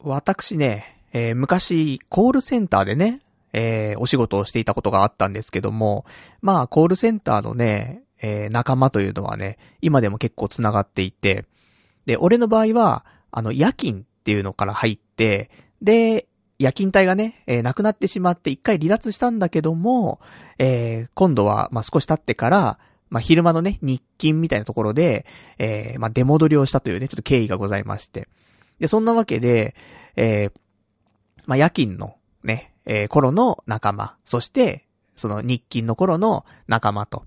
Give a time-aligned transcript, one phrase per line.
[0.00, 3.20] 私ね、えー昔、コールセンターでね、
[3.52, 6.04] えーお仕事をしていたことがあったんですけども、
[6.40, 11.46] まあ、コールセンターのね、えー仲間というのはね、今でも結構繋がっていて、
[12.06, 15.50] で、俺の場合は、あの、夜勤っていうのから入って、
[15.82, 16.26] で、
[16.58, 20.20] 夜勤隊がね、えー亡くなってしまって一回離脱したんだけども、
[20.58, 22.78] えー今度は、まあ、少し経ってから、
[23.10, 25.26] まあ、昼間のね、日勤みたいなところで、
[25.58, 28.28] えーまあ、出戻りをしたというね、ちょっと経緯がございまして。
[28.80, 29.74] で、そんなわけで、
[30.16, 30.52] えー
[31.46, 34.86] まあ、夜勤のね、えー頃の仲間、そして、
[35.16, 37.24] その日勤の頃の仲間と。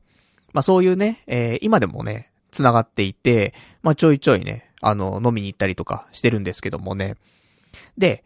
[0.53, 7.15] まあ、そういうね、えー今でもね、繋がっていて、まあ、ちょいちょいね、あの、飲みに行ったりとかしてるんですけどもね。
[7.97, 8.23] で、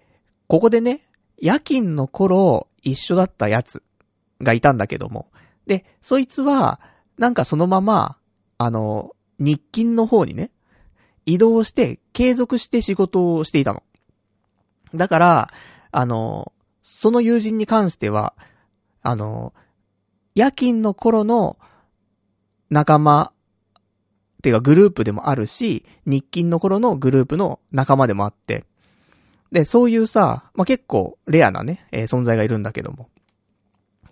[0.47, 1.07] ここでね、
[1.37, 3.83] 夜勤の頃一緒だったやつ
[4.41, 5.27] がいたんだけども。
[5.67, 6.79] で、そいつは、
[7.17, 8.17] なんかそのまま、
[8.57, 10.51] あの、日勤の方にね、
[11.25, 13.83] 移動して継続して仕事をしていたの。
[14.93, 15.53] だから、
[15.91, 18.33] あの、その友人に関しては、
[19.01, 19.53] あの、
[20.35, 21.57] 夜勤の頃の
[22.69, 23.31] 仲間、
[24.39, 28.65] っていうかグループでもあるし、日勤の頃のグループの仲間でもあって、
[29.51, 33.09] で、そういうさ、まあ、結構レアなね、えー存在がいるんだけども。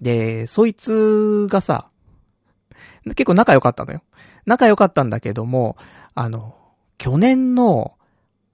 [0.02, 1.90] で、そいつがさ、
[3.04, 4.02] 結構仲良かったのよ。
[4.46, 5.78] 仲良かったんだけども、
[6.16, 6.56] あの、
[6.98, 7.98] 去年の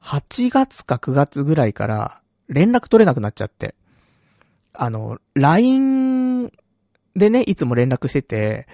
[0.02, 3.76] 8月か9月ぐらいから連絡取れなくなっちゃって。
[4.74, 6.52] あの、LINE
[7.16, 8.68] でね、いつも連絡してて、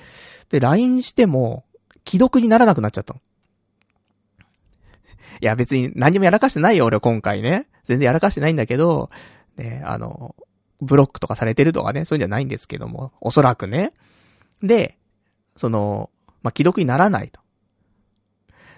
[0.50, 1.66] で、LINE しても、
[2.08, 3.16] 既読にならなくなっちゃった。
[3.16, 3.18] い
[5.42, 7.68] や、別に何もやらかしてないよ、俺今回ね。
[7.84, 9.10] 全然やらかしてないんだけど、
[9.58, 10.36] ね、あの、
[10.82, 13.94] ブロックとかされてるとかね、そういうんじゃないんですけども、おそらくね。
[14.62, 14.98] で、
[15.56, 16.10] その、
[16.44, 17.42] まあ、既読にならないと。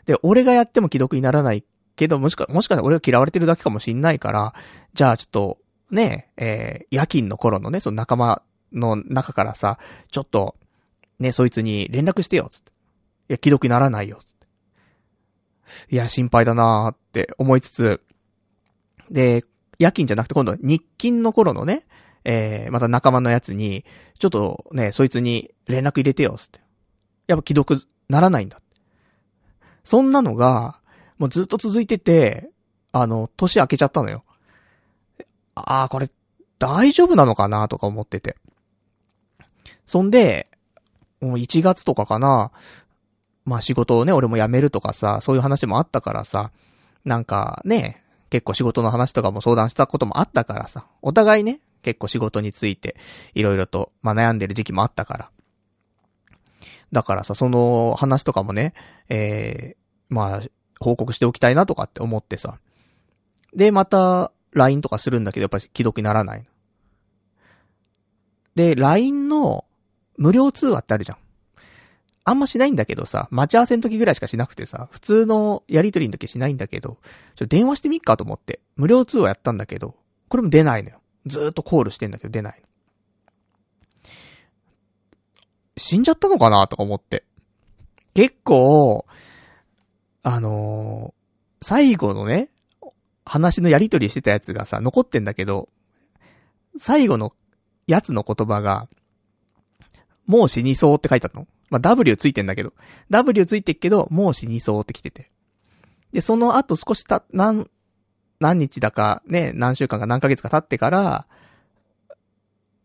[0.08, 1.64] で、俺がやっても既読にならない
[1.96, 4.56] けど、もしか、もしかしたら俺が嫌われてるだけかもしんないから、
[4.94, 5.58] じゃあちょっと、
[5.92, 8.42] ね、えー夜勤の頃のね、その仲間
[8.72, 9.78] の中からさ、
[10.10, 10.56] ちょっと、
[11.20, 12.72] ね、そいつに連絡してよ、つって。
[12.72, 12.74] い
[13.34, 14.34] や、既読にならないよ、つっ
[15.88, 15.96] て。
[15.96, 18.02] いや、心配だなーって思いつつ、
[19.12, 19.44] で、
[19.80, 21.86] 夜勤じゃなくて今度日勤の頃のね、
[22.24, 23.86] えー、また仲間のやつに、
[24.20, 26.60] ちょっとね、そいつに連絡入れてよ、つって。
[27.28, 28.62] やっぱ既読ならないんだ。
[29.88, 30.82] そんなのが、
[31.18, 32.50] もうずっと続いてて、
[32.92, 34.26] あの、年明けちゃったのよ。
[35.56, 36.10] ああ、これ、
[36.60, 38.36] 大丈夫なのかなとか思ってて。
[39.86, 40.50] そんで、
[41.22, 42.52] もう1月とかかな、
[43.46, 46.52] まあ仕事をね、俺も辞めるとかさ、そういう話もあったからさ、
[47.06, 52.98] なんかね、結構仕事の話とかも相談したこともあったからさ、お互いね、結構仕事について、
[53.36, 55.30] いろいろと、まあ悩んでる時期もあったから。
[56.92, 58.74] だからさ、その話とかもね、
[59.10, 60.42] えー、まあ、
[60.80, 62.60] 報告しておきたいなとかって思ってさ。
[63.54, 66.48] で、また、LINE とかするんだけど、やっぱり既読にならない。
[68.56, 69.66] で、LINE の
[70.18, 71.18] 無料通話ってあるじゃん。
[72.24, 76.98] あんましないんだけどさ、待ち合わせの時ぐらいしかしなくてさ、普通のやりとりの時しないんだけど、
[77.36, 79.96] ちょ電話してみっかと思って、無料通話やったんだけど、
[80.28, 81.00] これも出ないのよ。
[81.26, 82.67] ずーっとコールしてんだけど出ないの。
[85.78, 87.24] 死んじゃったのかなとか思って。
[88.14, 89.06] 結構、
[90.24, 91.18] あのー
[91.62, 92.50] 最後のね、
[93.26, 95.70] 話のやりとりしてたやつがさ、残ってんだけど、
[96.78, 97.34] 最後の
[97.88, 98.88] やつの言葉が、
[100.28, 101.48] もう死にそうって書いてあったの。
[101.70, 102.74] まあ、W ついてんだけど。
[103.10, 105.32] W ついてっけど、もう死にそうって来てて。
[106.14, 107.70] で、その後少した、何、
[108.40, 111.28] 何日だか、ね、何週間か何ヶ月か経ってから、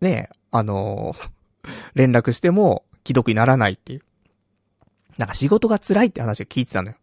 [0.00, 1.30] ね、あのー
[1.94, 4.02] 連絡しても、既読にならないっていう。
[5.18, 6.96] なんか仕事が辛いって話を聞いてたのよ。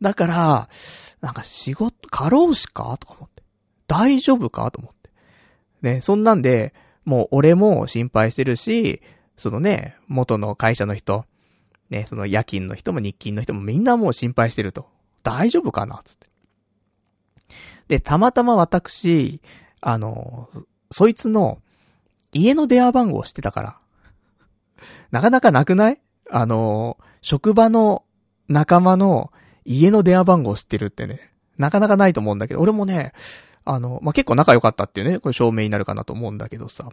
[0.00, 0.68] だから、
[1.20, 3.42] なんか仕事、過労死かとか思って。
[3.86, 5.10] 大丈夫かと思って。
[5.82, 6.74] ね、そんなんで、
[7.04, 9.02] もう俺も心配してるし、
[9.36, 11.24] そのね、元の会社の人、
[11.90, 14.88] ね、その夜勤の人も日勤の人もみんなもう心配してると。
[15.22, 16.26] 大丈夫かなつって。
[17.88, 19.40] で、たまたま私、
[19.80, 20.48] あの、
[20.90, 21.60] そいつの
[22.32, 23.78] 家の電話番号を知ってたから。
[25.10, 26.00] なかなかなくない？
[26.30, 28.04] あの、職場の
[28.48, 29.32] 仲間の
[29.64, 33.12] 家の電話番号を知ってるってね、なかなかないと思うんだけど、俺もね、
[33.64, 36.88] あの、まあ、結構仲良かったっていうね、これ証明になるかなと思うんだけどさ。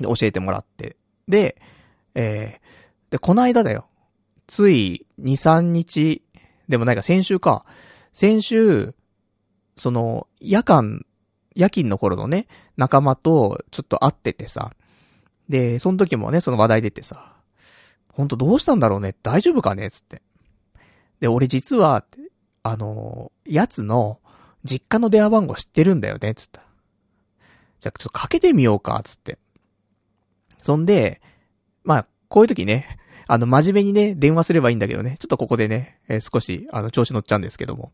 [0.00, 0.96] で、教えてもらって。
[1.26, 1.60] で、
[2.14, 3.88] えー、で、この間だよ。
[4.46, 6.22] つい2、3日、
[6.68, 7.66] でもないか、先週か。
[8.12, 8.94] 先週、
[9.76, 11.04] その、夜間、
[11.58, 12.46] 夜勤の頃のね、
[12.76, 14.70] 仲間とちょっと会っててさ。
[15.48, 17.34] で、その時もね、その話題出てさ。
[18.12, 19.12] ほんとどうしたんだろうね？
[19.24, 19.90] 大丈夫かね？
[19.90, 20.22] つって。
[21.18, 22.04] で、俺実は、
[22.62, 24.20] あの、やつの
[24.62, 26.62] 実家の電話番号知ってるんだよね、つった。
[27.80, 29.36] じゃあちょっとかけてみようか、つって。
[30.62, 31.20] そんで、
[31.82, 37.90] まあ、こういう時ね、あの、真面目にね、電話すればいいんだけどね、ちょっとここでね、えー、少し、あの、調子乗っちゃうんですけども、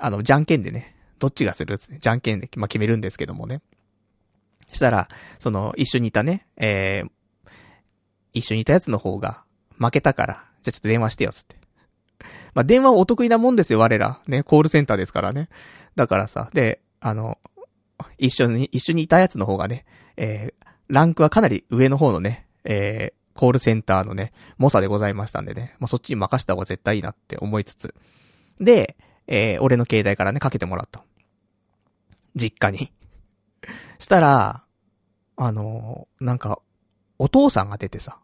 [0.00, 3.62] あの、じゃんけんでね、どっちがする、じゃんけんで、まあ、決めるんですけどもね。
[4.72, 5.08] したら、
[5.38, 7.50] その、一緒にいたね、えー、
[8.34, 9.44] 一緒にいたやつの方が、
[9.78, 11.56] 負けたから、じゃあちょっと電話してよ、つって。
[12.54, 14.20] まあ、電話お得意なもんですよ、我ら。
[14.26, 15.48] ね、コールセンターですからね。
[15.94, 17.38] だからさ、で、あの、
[18.18, 19.84] 一緒に、一緒にいたやつの方がね、
[20.16, 27.94] えー、ランクはかなり上の方のね、えー、コールセンターのね、猛者でございましたんでね、まあ、そっちに任した方が絶対いいなって思いつつ。
[28.58, 28.96] で、
[29.26, 31.04] えー、俺の携帯からね、かけてもらった。
[32.36, 32.92] 実家に。
[33.98, 34.64] したら、
[35.36, 36.60] あの、なんか、
[37.18, 38.18] お父さんが出てさ。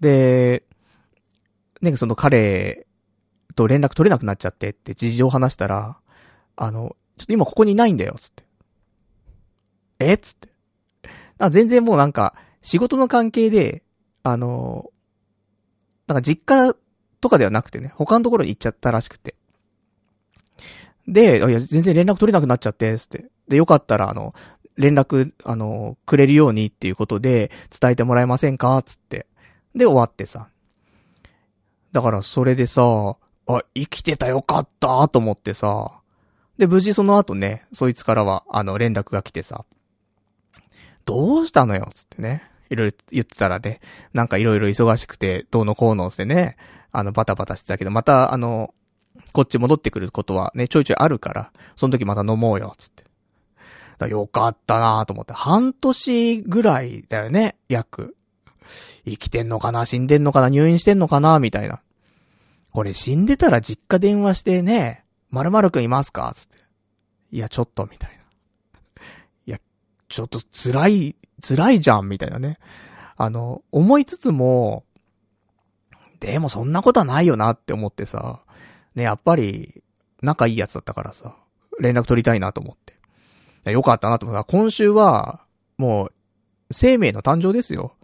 [0.00, 0.64] で、
[1.80, 2.86] なんかその彼
[3.54, 5.98] と連絡取れなくなっちゃってって事情を話したら、
[6.56, 8.44] あの、ちょっと今ここにいないんだよ、つって。
[9.98, 10.16] え？
[10.16, 10.48] つって。
[11.38, 13.82] あ全然もうなんか、仕事の関係で、
[14.22, 14.90] あの、
[16.06, 16.74] なんか実家
[17.20, 19.36] とかではなくてね、他のところに行っちゃったらしくて。
[21.08, 23.26] で、いや、全然連絡取れなくなっちゃって、つって。
[23.48, 24.34] で、よかったら、あの、
[24.76, 28.80] 連絡、あの、くれるようにっていうことで、伝えてもらえませんか？
[28.82, 29.26] つって。
[29.74, 30.48] で、終わってさ。
[31.92, 32.82] だから、それでさ、
[33.46, 35.90] あ、生きてたよかったと思ってさ。
[36.56, 39.64] で、無事その後ね、そいつからは、あの、連絡が来てさ。
[41.04, 41.88] どうしたのよ？
[41.92, 42.48] つってね。
[42.70, 43.80] いろいろ言ってたらね、
[44.14, 46.56] なんかいろいろ忙しくて、どうのこうのってね、
[46.92, 48.72] あの、バタバタしてたけど、また、あの、
[49.32, 53.04] こっち戻ってくることはね、ちょいちょいあるから、その時また飲もうよ、つって。
[53.98, 55.32] だよかったなと思って。
[55.32, 58.16] 半年ぐらいだよね、約。
[59.04, 61.80] 生きてんのかな死んでんのかな入院してんのかなみたいな。
[62.72, 66.32] これ死んでたら実家電話してね、〇〇くんいますか？
[66.34, 66.58] つって。
[67.30, 68.16] いや、ちょっと、みたいな。
[69.46, 69.60] いや、
[70.08, 72.58] ちょっと辛い、辛いじゃん、みたいなね。
[73.16, 74.84] あの、思いつつも、
[76.20, 78.44] でもそんなことはないよなって思ってさ、
[78.94, 79.82] ね、やっぱり、
[80.22, 81.34] 仲いいやつだったからさ、
[81.80, 82.76] 連絡取りたいなと思っ
[83.64, 83.70] て。
[83.70, 84.44] よかったなと思った。
[84.44, 85.40] 今週は、
[85.78, 86.12] もう、
[86.70, 87.94] 生命の誕生ですよ。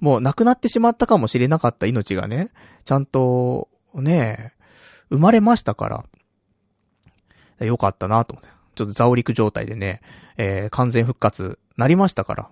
[0.00, 2.50] もう亡くなってしまったかもしれなかった命がね、
[2.84, 4.52] ちゃんと、ね、
[5.10, 6.04] 生まれましたか
[7.60, 8.50] ら、よかったなと思って。
[8.74, 10.00] ちょっとザオリク状態でね、
[10.36, 12.50] えー、完全復活なりましたから。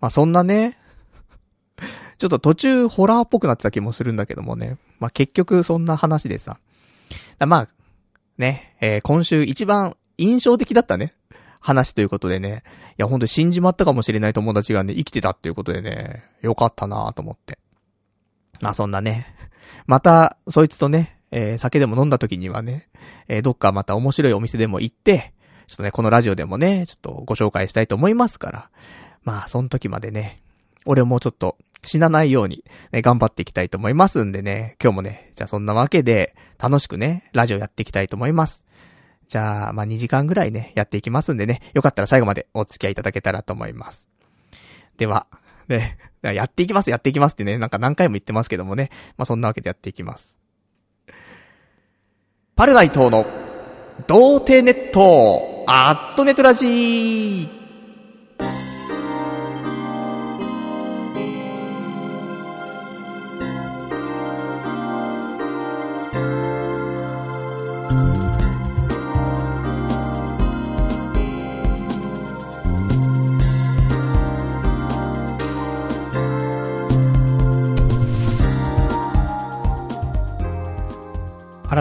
[0.00, 0.78] まあそんなね、
[2.18, 4.78] ちょっと途中ホラーっぽくなってた気もするんだけどもね。
[4.98, 6.58] まあ結局そんな話でさ。
[7.46, 7.68] まあ、
[8.38, 11.14] ね、えー、今週一番印象的だったね。
[11.60, 12.64] 話ということでね。
[12.90, 17.58] いや、ほんと死んじまったかもしれない友達がね、生きてたっていうことでね、よかったなと思って。
[18.60, 19.34] まあそんなね。
[19.86, 22.88] また、そいつとね、えー、酒でも飲んだ時にはね、
[23.28, 25.32] えー、どっかまた面白いお店でも行って、
[25.66, 28.70] ちょっとね、このラジオでもね、ちょっとご紹介したいと思いますから。
[29.22, 30.42] まあ、その時までね、
[30.84, 38.64] 俺もちょっと死なないように、ね、頑張っていきたいと思いますんでね、今日もね、じゃあそんなわけで、楽しくね、ラジオやっていきたいと思います。
[39.26, 44.08] じゃあ、まあ、2時間ぐらいね、やっていきますんでね、よかったら最後までお付き合いいただけたらと思います。
[44.96, 45.26] では、
[45.68, 50.38] ね、 やっていきます、やっていきますってね、なんか何回も言ってますけどもね、まあ、そんなわけでやっていきます。
[52.54, 53.26] パルナイトの、
[54.06, 57.61] 童貞ネット、アットネットラジー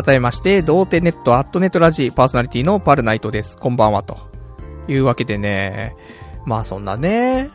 [0.04, 3.56] 改めまして、童貞ネットアットネットラジパーソナリティのパルナイトです。
[3.56, 4.18] こんばんは、と
[4.88, 5.96] いうわけでね、
[6.48, 7.52] まあそんなね、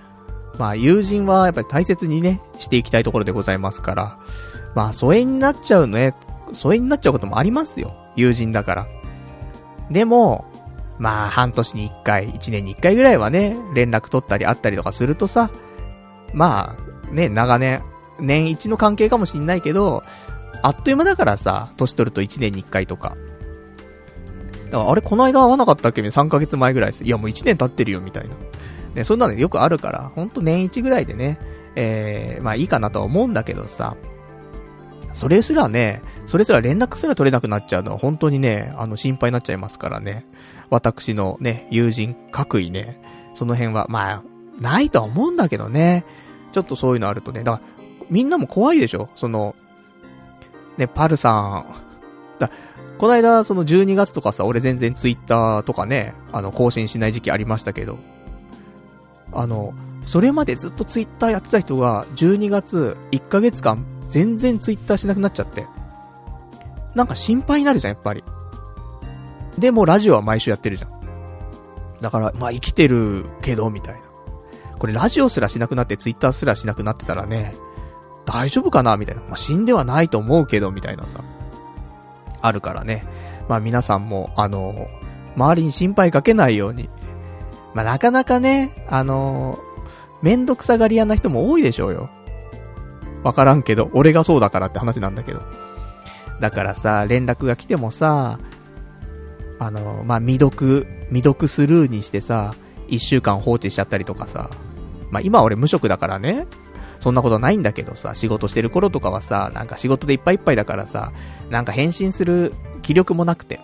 [0.57, 4.19] まあ友人はやっぱり大切にね、していきたいところでございますから、
[4.77, 6.15] まあ疎遠になっちゃうね、
[6.53, 7.95] 疎遠になっちゃうこともありますよ。
[8.15, 8.87] 友人だから。
[9.91, 10.45] でも、
[11.01, 15.51] まあ半年に一回、一年に一回ぐらいはね、連絡取ったり会ったりとかするとさ、
[16.33, 17.83] まあ、ね、長年、
[18.21, 20.05] 年一の関係かもしんないけど、
[20.63, 23.17] あっという間だからさ、年取ると1年に1回とか。
[24.67, 27.05] だから、あれ、この間会わなかったっけ ?3 ヶ月前ぐらいです。
[27.05, 28.35] いや、もう1年経ってるよ、みたいな。
[28.95, 31.39] ね、そんなのよくあるから、ほんと年1ぐらいでね、
[31.77, 33.97] えー、まあいいかなとは思うんだけどさ、
[35.13, 40.27] それすらね、それすら連絡すら取れなくなっちゃうのは本当にね、あの心配になっちゃいますからね。
[40.71, 43.01] 私のね、友人、各位ね、
[43.35, 44.23] その辺は、まあ、
[44.61, 46.05] ないとは思うんだけどね。
[46.53, 47.65] ちょっとそういうのあるとね、だから、
[48.11, 49.11] みんなも怖いでしょ？
[49.15, 49.55] その、
[50.77, 51.67] ね、パルさん、
[52.39, 52.51] だ
[52.99, 57.99] この間、その12月とかさ、俺全然ツイッターとかね、あの、更新しない時期ありましたけど、
[59.33, 59.75] あの、
[60.07, 65.67] それまでずっとツイッターやってた人が、12月1ヶ月間、全然ツイッターしなくなっちゃって。
[66.95, 68.25] なんか心配になるじゃん、やっぱり。
[69.59, 70.91] でも、ラジオは毎週やってるじゃん。
[72.01, 74.01] だから、まあ生きてるけど、みたいな。
[74.79, 77.55] これラジオすらしなくなってツイッターすらしなくなってたらね、
[78.27, 78.97] 大丈夫かな？
[78.97, 79.23] みたいな。
[79.23, 81.21] まあ死んではないと思うけど、みたいなさ。
[82.43, 83.07] あるからね。
[83.49, 84.89] まあ皆さんも、あの、
[85.37, 86.89] 周りに心配かけないように。
[87.73, 89.59] まあなかなかね、あの、
[90.23, 92.11] めんどくさがり屋な人も多いでしょうよ。
[93.23, 95.41] わからんけど、俺がそうだからって話なんだけど。
[96.41, 98.39] だからさ、連絡が来てもさ、
[99.59, 102.55] あの、まあ、未読、未読スルーにしてさ、
[102.89, 104.51] 一週間放置しちゃったりとかさ。
[105.11, 106.47] まあ、今俺無職だからね。
[107.01, 111.13] そんなことないんだけどさ、仕事してる頃とかはさ、なんか仕事でいっぱいいっぱいだからさ、
[111.51, 113.61] なんか返信する気力もなくて。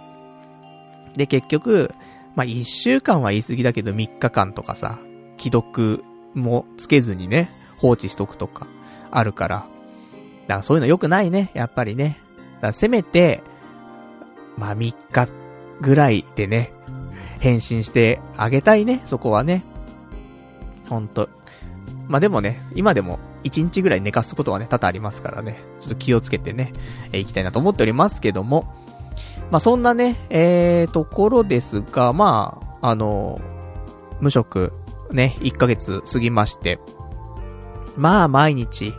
[1.14, 1.92] で、結局、
[2.34, 4.98] まあ、一週間は言い過ぎだけど3日間とかさ、
[5.38, 8.66] 既読もつけずにね、放置しとくとか、
[9.10, 9.56] あるから。
[9.56, 9.66] だか
[10.56, 12.18] らそういうの良くないね、やっぱりね。
[12.56, 13.42] だからせめて、
[14.56, 15.28] まあ3日
[15.80, 16.72] ぐらいでね、
[17.40, 19.64] 返信してあげたいね、そこはね。
[20.88, 21.28] ほんと。
[22.08, 25.58] まあでもね、今でも1日ぐらい寝かすことはね、多々ありますからね。
[25.80, 26.72] ちょっと気をつけてね、
[27.12, 28.72] えー、行きたいなと思っておりますけども。
[29.50, 33.40] まあそんなね、えー、ところですが、まあ、あの、
[34.20, 34.72] 無職、
[35.10, 36.78] ね、1ヶ月過ぎまして。
[37.96, 38.94] まあ毎日、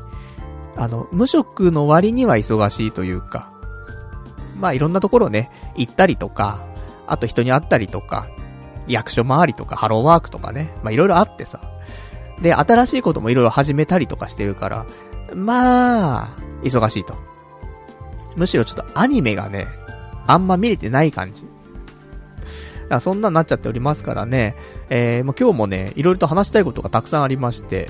[0.75, 3.51] あの、無職の割には忙しいというか、
[4.59, 6.59] まあいろんなところね、行ったりとか、
[7.07, 8.27] あと人に会ったりとか、
[8.87, 11.59] 役所回りとかハローワークとかね、まあいろいろあってさ。
[12.43, 14.85] で、新しいこともいろいろ始めたりとかしてるから、
[15.33, 17.15] まあ、忙しいと。
[18.35, 19.67] むしろちょっとアニメがね、
[20.27, 21.45] あんま見れてない感じ。
[22.89, 24.55] だそんなになっちゃっておりますからね、
[24.89, 27.89] えー、もう今日もね、いろいろと話したいことがたくさんありまして、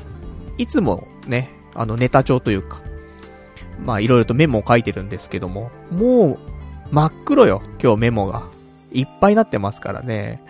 [0.60, 2.80] いつもね、あのネタ帳というか、
[3.84, 6.40] まあいろいろとメモを書いてるんですけども、もう
[6.92, 8.44] 真っ黒よ、今日メモが。
[8.92, 10.44] いっぱいになってますからね。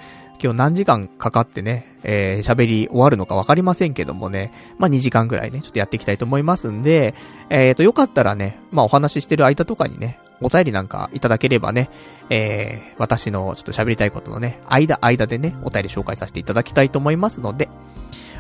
[0.43, 7.15] 今日何時間かかってね、えー、喋り終わるのかわかりませんけどもね、まあ、2時間ぐらいね、ちょっとやっていきたいと思いますんで、
[7.49, 11.89] えーと、よかったらね、まあ、お話ししてる間とかにね、お便りなんかいただければね、
[12.29, 17.69] えー、私のちょっと喋りたいことのね、間、間でね、お便り紹介させていただきたいと思いますので、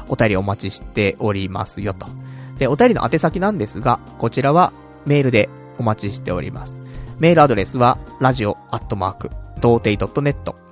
[0.09, 2.07] お便りお待ちしておりますよと。
[2.57, 4.73] で、お便りの宛先なんですが、こちらは
[5.05, 6.81] メールでお待ちしております。
[7.17, 10.62] メールアドレスは、radio.totei.net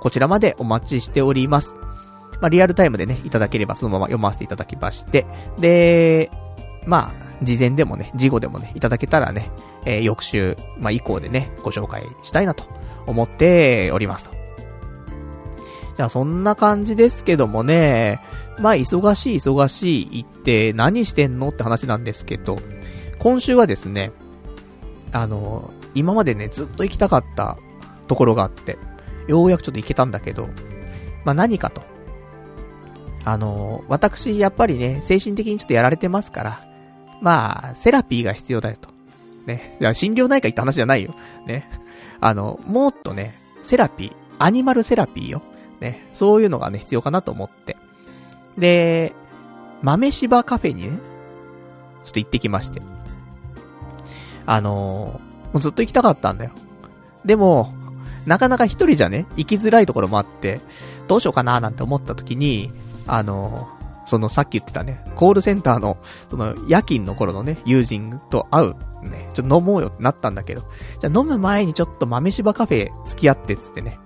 [0.00, 1.76] こちらまでお待ちしております。
[2.40, 5.26] まあ、リアルタイムでね、いただければそのまま読ませていただきまして、
[5.58, 6.30] で、
[6.86, 9.50] まあ、事前でもね、事後でもね、いただけたらね、
[9.84, 12.64] えー、翌週、まあ、以降でね、ご紹介したいなと
[13.06, 14.44] 思っておりますと。
[15.96, 18.20] じゃあそんな感じですけどもね、
[18.58, 22.56] まあ忙しい忙しい言って何してんのって話なんですけど、
[23.18, 24.12] 今週はですね、
[25.12, 27.56] あの、今までね、ずっと行きたかった
[28.08, 28.78] ところがあって、
[29.28, 30.48] ようやくちょっと行けたんだけど、
[31.24, 31.82] まあ何かと。
[33.24, 36.66] あの、私、やっぱりね、精神的にちょっとやられてますから、
[37.22, 38.90] まあ、セラピーが必要だよと。
[39.46, 39.78] ね。
[39.94, 41.14] 心療内科行った話じゃないよ。
[41.46, 41.66] ね。
[42.20, 45.42] あの、もっとね、セラピー、アニマルセラピーよ。
[45.80, 47.76] ね、そういうのがね、必要かなと思って。
[48.58, 49.14] で、
[49.82, 50.98] 豆柴カフェにね、
[52.02, 52.82] ちょっと行ってきまして。
[54.46, 56.52] あのー、もうずっと行きたかったんだよ。
[57.24, 57.74] でも、
[58.26, 60.60] なかなか一人じゃね、行きづらいところもあって、
[61.08, 62.72] どうしようかななんて思った時に、
[63.06, 65.96] あのー、そのさっき言ってたね、コールセンターの、
[66.28, 70.62] その夜勤の頃のね、友人と会う、ね、ちょっと飲もうよってなったんだけど、
[70.98, 73.98] じゃあ飲む前にちょっと豆柴カフェ付き合ってっつってね、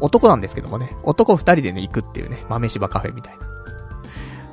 [0.00, 3.53] 男なんですけどもね、男二人でね、行くっていうね、豆柴カフェみたいな。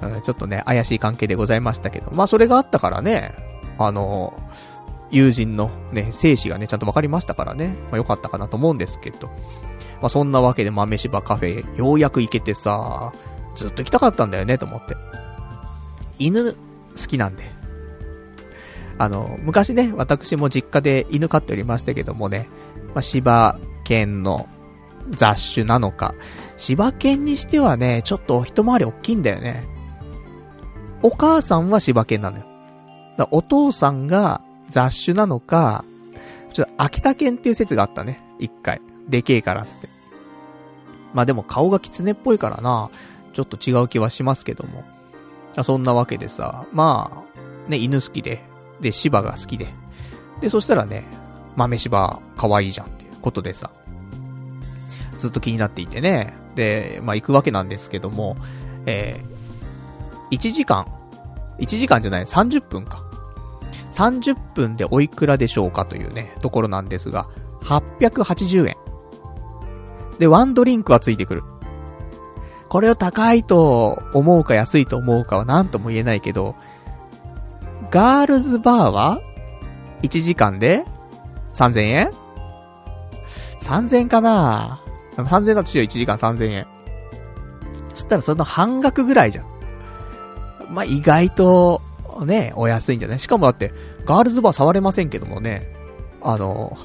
[0.02, 3.34] うん、ちょっとね、怪しい関係でございましたけど、まあそれがあったからね、
[3.78, 4.34] あの、
[5.12, 9.28] 友人のね、生死がね、ちゃんと分かりましたからね、まあよかったかなと思うんですけど、
[10.02, 13.12] まあそんなわけで豆柴カフェ、ようやく行けてさ、
[13.56, 14.96] ずっと行きたかったんだよね、と思って。
[16.20, 16.58] 犬、好
[17.08, 17.44] きなんで。
[18.98, 22.48] あの、昔ね、私も実家で犬飼っておりましたけどもね、
[22.94, 24.48] まあ、柴犬の
[25.10, 26.14] 雑種なのか。
[26.58, 29.68] 柴犬にしてはね、ちょっと一回り大きいんだよね。
[31.04, 32.46] お母さんは柴犬なのよ。
[33.18, 35.84] だお父さんが雑種なのか、
[36.54, 38.22] ちょっと秋田犬っていう説があったね。
[38.40, 38.82] 一回。
[39.08, 39.90] でけえからつって。
[41.14, 42.90] まあでも顔が狐っぽいからな、
[43.34, 44.84] ちょっと違う気はしますけども。
[45.64, 47.26] そんなわけでさ、ま
[47.68, 48.42] あ、ね、犬好きで、
[48.80, 49.68] で、芝が好きで。
[50.40, 51.04] で、そしたらね、
[51.56, 53.70] 豆芝可愛いじゃんっていうことでさ、
[55.18, 56.34] ずっと気になっていてね。
[56.56, 58.38] で、まあ行くわけなんですけども、
[58.86, 59.24] え、
[60.32, 60.86] 1時間、
[61.60, 63.04] 1時間じゃない、30分か。
[63.92, 67.28] 30分でおいくらでしょうかというね、ところなんですが、
[67.64, 68.76] 880円。
[70.18, 71.44] で、ワンドリンクはついてくる。
[72.70, 76.56] これを高いと思うか安いと思うかは何とも言えないけど、
[77.90, 79.20] ガールズバーは
[80.04, 80.86] ?1 時間で
[81.54, 82.12] 3000円
[83.60, 84.82] ?3000 円かな
[85.18, 86.68] ?3000 円だとしよう、1時間3000円。
[87.90, 89.51] そしたらその半額ぐらいじゃん。
[90.72, 91.82] まあ、意外と、
[92.26, 93.20] ね、お安いんじゃない？
[93.20, 93.74] しかもだって、
[94.06, 95.72] ガールズバー触れませんけどもね、
[96.22, 96.78] あの、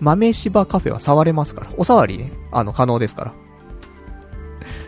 [0.00, 1.70] 豆柴カフェは触れますから。
[1.76, 3.32] お触りね、あの、可能ですから。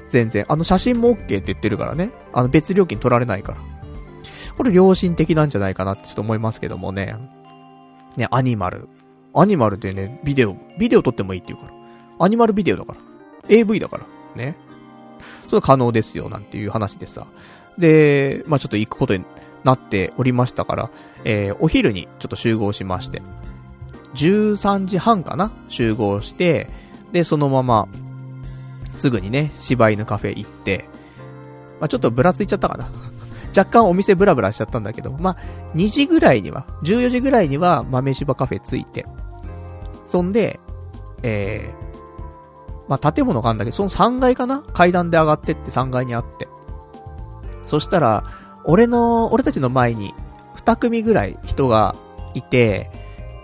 [0.09, 0.45] 全然。
[0.49, 2.11] あの写真も OK って言ってるからね。
[2.33, 3.59] あの別料金取られないから。
[4.57, 7.17] これ良心的なんじゃないかなってちょっと思いますけどもね。
[8.17, 8.89] ね、アニマル。
[9.35, 12.25] アニマルってね、ビデオ、ビデオ撮ってもいいって言うから。
[12.25, 12.99] アニマルビデオだから。
[13.49, 14.05] AV だから。
[14.37, 14.57] ね。
[15.49, 17.27] それ可能ですよ、なんていう話でさ。
[17.79, 19.25] で、まあちょっと行くことに
[19.65, 20.91] なっておりましたから、
[21.25, 23.23] えー、お昼にちょっと集合しまして。
[24.15, 26.71] 13時半かな集合して、
[27.13, 27.89] で、そのまま、
[28.97, 30.85] すぐにね、柴犬カフェ行って、
[31.81, 32.89] まあ、ちょっとぶらついちゃったかな。
[33.57, 35.37] 若干お店ブラブラしちゃったんだけど、まあ、
[35.75, 39.07] 2時ぐらいには、14時ぐらいには豆柴カフェ着いて、
[40.07, 40.61] そんで、
[41.23, 46.49] えー、まあ、建物があるんだけど、その3階かな階段で上がってって3階にあって。
[47.67, 48.25] そしたら、
[48.65, 50.15] 俺の、俺たちの前に、
[50.57, 51.95] 2組ぐらい人が
[52.35, 52.91] いて、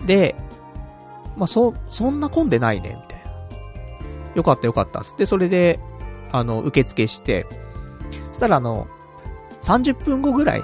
[0.05, 0.35] で、
[1.37, 3.31] まあ、そ、そんな混んでないね、みたいな。
[4.35, 5.01] よかったよかった。
[5.01, 5.79] つって、それで、
[6.31, 7.47] あの、受付して、
[8.29, 8.87] そしたらあの、
[9.61, 10.63] 30分後ぐらい、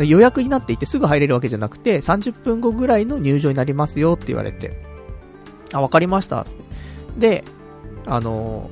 [0.00, 4.82] 予約になっていてすぐ入れるわけじゃなくて、30分後ぐらいの入場になりますよって言われて、
[5.72, 6.62] あ、わかりました、つって。
[7.18, 7.44] で、
[8.06, 8.70] あの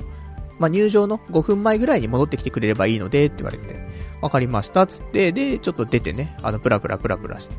[0.59, 3.87] まあ、入場の5分前ぐらいに戻ってきてくれればいいので、って言われて、
[4.21, 7.55] わかりました、つって、で、ちょっと出てね、あの、プラプラプラプラして。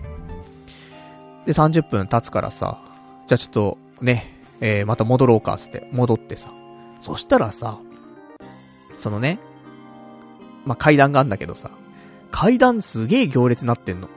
[1.46, 2.80] で、30分経つからさ、
[3.26, 6.52] じゃあちょっと、ね、えー、また戻ろうか、つって、戻ってさ。
[7.00, 7.78] そしたらさ、
[8.98, 9.40] そのね、
[10.64, 11.70] まあ、階段があんだけどさ、
[12.30, 14.08] 階段すげえ行列になってんの。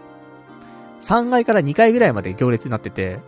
[1.01, 3.19] 3階から2階ぐらいまで行列になってて、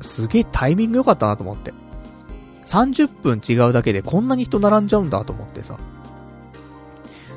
[0.00, 1.74] すげえタイミング良かったなと思って。
[2.64, 5.78] 30分違うだけでこんなに人並んじゃうんだと思ってさ。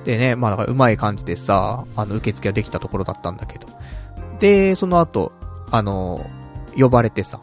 [0.10, 3.68] でね、まあだから上手い感じでさ、あの受付ができたところだったんだけど。
[4.40, 5.32] で、その後、
[5.70, 6.26] あの、
[6.76, 7.40] 呼ばれてさ。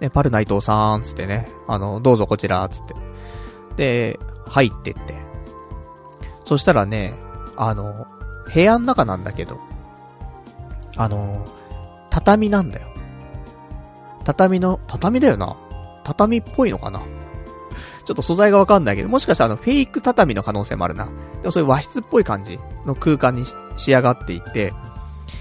[0.00, 2.94] ね、パル内藤さん、つってね、あの、どうぞこちら、つって。
[3.76, 5.14] で、入ってって。
[6.46, 7.12] そしたらね、
[7.54, 8.06] あの、
[8.54, 9.60] 部屋の中なんだけど、
[10.96, 11.44] あの、
[12.08, 12.88] 畳なんだよ。
[14.24, 15.54] 畳の、畳だよな。
[16.02, 17.02] 畳っぽいのかな
[18.08, 21.10] ちょっと素材がわかんないけど、もしかしたらあの、フェイク畳の可能性もあるな。
[21.42, 23.44] でもそういう和室っぽい感じの空間に
[23.76, 24.72] 仕上がっていて、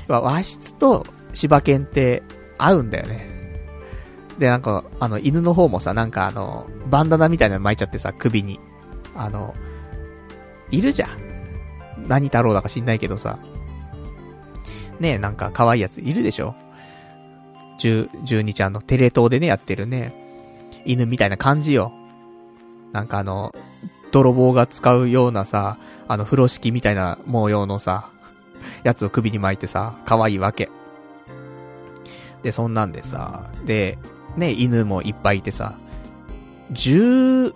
[0.09, 2.23] 和室と柴犬って
[2.57, 3.25] 合うんだよね。
[4.37, 8.59] で、なんか、あの、犬の方もさ、なんかあの、バンダナみたいなの巻いちゃってさ、首に。
[9.15, 9.55] あの、
[10.69, 11.09] いるじゃん。
[12.05, 13.39] 何太郎だか知んないけどさ。
[14.99, 16.53] ねえ、なんか可愛いやついるでしょ
[17.79, 20.13] 十、十二ちゃんのテレ東でね、やってるね。
[20.83, 21.93] 犬みたいな感じよ。
[22.97, 23.53] なんかあの、
[24.11, 28.09] 泥棒が使うようなさ、あの風呂敷みたいな模様のさ、
[28.81, 30.71] やつを首に巻いてさ、可愛いわけ。
[32.41, 33.99] で、そんなんでさ、で、
[34.35, 35.77] ね、犬もいっぱいいてさ、
[36.71, 37.53] 十、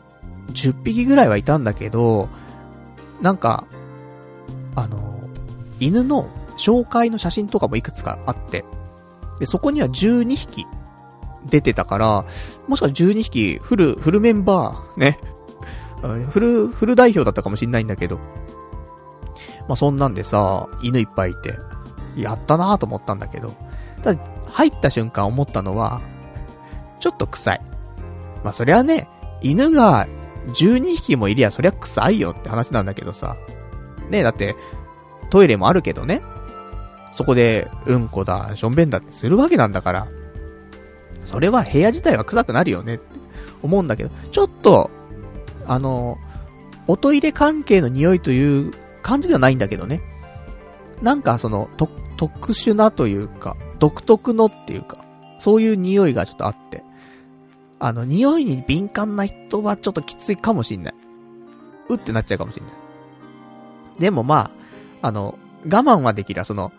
[0.52, 2.30] 十匹ぐらいはいたんだけど、
[3.20, 3.66] なんか、
[4.76, 5.22] あの、
[5.80, 8.64] 犬の紹介の写真とかもいくつかあって、
[9.40, 10.68] で、そこには12匹
[11.46, 12.26] 出てたから、
[12.68, 15.20] もしかしたら12匹フル、フルメンバー、ね。
[16.30, 18.18] フル、フル代表だったかもしんないんだけど。
[19.68, 21.58] まあ、そんなんでさ、犬いっぱいいて、
[22.16, 23.54] やったなぁと思ったんだけど、
[24.04, 26.02] ただ、入った瞬間思ったのは、
[27.00, 27.62] ちょっと臭い。
[28.44, 29.08] まあ、そりゃね、
[29.42, 30.08] 犬が
[30.48, 33.36] 12匹もいりゃそりゃ臭いよって話なんだけどさ。
[34.10, 34.56] ねだって、
[35.30, 36.22] トイレもあるけどね。
[37.12, 40.08] そこで、うんこだ、しょんべんだってするわけなんだから。
[41.24, 43.04] それは部屋自体は臭くなるよねって
[43.64, 44.90] 思うんだけど、ちょっと、
[45.68, 46.18] あの、
[46.88, 50.02] おトイレ関係の匂いという感じではないんだけどね。
[51.02, 55.04] なんかその、と、特殊なというか、独特のっていうか、
[55.40, 56.84] そういう匂いがちょっとあって、
[57.80, 60.94] あの、匂いに敏感な人はちょっときついかもしんない。
[61.90, 62.74] うってなっちゃうかもしんない。
[64.00, 64.52] でもま
[65.02, 66.44] あ、あの、我慢はできる。
[66.46, 66.72] その、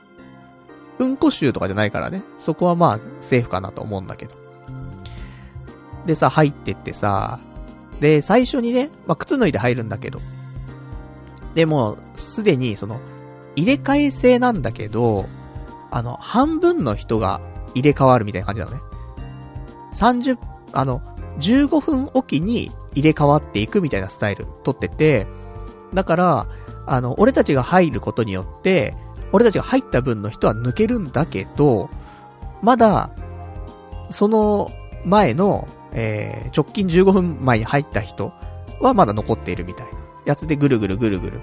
[1.03, 2.23] うんこ臭とかじゃないからね。
[2.39, 4.35] そこはまあ、セーフかなと思うんだけど。
[6.07, 7.41] でさ、入ってってさ、
[8.01, 10.21] で、最初にね、まあ、靴脱いで入るんだけど。
[11.55, 13.01] でも、すでに、その、
[13.55, 15.27] 入れ替え制なんだけど、
[15.91, 17.41] あの、半分の人が
[17.75, 18.81] 入れ替わるみたいな感じなのね。
[19.93, 20.39] 30、
[20.73, 21.03] あの、
[21.39, 25.27] 15分おきに入れ替わっていくみたいなスタイル取ってて、
[25.95, 26.47] だから、
[26.87, 28.97] あの、俺たちが入ることによって、
[29.33, 31.91] 俺たちが入った分の人は抜けるんだけど、
[32.63, 33.11] まだ、
[34.11, 34.71] その
[35.05, 38.33] 前の、えー、直近15分前に入った人
[38.81, 39.93] はまだ残っているみたいな
[40.27, 41.41] やつでぐるぐるぐるぐる。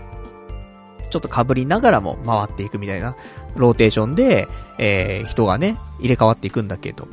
[1.10, 3.16] ちょっと被りながらも回っていくみたいな
[3.56, 4.48] ローテーションで、
[4.78, 7.08] えー、人がね、入れ替わっていくんだけど。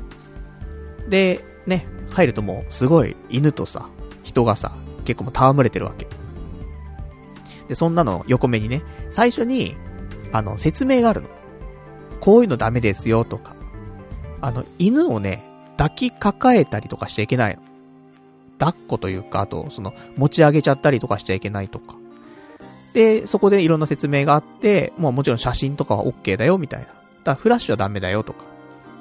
[1.08, 3.88] で、ね、入るともうすごい犬とさ、
[4.22, 4.72] 人がさ、
[5.04, 6.06] 結構もう戯れてるわけ。
[7.68, 9.76] で、そんなの横目にね、最初に、
[10.32, 11.28] あの、説明があるの。
[12.20, 13.54] こういうのダメですよとか。
[14.40, 15.44] あの、犬をね、
[15.76, 17.62] 抱きかかえたりとかしちゃいけないの。
[18.58, 21.94] 抱っこというか、あと、その、持ち上げちゃったりとかしちゃいけないとか。
[22.94, 26.86] で、そこでいろんな説明があって、もうもちろん写真とかは OK だよ、みたいな。
[26.86, 28.44] だからフラッシュはダメだよ、とか。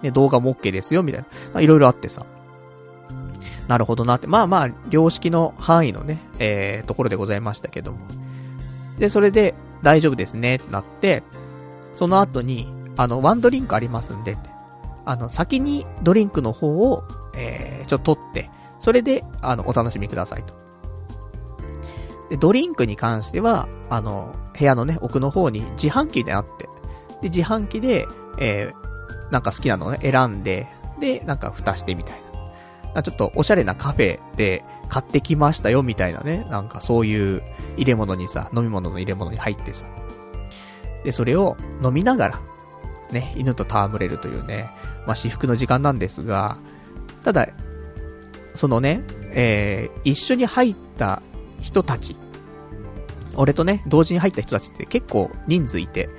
[0.01, 1.61] ね、動画も OK ですよ、みたいな。
[1.61, 2.25] いろいろあってさ。
[3.67, 4.27] なるほどなって。
[4.27, 7.99] まあまあ、良識の範囲のね、えー、ところでございましたけども。
[8.99, 11.21] で、それで、大丈夫ですね、ってなって、
[11.93, 14.49] その後に、あの、ワンドリンクありますんで、って。
[15.05, 17.03] あの、先にドリンクの方を、
[17.35, 20.55] えー、ちょっと取って、それで、あの、お楽しみくださいと。
[22.31, 26.67] で、ドリンクに関しては、あの、部屋のね、奥の方に自販機であって、
[27.21, 28.07] で、自販機で、
[28.39, 30.67] えー、なんか好きなのね、選んで、
[30.99, 32.23] で、なんか蓋してみたい
[32.95, 33.03] な。
[33.03, 36.45] ちょっとおしゃれなカフェで買ってきましたよ、みたいなね。
[36.49, 37.43] なんかそういう
[37.77, 39.85] 入れ物にさ、飲み物の入れ物に入ってさ。
[41.03, 42.41] で、それを飲みながら、
[43.11, 44.69] ね、犬と戯れるというね、
[45.05, 46.57] まあ、私服の時間なんですが、
[47.23, 47.47] ただ、
[48.53, 51.21] そのね、えー、一緒に入った
[51.61, 52.15] 人たち、
[53.35, 56.09] 俺とね、同時に入った人たちって結構人数いて、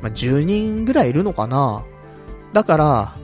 [0.00, 1.84] まあ、10人ぐらいいるのかな
[2.52, 3.16] だから、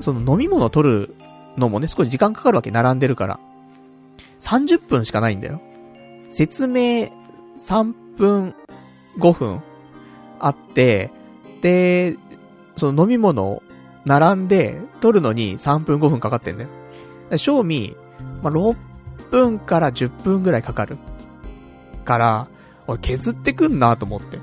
[0.00, 1.14] その飲み物取る
[1.56, 3.40] のもね、少し時間かかるわけ、並んでるから。
[4.40, 5.60] 30分しかないんだよ。
[6.28, 7.10] 説明
[7.54, 8.54] 3分、
[9.18, 9.62] 5分
[10.38, 11.10] あって、
[11.62, 12.16] で、
[12.76, 13.62] その飲み物を
[14.04, 16.70] 並んで取るのに3分5分かかってんだよ。
[17.38, 17.96] 賞味、
[18.42, 18.76] まあ、6
[19.30, 20.98] 分から10分ぐらいかかる。
[22.04, 22.48] から、
[22.86, 24.38] 俺削ってくんなと思って。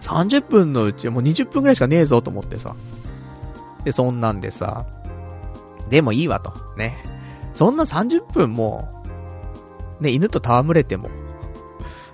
[0.00, 2.74] 30分のうちもう20分ぐらいしかねえぞと思ってさ。
[3.84, 4.84] で、そんなんでさ、
[5.88, 6.52] でもいいわと。
[6.76, 6.96] ね。
[7.54, 8.88] そんな30分も、
[10.00, 11.08] ね、犬と戯れても、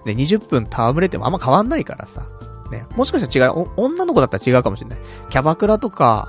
[0.04, 2.26] ね、20分戯れてもあんま変わんないからさ。
[2.70, 4.98] ね、もしかしたら違う、女の子だったら違うかもしれない。
[5.30, 6.28] キャバクラとか、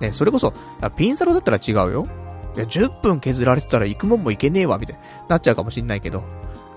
[0.00, 0.52] ね、それこそ、
[0.96, 2.06] ピンサロだったら違うよ。
[2.56, 6.22] いや、10分削られてたら行くもんも行けねえわ、みたいになっちゃうかもしんないけど、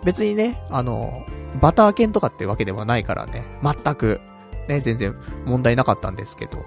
[0.03, 1.25] 別にね、あの、
[1.61, 4.21] バター犬とかってわけではないからね、全く、
[4.67, 6.63] ね、全然問題なかったんですけど。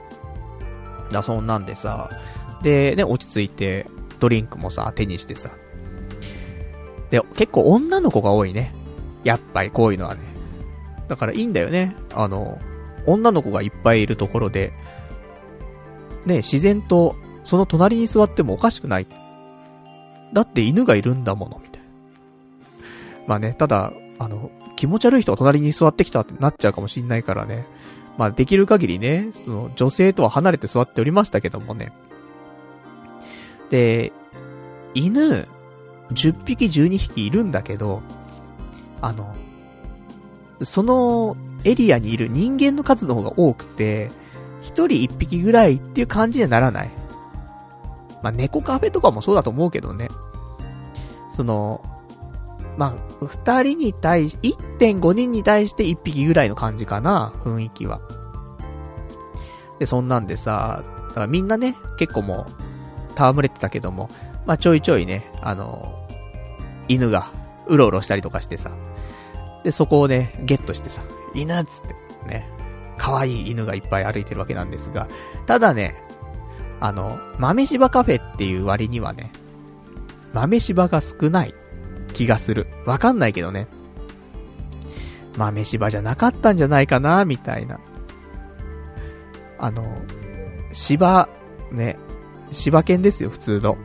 [1.11, 2.11] だ、そんなんでさ、
[2.63, 3.87] で、ね、落ち着いて、
[4.19, 5.51] ドリンクもさ、手にしてさ。
[7.11, 8.75] で、結構女の子が多いね。
[9.25, 10.21] やっぱりこういうのはね。
[11.09, 11.97] だからいいんだよね。
[12.15, 12.59] あの、
[13.07, 14.73] 女の子がいっぱいいるところで、
[16.27, 19.07] ね、自然と、その隣に座ってもおかしくない。
[20.33, 21.89] だって犬がいるんだもの、みたいな。
[23.27, 27.67] まあね、ただ、あの、気持ち悪い人が隣に座ってきたってなっちゃうかもしんないからね。
[28.17, 31.93] まあできる限りね、その女性とは離れて座っておりましたけどもね。
[33.71, 34.13] で、
[34.95, 35.47] 犬、
[36.11, 38.03] 10匹12匹いるんだけど、
[39.01, 39.35] あの、
[40.63, 44.11] そのエリアにいる人間の数の方が多くて、
[44.61, 46.91] 一人一匹ぐらいっていう感じにはならない。
[48.23, 50.09] まあ、猫カフェとかもそうだと思うけどね。
[51.33, 51.85] その、
[52.77, 58.01] まあ、二人に対し、1.5人に対して一匹ぐらいの感じかな、雰囲気は。
[59.79, 62.78] で、そんなんでさ、だからみんなね、結構もう、
[63.19, 64.09] 戯れてたけども、
[64.47, 66.07] まあ、ちょいちょいね、あの、
[66.89, 67.33] 犬が、
[67.67, 68.71] うろうろしたりとかしてさ。
[69.65, 71.03] で、そこをね、ゲットしてさ、
[71.35, 71.95] 犬っつって、
[72.29, 72.49] ね、
[72.97, 75.09] 可愛い犬がいっぱい歩いてるわけなんですが、
[75.47, 75.95] ただね、
[76.81, 79.31] あの、豆柴カフェっていう割にはね、
[80.33, 81.55] 豆柴が少ない
[82.13, 82.67] 気がする。
[82.87, 83.67] わかんないけどね。
[85.37, 87.81] 豆柴じゃなかったんじゃないかな、みたいな。
[89.59, 89.85] あの、
[90.73, 91.29] 芝、
[91.73, 91.99] ね、
[92.51, 93.77] 柴犬ですよ、普通の。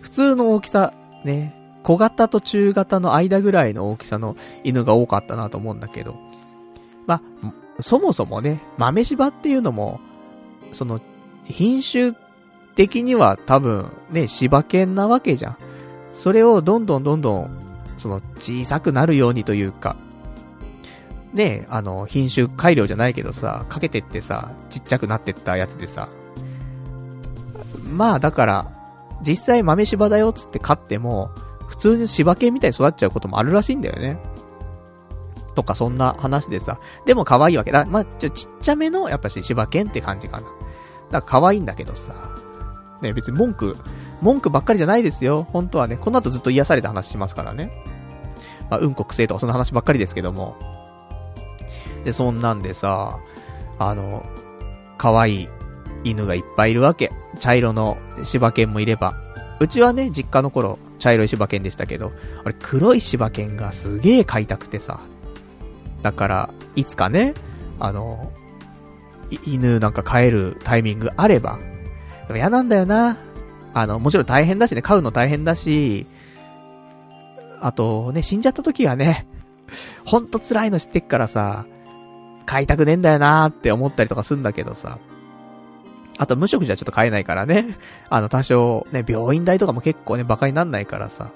[0.00, 6.16] 普通の大きさ、ね、小型と中型の間ぐらいの大きさの犬が多かったなと思うんだけど、
[7.06, 10.00] まあ、そもそもね、豆柴っていうのも、
[10.72, 11.00] その、
[11.44, 12.12] 品種
[12.74, 15.56] 的には多分ね、柴犬なわけじゃん。
[16.12, 17.50] それをどんどんどんどん、
[17.96, 19.96] その小さくなるようにというか、
[21.32, 26.08] ね、あの、品種改良じゃないけどさ、かけてってさ、ちっちゃくなってったやつでさ、
[27.86, 28.72] まあだから、
[29.22, 31.30] 実際豆柴だよっつって飼っても、
[31.68, 34.18] 普通に柴犬みたいに育っちゃうこともあるらしいんだよね。
[35.54, 36.78] とかそんな話でさ。
[37.06, 37.84] でも可愛いわけだ。
[37.86, 40.46] まあ、ちょ、ちっちゃめの、やっぱし柴犬って感じかな。
[40.46, 40.56] だか
[41.12, 42.14] ら可愛いんだけどさ。
[43.02, 43.76] ね、別に文句、
[44.20, 45.46] 文句ばっかりじゃないですよ。
[45.52, 45.96] 本当はね。
[45.96, 47.72] この後ずっと癒された話しますからね。
[48.70, 50.56] まあ、うんこくせえとかそんな話ばっかりですけども。
[52.04, 53.18] で、そんなんでさ、
[53.78, 54.24] あの、
[54.98, 55.48] 可愛い
[56.04, 57.12] 犬がいっぱいいるわけ。
[57.38, 59.14] 茶色の柴犬もいれば。
[59.58, 62.12] うちはね、実家の頃、茶色い柴犬でしたけど、
[62.44, 65.00] あれ黒い柴犬がすげえ飼いたくてさ。
[66.02, 67.34] だから、いつかね、
[67.78, 68.32] あの、
[69.46, 71.58] 犬なんか飼えるタイミングあれば、
[72.28, 73.18] でも嫌なんだよな。
[73.74, 76.06] あの、もちろん大変だしね、飼うの大変だし、
[77.60, 79.26] あとね、死んじゃった時はね、
[80.04, 81.66] ほんと辛いの知ってっからさ、
[82.46, 84.98] 飼いたくねえんだよなーって思ったりとかすんだけどさ。
[86.18, 87.78] あと無職じゃちょっと飼えないからね。
[88.08, 91.30] あの多少ね、病院代とかも結構ね、馬鹿になんないからさ。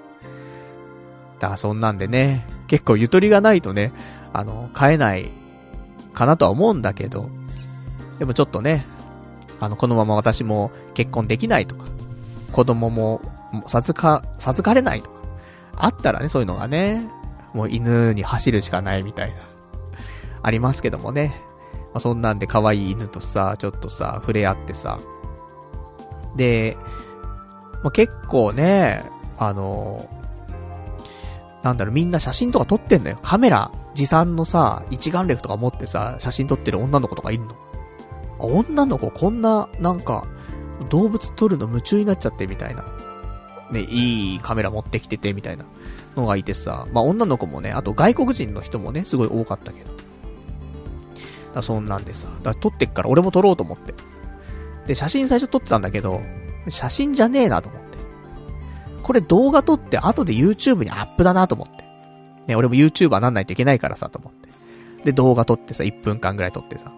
[1.38, 3.92] だからそんなんでね、結構ゆとりがないとね、
[4.32, 5.30] あの、飼えない
[6.12, 7.28] かなとは思うんだけど、
[8.18, 8.86] でもちょっとね、
[9.60, 11.84] あの、このまま私も結婚できないとか、
[12.52, 13.22] 子供も
[13.66, 15.16] 授か、授かれないとか、
[15.76, 17.08] あったらね、そういうのがね、
[17.54, 19.36] もう犬に走るしかないみたいな、
[20.42, 21.49] ありますけどもね。
[21.92, 24.98] まあ、そんなんで可愛い犬とさ、ちょっとさ、触れ合ってさ。
[26.36, 26.76] で、
[27.82, 29.02] まあ、結構ね、
[29.38, 30.08] あの、
[31.62, 33.18] なんだろう、みんな写真とか撮ってんのよ。
[33.22, 37.54] カメラ、持参のさ、一眼レフとか持ってさ、写真撮ってる女の子とかいんの。
[38.38, 40.26] 女の子こんな、なんか、
[40.88, 42.84] 動物撮るの夢中になっちゃってみたいな。
[43.70, 45.64] ね、いいカメラ持ってきててみたいな
[46.16, 49.90] のがいてさ、まあ女の子もね、あと外国人の人もね、すごい多かったけど。
[51.54, 53.94] だそんなんでさ、だ撮ってっから俺も撮ろうと思って。
[54.86, 56.20] で、写真最初撮ってたんだけど、
[56.68, 57.98] 写真じゃねえなと思って。
[59.02, 61.84] これ動画撮って後で YouTube にアップだなと思って。
[62.46, 64.48] ね、俺も YouTuber なんないといけないからさ、と思って。
[65.04, 66.92] で、動画撮ってさ、1分間ぐらい撮ってさ。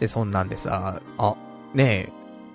[0.00, 1.36] で、そんなんでさ、あ、
[1.74, 2.12] ね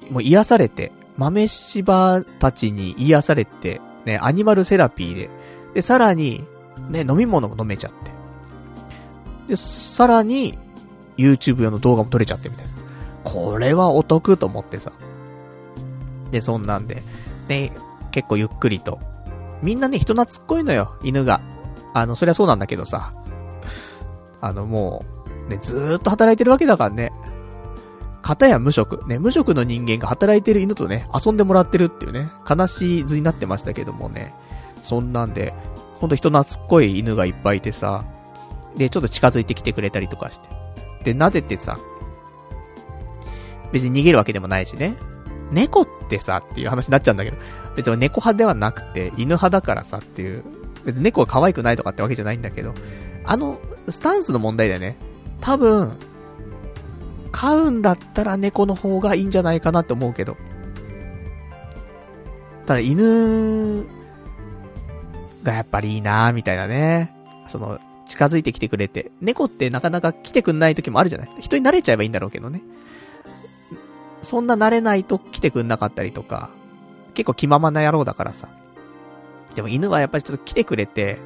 [0.09, 5.29] え、もう癒されて、豆柴たちに癒されて、ね、アニマルセラピーで、
[5.73, 6.45] で、さらに、
[6.89, 8.18] ね、飲み物も飲めちゃって。
[9.49, 10.57] で、さらに、
[11.17, 12.71] YouTube 用の動画も撮れちゃってみたいな。
[13.23, 14.91] これはお得と思ってさ。
[16.31, 17.03] で、そんなんで、
[17.47, 17.73] ね、
[18.11, 18.99] 結構ゆっくりと。
[19.61, 21.41] みんなね、人懐っこいのよ、犬が。
[21.93, 23.13] あの、そりゃそうなんだけどさ。
[24.39, 25.03] あの、も
[25.47, 27.11] う、ね、ずーっと働いてるわけだからね。
[28.21, 29.05] 片や無職。
[29.07, 34.35] ね、無職の人間が働いてる犬とね、遊んでもらってるっていうね、悲しい図になってましたけどもね。
[34.83, 35.55] そんなんで、
[35.99, 38.05] ほんと人懐っこい犬がいっぱいいてさ、
[38.75, 40.49] で、ちょっと近づいてきてくれたりとかして。
[41.03, 41.77] で、撫でてさ、
[43.71, 44.95] 別に逃げるわけでもないしね。
[45.51, 47.37] 猫ってさ、っていう話になっちゃうんだけど、
[47.75, 50.43] 別に猫派ではなくて、犬派だからさっていう、
[50.85, 52.73] 別に猫が可愛くないとかってわけじゃないんだけど、
[53.25, 54.97] あの、スタンスの問題だよね。
[55.41, 55.93] 多分、
[57.31, 60.37] 飼うんだったら猫の方がいいんじゃないかなって思うけど。
[62.65, 63.85] ただ犬
[65.43, 67.13] がやっぱりいいなみたいなね。
[67.47, 69.11] その、近づいてきてくれて。
[69.21, 71.29] 猫ってなかなか来てくんない時もあるじゃない？
[71.39, 72.61] 人に慣れちゃえばいいんだろうけどね。
[74.21, 76.49] そんな慣れないと来てくんなかったりとか、
[77.13, 78.49] 結構気ままな野郎だからさ。
[79.55, 81.19] でも犬はやっぱりちょっと来てくれて、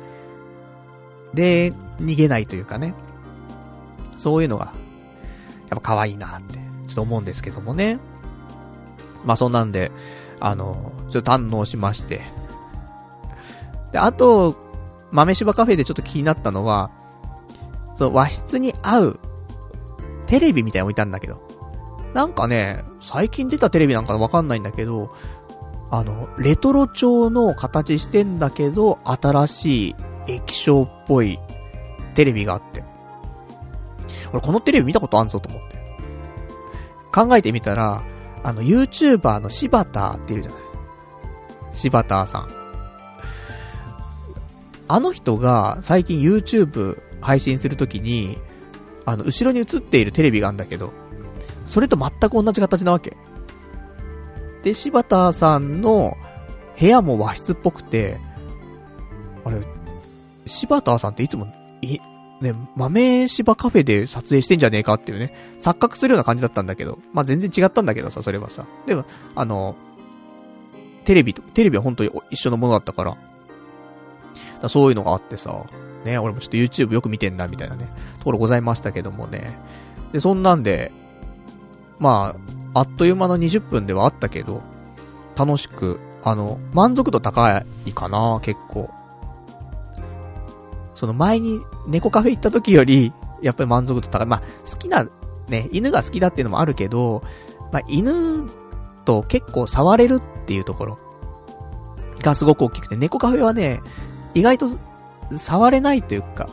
[1.34, 2.94] で、逃げないというかね。
[4.18, 4.74] そういうのが、やっ
[5.70, 7.98] ぱ可愛いなって、ちょっと思うんですけどもね。
[9.26, 9.92] まあそんなんで、
[10.40, 12.22] あの、ちょっと堪能しまして。
[13.92, 14.56] で、あと、
[15.14, 16.92] 豆柴カフェでちょっと気になったのは、
[17.96, 19.20] その和室に合う、
[20.26, 21.42] テレビみたいなの置いたんだけど。
[22.14, 25.14] なんかね、最近出たテレビなんかわかんないんだけど、
[25.92, 29.96] あの、レトロ調の形してんだけど、新しい
[30.28, 31.40] 液晶っぽい
[32.16, 32.84] テレビがあって。
[34.32, 35.78] 俺このテレビ見たことあんぞと思って。
[37.14, 38.04] 考えてみたら、
[38.44, 40.62] あの、YouTuber の柴田っていうじゃない。
[41.72, 42.63] 柴田さん。
[44.88, 48.38] あの人が最近 YouTube 配信するときに、
[49.06, 50.92] あの、後ろに映っているテレビがあるんだけど、
[51.66, 53.16] それと全く同じ形なわけ。
[54.64, 56.18] で、柴田さんの
[56.80, 58.20] 部屋も和室っぽくて、
[59.46, 59.62] あれ、
[60.46, 61.48] 柴田さんっていつも、
[61.82, 62.00] い、
[62.42, 68.66] ね、豆柴カフェで撮影してんじゃねえかっていうね、錯覚するような感じだったんだけど、まあ、全然違ったんだけどさ、それはさ。
[68.86, 69.76] でも、あの、
[71.06, 73.18] テレビと、テレビは本当に一緒のものだったから、
[74.64, 75.66] だそういうのがあってさ、
[76.06, 79.60] ね、俺もちょっと YouTube よく見てんな、みたいなね、ところございましたけどもね。
[80.14, 80.92] で、そんなんで、
[82.00, 82.34] ま
[82.74, 84.62] あ、あっという間の20分ではあったけど、
[85.36, 88.90] 楽しく、あの、満足度高いかな、結構。
[90.96, 94.28] その前に猫カフェ行った時より、やっぱり満足度高い。
[94.28, 95.06] まあ、好きな、
[95.50, 97.22] ね、犬が好きだっていうのもあるけど、
[97.74, 98.50] まあ、犬
[99.04, 101.00] と結構触れるっていうところ
[102.22, 103.82] がすごく大きくて、猫カフェはね、
[104.34, 104.68] 意外と
[105.38, 106.50] 触れないというか、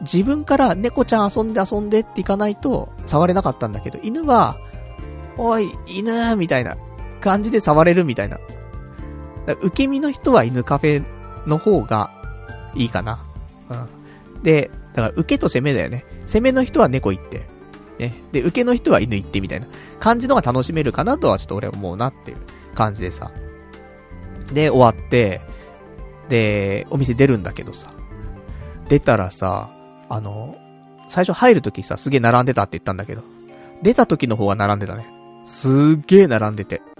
[0.00, 4.56] 自分から猫ちゃん遊んで遊んでっていかないと触れなかったんだけど、犬は、
[5.36, 6.76] おい、犬みたいな
[7.20, 8.38] 感じで触れるみたいな。
[9.46, 11.04] 受け身の人は犬カフェ
[11.46, 12.10] の方が
[12.74, 13.18] いいかな。
[13.70, 14.42] うん。
[14.42, 16.04] で、だから受けと攻めだよね。
[16.24, 17.46] 攻めの人は猫行って。
[17.98, 18.14] ね。
[18.32, 19.66] で、受けの人は犬行ってみたいな
[20.00, 22.36] 感じのが楽しめるかなとはちょっと俺思うなっていう
[22.74, 23.30] 感じでさ。
[24.52, 25.40] で、終わって、
[26.28, 27.90] で、お店出るんだけどさ。
[28.88, 29.70] 出たらさ、
[30.08, 30.56] あの、
[31.08, 33.22] 最初入るときさ、すげえ並んでたって言ったんだけど、
[33.82, 35.06] 出た時の方が並んでたね。
[35.44, 36.76] すっげえ並んでて。
[36.76, 36.96] だか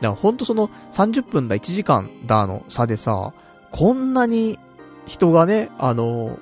[0.00, 3.32] らほんとその30分だ、1時間だの差でさ、
[3.70, 4.58] こんなに
[5.06, 6.38] 人がね、あの、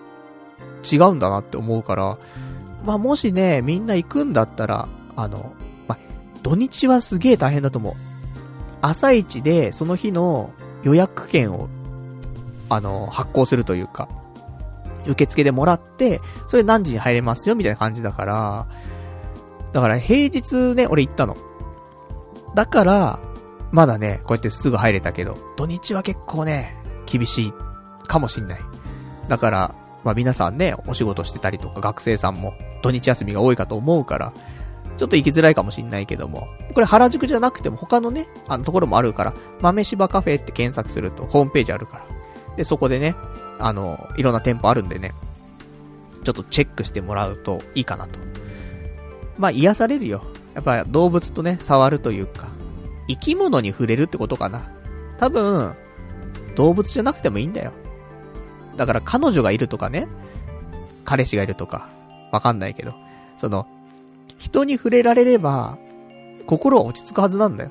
[0.90, 2.18] 違うんだなって思うから、
[2.84, 5.52] まあ、もしね、みんな行くんだったら、あの、
[5.86, 5.98] まあ、
[6.42, 7.92] 土日はすげえ大変だと思う。
[8.80, 10.50] 朝一でその日の
[10.82, 11.68] 予約券を、
[12.74, 14.08] あの、発行するというか、
[15.06, 18.66] 受付でもらって、それ何時に入れますよ、みたいな感じだから、
[19.72, 21.36] だから平日ね、俺行ったの。
[22.54, 23.18] だから、
[23.70, 27.52] まだね、こうやってすぐ入れたけど、土日は結構ね、厳しい
[28.06, 28.60] かもしんない。
[29.28, 34.32] だから、まあ皆さんね、お仕事してたりとか学生さんも土日休みが多いかと思うから、
[34.96, 42.06] ちょっと行きづらいかもしんないけども、これ原宿じゃなくても他のね、あのところもあるから、豆柴カフェって検索するとホームページあるから。
[42.56, 43.14] で、そこでね、
[43.58, 45.12] あの、いろんな店舗あるんでね、
[46.24, 48.18] ちょっとチェックしてもらうといいかなと。
[49.38, 50.22] まあ癒されるよ。
[50.54, 52.48] やっぱ動物とね、触るというか、
[53.08, 54.70] 生き物に触れるってことかな。
[55.18, 55.74] 多分、
[56.54, 57.72] 動物じゃなくてもいいんだよ。
[58.76, 60.06] だから彼女がいるとかね、
[61.04, 61.88] 彼氏がいるとか、
[62.30, 62.94] わかんないけど、
[63.36, 63.66] その、
[64.38, 65.78] 人に触れられれば、
[66.46, 67.70] 心は落ち着くはずなんだよ。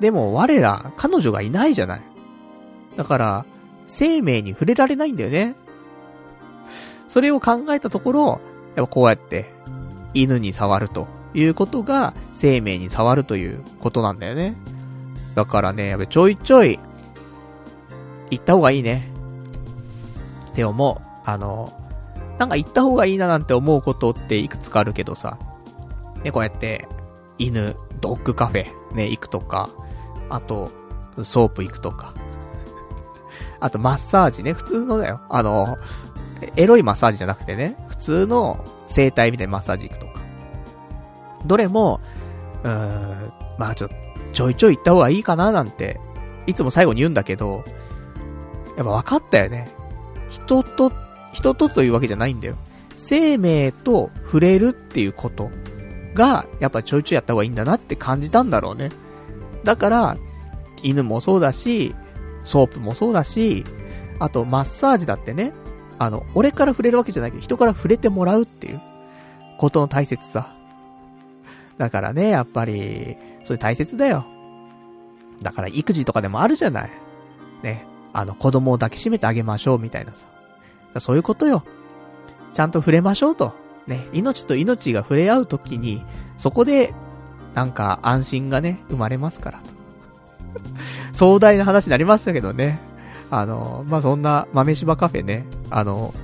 [0.00, 2.02] でも我ら、彼女がいないじゃない。
[2.96, 3.46] だから、
[3.86, 5.56] 生命に触れられないんだよね。
[7.08, 8.40] それを考えたところ、
[8.76, 9.52] やっぱこうやって、
[10.14, 14.56] 犬に触るということが、生命に触るということなんだよね。
[15.34, 16.78] だからね、やっぱちょいちょい、
[18.30, 19.10] 行った方がいいね。
[20.52, 21.02] って思う。
[21.24, 21.72] あの、
[22.38, 25.38] なんか行った方がいいななんて思うことっていくつかあるけどさ。
[26.22, 26.88] ね、こうやって、
[27.38, 29.68] 犬、ドッグカフェ、ね、行くとか、
[30.30, 30.70] あと、
[31.22, 32.14] ソープ行くとか。
[33.60, 35.20] あと、マッサージね、普通のだよ。
[35.28, 35.76] あの、
[36.56, 40.12] エロいマッサージじゃなくてね、普通の整体みたいなマッサージ行くとか。
[41.46, 42.00] どれも、
[42.62, 43.88] うーん、まあちょ、
[44.32, 46.00] ちょいちょい行った方がいいかななんて、
[46.46, 47.64] いつも最後に言うんだけど、
[48.76, 49.68] やっぱ分かったよね。
[50.28, 50.92] 人と、
[51.32, 52.56] 人とというわけじゃないんだよ。
[52.96, 55.50] 生命と触れるっていうこと
[56.14, 58.90] が、やっぱちょいちょいやった方がいいんだなって感じたんだろうね。
[59.64, 60.16] だから、
[60.82, 61.94] 犬もそうだし、
[62.44, 63.64] ソープもそうだし、
[64.20, 65.52] あとマッサージだってね、
[65.98, 68.80] あの、俺から触れるわけじゃないけど、人から触れてもらうっていう、
[69.58, 70.54] ことの大切さ。
[71.78, 74.26] だからね、やっぱり、それ大切だよ。
[75.42, 76.90] だから育児とかでもあるじゃない。
[77.62, 77.86] ね。
[78.12, 80.26] あの、子供を抱きしめてあげましょうみたいなさ。
[81.00, 81.64] そういうことよ。
[82.52, 83.54] ちゃんと触れましょうと。
[83.86, 84.06] ね。
[84.12, 86.04] 命と命が触れ合うときに、
[86.36, 86.94] そこで、
[87.54, 89.83] なんか安心がね、生まれますからと。
[91.12, 92.80] 壮大な話になりましたけどね。
[93.30, 95.46] あの、まあ、そんな豆柴カフェね。
[95.70, 96.14] あの、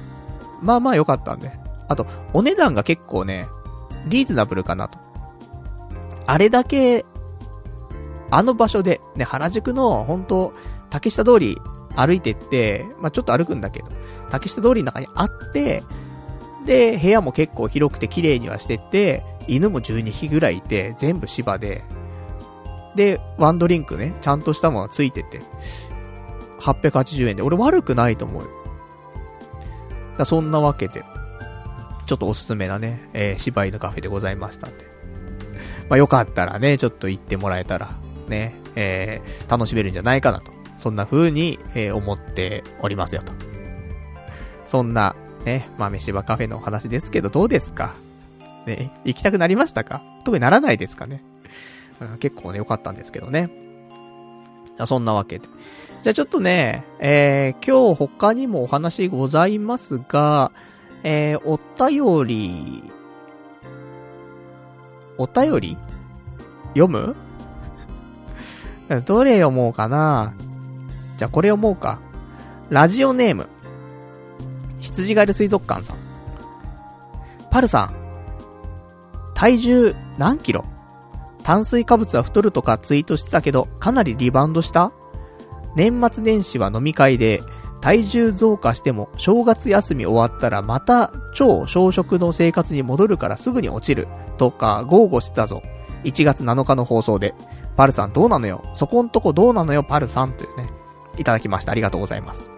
[0.62, 1.51] まあまあ良かったんで。
[1.89, 3.49] あと、お値段が結構ね、
[4.07, 4.99] リーズナブルかなと。
[6.26, 7.05] あれだけ、
[8.31, 10.53] あの場所で、ね、原宿の、本当
[10.89, 11.59] 竹下通り
[11.97, 13.89] 歩いてって、まあ、ちょっと歩くんだけど、
[14.31, 15.83] 竹下通りの中にあって、
[16.64, 21.85] で、部屋も結構広くて綺麗にはしてて、犬も12匹ぐらいいて、全部芝で、
[22.97, 25.41] で、ワンドリンクね、ちゃんとしたものついてて、
[26.61, 28.51] 880円で、俺悪くないと思うよ。
[30.18, 31.05] だそんなわけで、
[32.07, 34.84] ちょっとおすすめなね、えー、芝居のカフェでございましたんで。
[35.88, 37.97] まあ、よかったらね、ちょっと行ってもらえたら
[38.28, 40.53] ね、えー、楽しめるんじゃないかなと。
[40.78, 43.32] そんな風に、えー、思っておりますよと。
[44.66, 45.14] そんな、
[45.45, 47.95] ね、豆柴カフェのお話ですけど、どうですか？
[48.66, 50.03] ね、行きたくなりましたか？
[50.24, 51.22] 特にならないですかね、
[52.19, 53.51] 結構ね、良かったんですけどね。
[54.87, 55.49] そんなわけで。
[56.03, 60.53] じゃあちょっとね、えー、今日他にもお話ございますが、
[61.03, 62.91] えー、お便り、
[65.19, 65.77] お便り？
[66.75, 67.15] 読む？
[69.05, 70.33] どれ読もうかな？
[71.19, 72.01] じゃあこれ読もうか。
[72.71, 73.49] ラジオネーム。
[74.81, 75.97] 羊ガエル水族館さん。
[77.51, 77.95] パルさん。
[79.35, 80.65] 体重何キロ？
[81.43, 84.93] 炭水化物は太るとかツイートしてたけど、かなりリバウンドした？
[85.76, 87.41] 年末年始は飲み会で、
[87.80, 95.62] 体重増加しても正月休み終わったらまた超小食の生活に戻るからすぐに落ちるとか豪語してたぞ。
[96.05, 97.34] 1月7日の放送で。
[97.76, 98.62] パルさんどうなのよ？
[98.74, 99.82] そこんとこどうなのよ？
[99.82, 100.68] パルさんというね。
[101.16, 101.72] いただきました。
[101.72, 102.51] ありがとうございます。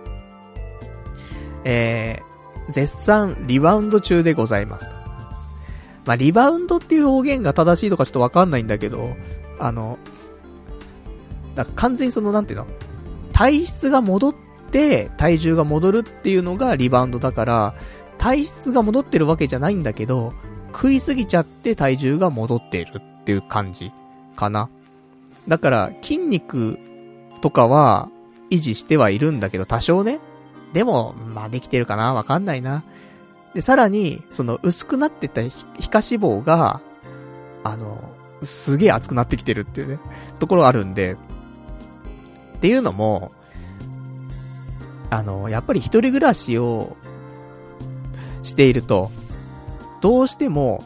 [1.65, 5.02] えー、絶賛リバウンド中でございますと。
[6.05, 9.17] まあ、リバウンドっていう表現が正しいとかちょっとわかんないんだけど、
[9.59, 9.99] あの、
[11.55, 12.67] だか完全にその、なんていうの？
[13.33, 14.35] 体質が戻っ
[14.71, 17.75] て体重が戻るっていうのがリバウンドだから、
[18.19, 20.35] 体質が戻ってるわけじゃないんだけど、
[20.73, 23.93] 食いすぎちゃって体重が戻ってるっていう感じ
[24.37, 24.71] かな。
[25.47, 26.79] だから筋肉
[27.43, 28.09] とかは
[28.51, 30.19] 維持してはいるんだけど、多少ね。
[30.73, 32.15] でも、まあできてるかな？
[32.15, 32.83] わかんないな。
[33.55, 36.81] で、さらに、その薄くなってた皮下脂肪が、
[37.65, 38.03] あの、
[38.43, 39.99] すげえ熱くなってきてるっていうね、
[40.39, 41.17] ところがあるんで、
[42.57, 43.33] っていうのも、
[45.11, 46.97] あの、やっぱり一人暮らしを
[48.43, 49.11] していると、
[50.01, 50.83] どうしても、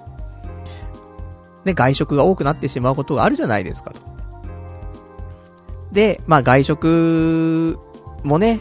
[1.65, 4.01] ね、外食が多くなってしまうことがあるじゃないですかと。
[5.93, 7.79] で、まあ外食
[8.23, 8.61] もね、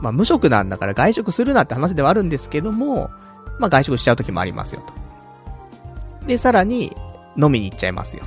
[0.00, 3.10] まあ無職なんだから外食するなって話ではあるんですけども、
[3.58, 6.26] まあ外食しちゃう時もありますよと。
[6.26, 6.96] で、さらに
[7.36, 8.24] 飲みに行っちゃいますよ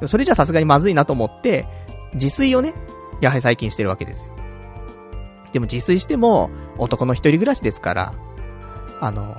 [0.00, 0.08] と。
[0.08, 1.66] それじゃさすがにまずいなと思って、
[2.14, 2.72] 自炊をね、
[3.20, 4.32] やはり最近してるわけですよ。
[5.52, 8.14] でも自炊しても、男の一人暮らしですから、
[9.00, 9.36] あの、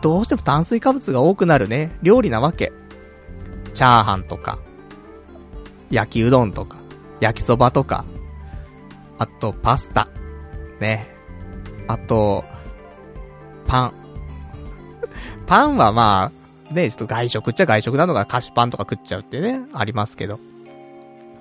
[0.00, 2.72] どうしても炭水化物が多くなるね、料理なわけ。
[3.74, 4.58] チャーハンとか、
[5.90, 6.76] 焼きうどんとか、
[7.20, 8.04] 焼きそばとか、
[9.18, 10.08] あとパスタ、
[10.80, 11.08] ね。
[11.86, 12.44] あと、
[13.66, 13.92] パン。
[15.46, 16.30] パンはま
[16.70, 20.38] あ、ね、ちょっと外食っちゃ外食なのが菓子パンとか食っちゃうってね、ありますけど。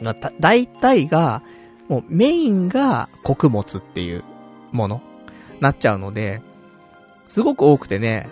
[0.01, 1.41] まあ、大体が、
[1.88, 4.23] もうメインが穀物っていう
[4.71, 5.01] もの、
[5.59, 6.41] なっちゃうので、
[7.28, 8.30] すごく多くてね、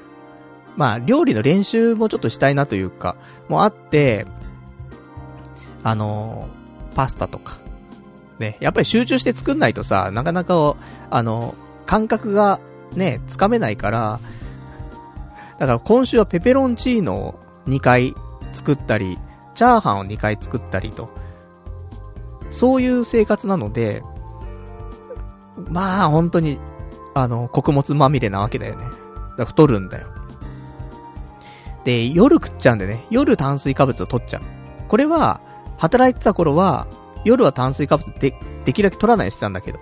[0.75, 3.15] まあ、料理の練習もちょっとしたいなというか、
[3.49, 4.25] もあって、
[5.83, 7.59] あのー、パスタとか、
[8.39, 10.75] ね、やっぱり集中して作んないとさ、なかなか、
[11.09, 11.55] あの、
[11.85, 12.59] 感覚が
[12.93, 14.19] ね、つかめないから、
[15.59, 18.13] だから今週はペペロンチーノを2回
[18.51, 19.17] 作ったり、
[19.53, 21.09] チャーハンを2回作ったりと、
[22.49, 24.03] そういう生活なので、
[25.69, 26.59] まあ本当に、
[27.13, 28.85] あの、穀物まみれなわけだよね。
[29.37, 30.07] だ太るんだよ。
[31.85, 34.41] で、夜食っちゃうんでね、夜炭水化物を取っちゃう。
[34.87, 35.39] これは、
[35.77, 36.87] 働いてた頃は、
[37.25, 39.79] 夜は炭水化物で、できるだけ取らないしてたんだけど。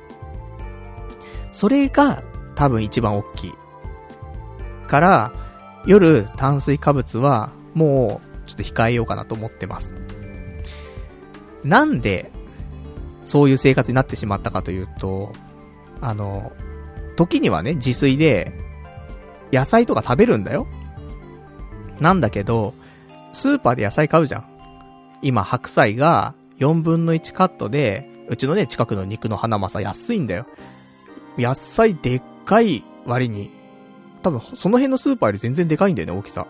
[1.52, 2.24] それが、
[2.56, 3.54] 多分一番大きい。
[4.88, 5.34] から、
[5.86, 9.96] 夜炭水化物は、もう、ちょっと控えようかなと思ってます。
[11.64, 12.32] なんで、
[13.26, 15.34] そういう生活になってしまったかというと、
[16.02, 16.52] あの、
[17.16, 18.52] 時にはね、自炊で、
[19.52, 20.68] 野菜とか食べるんだよ。
[22.00, 22.74] なんだけど、
[23.32, 24.46] スーパーで野菜買うじゃん。
[25.22, 30.45] 今、白菜が4分の1カットで、うちのね、近くの肉の花正安いんだよ。
[31.38, 33.51] 野菜でっかい割に、
[34.22, 36.47] 多分その辺のスーパーより全然でかいんだよね、大きさ。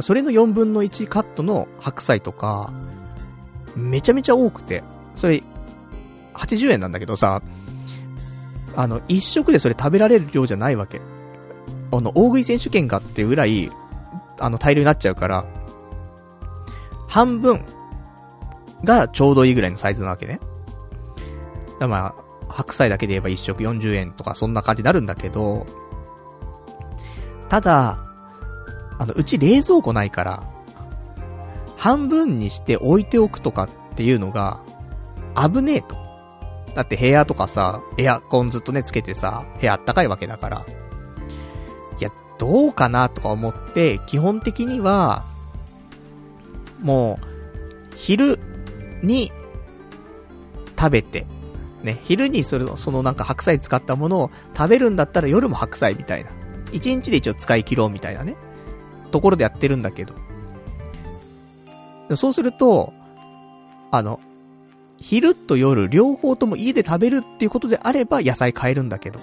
[0.00, 2.72] それの4分の1カットの白菜とか、
[3.76, 4.82] めちゃめちゃ多くて、
[5.14, 5.42] それ、
[6.34, 7.42] 80円なんだけどさ、
[8.74, 11.00] あの、一食でそれ食べられる量じゃないわけ。
[11.92, 13.70] あの、大食い選手権かっていうぐらい、
[14.38, 15.44] あの、大量になっちゃうから、
[17.06, 17.64] 半分
[18.84, 20.40] がちょうどいいぐらいのサイズなわけね。
[21.78, 22.14] だまあ、
[22.48, 25.66] 白菜だけで言えば一食40円とかそんな感じになるんだけど、
[27.48, 27.98] ただ、
[28.98, 30.42] あの、うち冷蔵庫ないから、
[31.76, 34.60] 半分にして置いておくとかっていうのが、
[35.34, 35.96] 危ねえと。
[36.74, 40.66] だって部屋とかさ、エアコンずっとね、つけてさ、部屋あったかいわけだから。
[41.98, 45.24] いや、どうかなとか思って、基本的には、
[46.80, 48.38] もう、昼
[49.02, 49.32] に
[50.78, 51.26] 食べて、
[51.82, 56.30] ね、昼にそれの、そのなんか白菜使ったものを食べるんだったら夜も白菜みたいな。
[56.72, 58.36] 一日で一応使い切ろうみたいなね。
[59.10, 60.14] ところでやってるんだけど。
[62.16, 62.92] そうすると、
[63.90, 64.20] あの、
[64.98, 69.20] 昼と夜両方とも家で食べるっていうことであれば野菜買えるんだけど。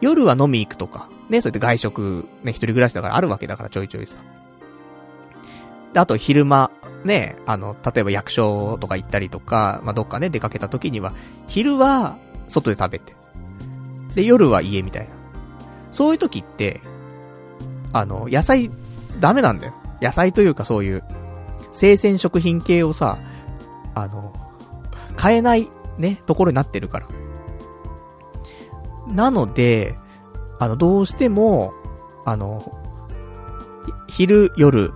[0.00, 4.18] 夜は飲み行くとか、ね、そうやって外食、ね、一人暮らしだからあるわけだからちょいちょいさ。
[5.94, 6.70] あと昼間、
[7.04, 11.12] ね、あの、例えば役所とか行ったりとか、まあ、どっかね、出かけた時には、
[11.46, 12.18] 昼は
[12.48, 13.14] 外で食べて。
[14.14, 15.14] で、夜は家みたいな。
[15.90, 16.80] そういう時って、
[17.92, 18.70] あの、野菜、
[19.20, 19.74] ダメなんだよ。
[20.00, 21.04] 野菜というかそういう、
[21.72, 23.18] 生鮮食品系をさ、
[23.94, 24.32] あの、
[25.16, 27.08] 買えないね、ところになってるから。
[29.08, 29.96] なので、
[30.58, 31.72] あの、どうしても、
[32.24, 32.72] あの、
[34.08, 34.92] 昼、夜、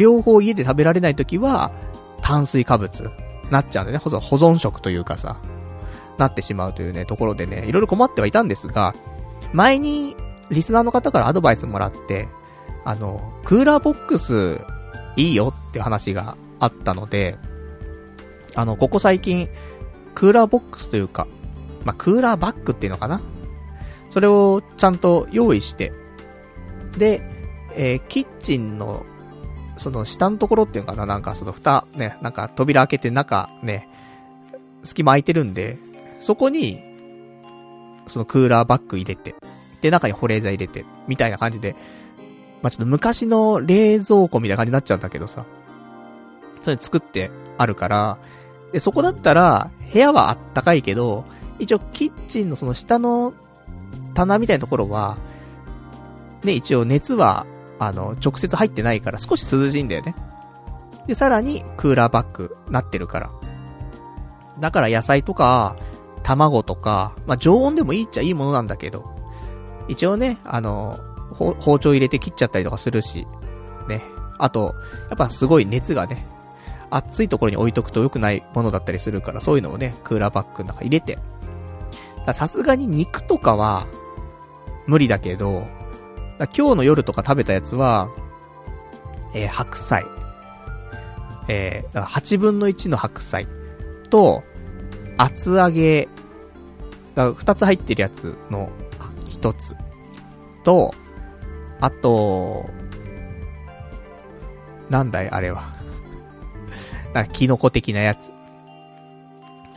[0.00, 1.70] 両方家で食べられないときは、
[2.22, 3.10] 炭水化物、
[3.50, 5.36] なっちゃうんでね、保存食というかさ、
[6.16, 8.94] なってしまうというね、ところでね、いろいろ困ってはいたんですが、
[9.52, 10.16] 前に、
[10.50, 12.28] リスナーの方からアドバイスもらって、
[12.84, 14.60] あの、クーラーボックス、
[15.16, 17.36] いいよって話があったので、
[18.54, 19.48] あの、ここ最近、
[20.14, 21.26] クーラーボックスというか、
[21.84, 23.20] まあ、クーラーバッグっていうのかな？
[24.10, 25.92] それをちゃんと用意して、
[26.98, 27.22] で、
[27.74, 29.06] えー、キッチンの、
[29.80, 31.06] その下のところっていうかな？
[31.06, 33.88] なんかその蓋、ね、なんか扉開けて中、ね、
[34.82, 35.78] 隙間空いてるんで、
[36.20, 36.82] そこに、
[38.06, 39.34] そのクーラーバッグ入れて、
[39.80, 41.76] で、中に保冷剤入れて、みたいな感じで、
[42.60, 45.46] まあ、ちょっと昔の冷蔵庫みたいな感じになっちゃうんだけどさ、
[46.60, 48.18] それ作ってあるから、
[48.72, 51.24] で、そこだったら、部屋はあったかいけど、
[51.58, 53.32] 一応キッチンのその下の
[54.12, 55.16] 棚みたいなところは、
[56.44, 57.46] ね、一応熱は、
[57.80, 60.14] あの、直接入ってないから少し涼しいんだよね。
[61.06, 63.30] で、さらにクーラーバッグなってるから。
[64.60, 65.76] だから野菜とか、
[66.22, 69.10] 卵とか、まあ、常温でもいいっちゃいいものなんだけど、
[69.88, 70.98] 一応ね、あの、
[71.30, 73.26] 包丁入れて切っちゃったりとかするし、
[73.88, 74.02] ね。
[74.38, 74.74] あと、
[75.08, 76.26] やっぱすごい熱がね、
[76.90, 81.18] 暑いところに置いとくと良くないものだったりするから、そういうのをね、クーラーバッグの中入れて。
[82.32, 83.86] さすがに肉とかは、
[84.86, 85.66] 無理だけど、
[86.46, 88.08] 今日の夜とか食べたやつは、
[89.34, 90.04] えー、白菜。
[91.48, 93.46] えー、8分の1の白菜
[94.08, 94.44] と、
[95.16, 96.08] 厚揚げ
[97.14, 98.70] が2つ入ってるやつの
[99.26, 99.74] 1つ
[100.64, 100.94] と、
[101.80, 102.70] あと、
[104.88, 105.74] なんだいあれは。
[107.14, 108.32] なんかキノコ的なやつ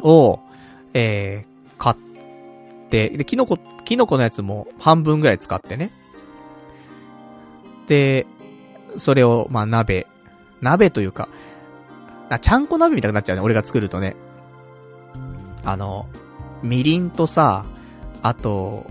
[0.01, 0.39] を、
[0.93, 1.95] えー、買っ
[2.89, 5.89] て、で、キノコ、キノコのやつも半分ぐらい使ってね。
[7.87, 8.25] で、
[8.97, 10.07] それを、まあ、鍋、
[10.61, 11.29] 鍋というか、
[12.29, 14.15] あ、ちゃんこ鍋みたいになっちゃうね、俺が作るとね。
[15.63, 16.07] あの、
[16.61, 17.65] みりんとさ、
[18.21, 18.85] あと、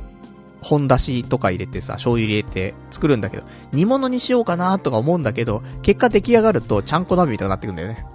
[0.61, 8.07] 本だしとか入れてさ、醤油入れて作るんだけど、煮物にしようかなとか思うんだけど、結果出来上がるとちゃんこ鍋みたいになってくんだよね。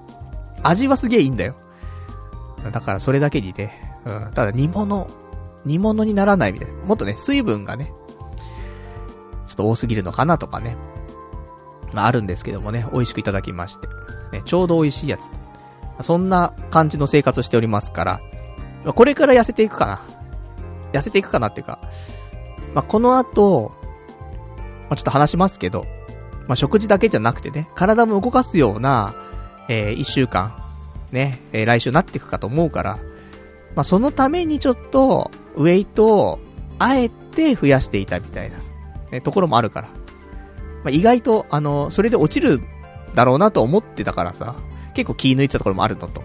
[0.64, 1.56] 味はすげえいいんだよ。
[2.72, 5.10] だからそれだけにね、うん、ただ煮物、
[5.66, 6.74] 煮物にならないみたいな。
[6.86, 7.92] もっとね、水分がね、
[9.48, 10.78] ちょっと多すぎるのかなとかね。
[11.94, 13.88] まああるんですけどもね、美味しくいただきまして。
[14.32, 15.32] ね、ちょうど美味しいやつ。
[16.02, 18.22] そんな感じの生活をしておりますから、
[18.86, 20.02] まこれから痩せていくかな。
[20.94, 21.80] 痩せていくかなっていうか、
[22.74, 23.72] まあ、この後、
[24.90, 25.86] まあ、ちょっと話しますけど、
[26.48, 29.16] まあ、食事だけじゃなくてね、体も動かすような、
[29.68, 30.56] えー、一週間、
[31.12, 33.00] ね、えー、来週なっていくかと思うから、
[33.76, 36.40] まあ、そのためにちょっと、ウェイトを、
[36.80, 38.60] あえて増やしていたみたいな、
[39.22, 39.88] ところもあるから。
[39.88, 39.94] ま
[40.86, 42.62] あ、意外と、あの、それで落ちる
[43.16, 44.56] だろうなと思ってたからさ、
[44.94, 46.22] 結構気抜いてたところもあるのと。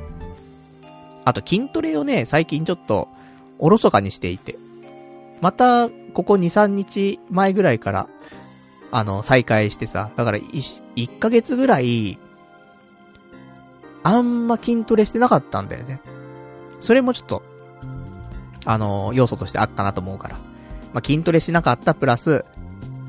[1.25, 3.09] あと筋トレをね、最近ちょっと、
[3.59, 4.57] おろそかにしていて。
[5.41, 8.09] また、ここ2、3日前ぐらいから、
[8.91, 12.19] あの、再開してさ、だから1、1ヶ月ぐらい、
[14.03, 16.01] あんま筋トレしてなかったんだよね。
[16.81, 17.43] それもちょっと、
[18.65, 20.37] あの、要素としてあったなと思うから。
[20.93, 22.45] まあ、筋トレしなかったプラス、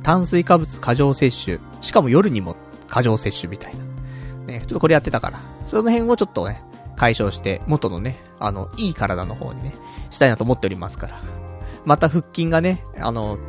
[0.04, 1.60] 炭水化物過剰摂取。
[1.82, 2.56] しかも夜にも
[2.88, 3.84] 過剰摂取みたいな。
[4.46, 5.40] ね、ちょっとこれやってたから。
[5.68, 6.62] その辺をちょっとね、
[6.96, 9.74] 解消して、元のね、あの、いい体の方にね、
[10.10, 11.20] したいなと思っておりますから。
[11.86, 13.40] また腹筋がね、あの、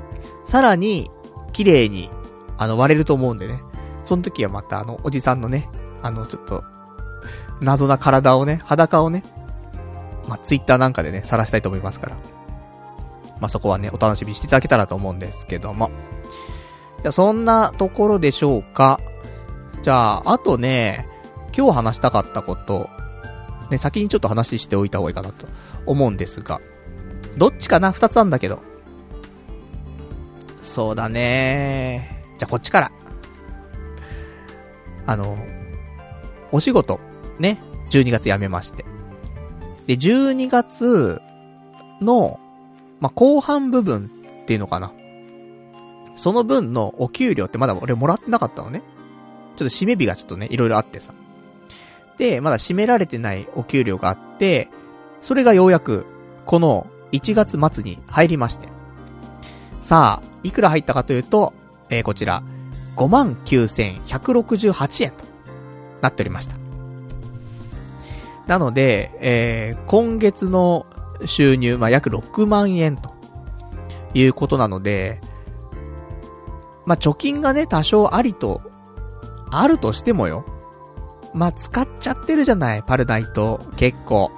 [0.45, 1.11] さらに、
[1.53, 2.11] 綺麗に、
[2.57, 3.61] あの、割れると思うんでね。
[4.03, 5.69] その時はまたあの、おじさんのね、
[6.03, 6.65] あの、ちょっと、
[7.61, 9.23] 謎な体をね、裸をね、
[10.29, 12.17] まあ、ツイッターなんかでね、晒したいと思いますから。
[13.41, 15.91] まあ、そこはね、お楽しみにしていただけたらと思うんですけども。
[17.05, 18.99] じゃあ、そんなところでしょうか。
[19.83, 21.07] じゃあ、あとね、
[21.55, 22.89] 今日話したかったこと、
[23.71, 25.47] ね、先にちょっと話しておいた方がいいかなと
[25.85, 26.63] 思うんですが、
[27.37, 27.93] どっちかな？
[27.93, 28.61] 二つあんだけど。
[30.63, 32.93] そうだねじゃあこっちから。
[35.07, 35.37] あの、
[36.53, 37.01] お仕事、
[37.39, 38.87] ね、12月辞めまして。
[39.87, 41.21] で、12月
[42.01, 42.41] の、
[43.01, 44.11] まあ、後半部分
[44.43, 44.91] っていうのかな。
[46.15, 48.83] その分のお給料ってまだ俺もらってなかったのね。
[49.57, 51.12] ちょっと締め日がちょっとね、いろいろあってさ。
[52.17, 54.69] で、まだ締められてないお給料があって、
[55.21, 56.07] それがようやく、
[56.47, 58.69] この1月末に入りまして。
[59.81, 61.53] さあ、いくら入ったかというと、
[61.89, 62.43] えー、こちら、
[62.97, 65.25] 59,168円と
[66.01, 66.57] なっておりました。
[68.47, 70.87] なので、えー、今月の
[71.25, 73.15] 収入、まあ、約6万円と
[74.12, 75.21] いうことなので、
[76.87, 78.61] まあ、貯金がね、多少ありと、
[79.51, 80.45] あるとしてもよ。
[81.32, 83.61] まあ、使っちゃってるじゃない、パルナイト。
[83.76, 84.30] 結構。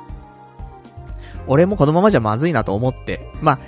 [1.47, 3.33] 俺もこのままじゃまずいなと思って。
[3.41, 3.59] まあ、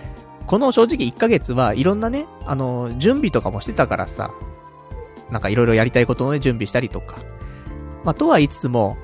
[0.47, 4.31] この正直1ヶ月はいろんなね、あの、準備とかもしてたからさ、
[5.31, 7.19] なんかいろいろやりたいことのね、準備したりとか。
[8.05, 8.97] まあ、とは言いつつも、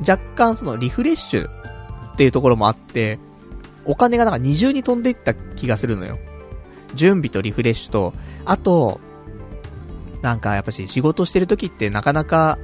[0.00, 3.18] 若干そのリフレッシュっていうところもあって、
[3.84, 6.18] お金がなんか二重に飛んでいった気がするのよ。
[6.94, 8.14] 準備とリフレッシュと、
[8.44, 9.00] あと、
[10.22, 12.58] なんかやっぱし仕事してる時ってなかなか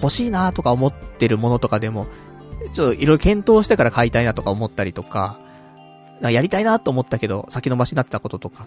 [0.00, 2.06] 欲しいなとか思ってるものとかでも、
[2.72, 5.38] ちょっといろいろ検討してから買いたいなとか思ったりとか、
[6.22, 8.66] かやりたいなと思ったけど先延ばしになったこととか、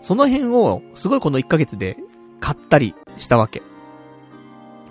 [0.00, 1.96] その辺をすごいこの1ヶ月で
[2.40, 3.60] 買ったりしたわけ。
[3.60, 3.62] っ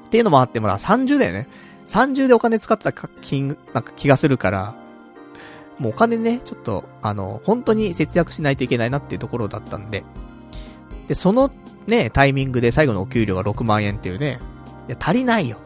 [0.09, 1.47] ていうのもあって、まだ30だよね。
[1.85, 4.75] 30でお金使った金、なんか気がするから、
[5.77, 10.03] もうお金ね、ちょっと、あの、本当に節約しないといけないなっていうところだったんで。
[11.09, 11.49] で、その
[11.87, 14.39] ね、タイミングで最後のお給料が6万円っていうね、
[14.87, 15.57] いや、足りないよ。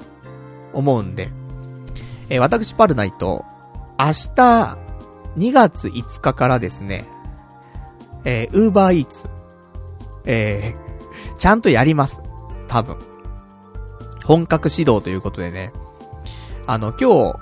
[0.71, 1.29] 思うんで。
[2.29, 3.43] えー、私パルナイト、
[3.99, 4.77] 明日、
[5.37, 7.05] 2月5日からですね、
[8.23, 9.27] えー、ウーバーイーツ、
[10.23, 12.21] えー、ちゃんとやります。
[12.69, 12.95] 多分。
[14.23, 15.73] 本格指導ということでね。
[16.67, 17.39] あの、今日、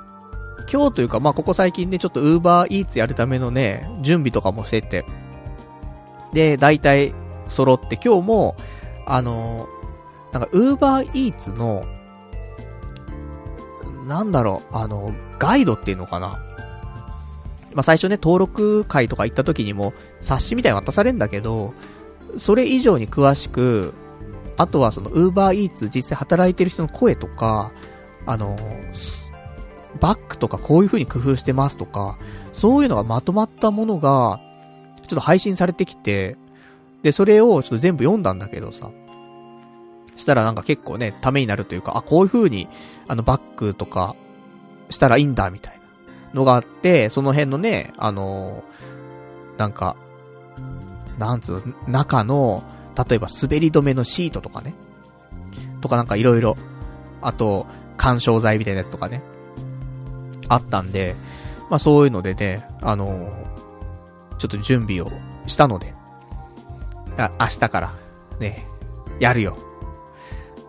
[0.74, 5.06] 今日というか、まあ、ここ最近ね、ちょっとウーバーイーツやるためのね、準備とかもしてて。
[6.34, 7.14] で、大体、
[7.52, 8.56] 揃って、今日も、
[9.06, 9.68] あの
[10.32, 11.86] なんか、ウーバーイーツの、
[14.08, 16.40] なんだろう、あの、ガイドっていうのかな。
[17.74, 21.74] まあ、最初ね、登録会とか行った時にも、冊子みたいに渡されんだけど、
[22.38, 23.94] それ以上に詳しく、
[24.58, 27.72] あとはその、ウーバーイーツ実際働いてる人の声とか、
[28.26, 28.56] あの、
[30.00, 32.18] バックとかこういう風に工夫してますとか、
[32.52, 34.40] そういうのがまとまったものが、
[35.08, 36.38] ちょっと配信されてきて、
[37.04, 38.90] で、それをちょっと全部読んだんだけどさ、
[40.18, 42.68] したらなんか結構ね、ためになるというか、あ、こういう風に、
[43.08, 44.16] あの、バックとか、
[44.90, 45.82] したらいいんだ、みたいな
[46.34, 49.96] のがあって、その辺のね、あのー、なんか、
[51.18, 52.64] なんつうの、中の、
[53.10, 54.74] 例えば滑り止めのシートとかね。
[55.82, 56.58] とかなんかいろいろ。
[57.22, 59.24] あと、干渉剤みたいなやつとかね。
[60.50, 61.16] あったんで、
[61.70, 65.12] まあそういうのでね、あのー、ちょっと準備を
[65.46, 65.94] したので、
[67.26, 67.94] あ、明日から、
[68.40, 68.68] ね、
[69.20, 69.58] やるよ。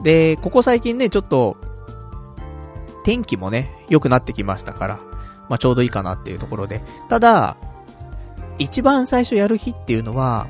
[0.03, 1.57] で、ここ最近ね、ちょっと、
[3.05, 5.00] 天気もね、良くなってきましたから、
[5.48, 6.80] まあ、ちょうどいいかなっていうところで。
[7.09, 7.57] ただ、
[8.59, 10.46] 一番最初やる日っていうのは、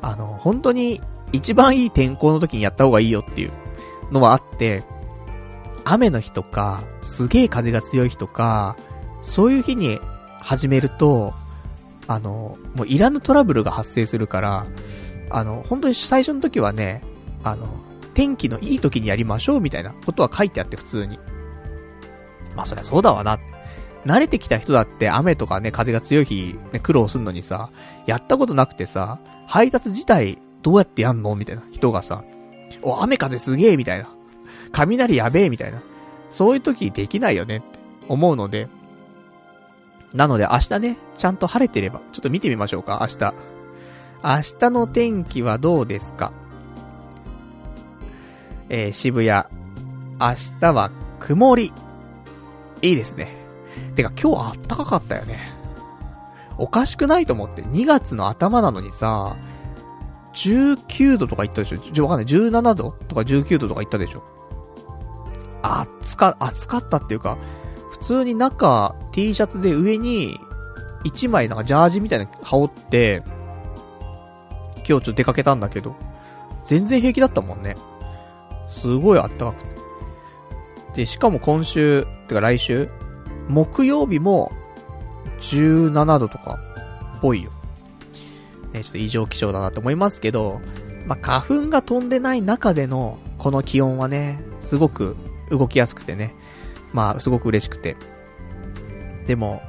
[0.00, 1.00] あの、本当に
[1.32, 3.52] 一番いい天候の時にやった方がいいよっていう
[4.10, 4.84] のはあって、
[5.84, 8.76] 雨の日とか、すげえ風が強い日とか、
[9.20, 10.00] そういう日に
[10.40, 11.34] 始めると、
[12.08, 14.66] あの、もういらぬトラブルが発生するから、
[15.30, 17.02] あの、本当に最初の時はね、
[17.44, 17.66] あの、
[18.14, 21.18] 天気のいい時にやりましょうみたいなことは書いてあって普通に。
[22.54, 23.38] まあそりゃそうだわな。
[24.04, 27.70] 慣れてきた人だって雨とかね、風が強い日、ね、苦労すんのにさ、
[28.06, 32.24] やったことなくてさ、配達自体どうやってやんのみたいな人がさ、
[32.82, 34.08] お、雨風すげえみたいな。
[34.72, 35.80] 雷やべえみたいな。
[36.30, 38.68] そういう時できないよねって思うので、
[40.14, 43.34] なので明日ね、ちゃんと晴れてれば、ちょっと見てみましょうか、明日。
[44.24, 46.32] 明日の天気はどうですか？
[48.68, 49.44] えー、渋谷。
[50.20, 51.72] 明日は曇り。
[52.82, 53.34] いいですね。
[53.96, 55.52] てか今日あったかかったよね。
[56.56, 57.62] おかしくないと思って。
[57.62, 59.36] 2月の頭なのにさ、
[60.34, 61.78] 19度とか言ったでしょ？
[61.78, 62.26] ちょ、わかんない。
[62.26, 64.22] 17度とか19度とか言ったでしょ？
[65.62, 67.38] 暑か、暑かったっていうか、
[67.90, 70.38] 普通に中 T シャツで上に
[71.04, 73.24] 1枚なんかジャージみたいな羽織って、
[74.86, 75.94] 今日ちょっと出かけたんだけど、
[76.64, 77.76] 全然平気だったもんね。
[78.68, 79.72] すごいあったかくて。
[80.94, 82.88] で、しかも今週、てか来週、
[83.48, 84.52] 木曜日も
[85.38, 86.58] 17度とか、
[87.20, 87.50] ぽいよ。
[88.72, 90.60] ね、ちょっと異常気象だなと思いますけど、
[91.06, 95.16] まあ、花粉が飛んでない中での、この気温はね、すごく
[95.50, 96.34] 動きやすくてね、
[96.92, 97.96] まあ、すごく嬉しくて。
[99.26, 99.62] でも、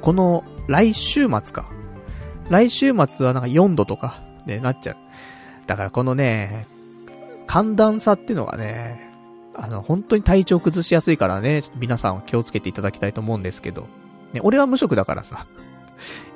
[0.00, 1.73] この来週末か。
[2.50, 4.96] 来週末はなんか4度とか、ね、なっちゃう。
[5.66, 6.66] だからこのね、
[7.46, 9.10] 寒暖差っていうのがね、
[9.54, 13.86] あの、本当に体調崩しやすいからね、ちょっと皆さん気をつけていただきたいと思うんですけど。
[14.32, 15.46] ね、俺は無職だからさ。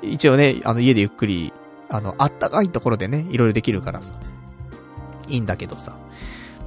[0.01, 1.53] 一応ね、あの家でゆっくり、
[1.89, 4.13] あの、あったかいところでね、いろいろできるからさ。
[5.27, 5.91] いいんだけどさ。
[5.91, 5.97] ま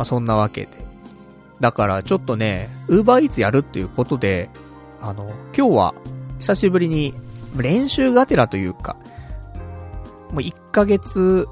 [0.00, 0.68] あ、そんなわけで。
[1.60, 4.50] だからちょっとね、ウーバーイーツやるっていうことで、
[5.00, 5.94] あの、今日は、
[6.38, 7.14] 久しぶりに、
[7.56, 8.96] 練習がてらというか、
[10.32, 11.46] もう1ヶ月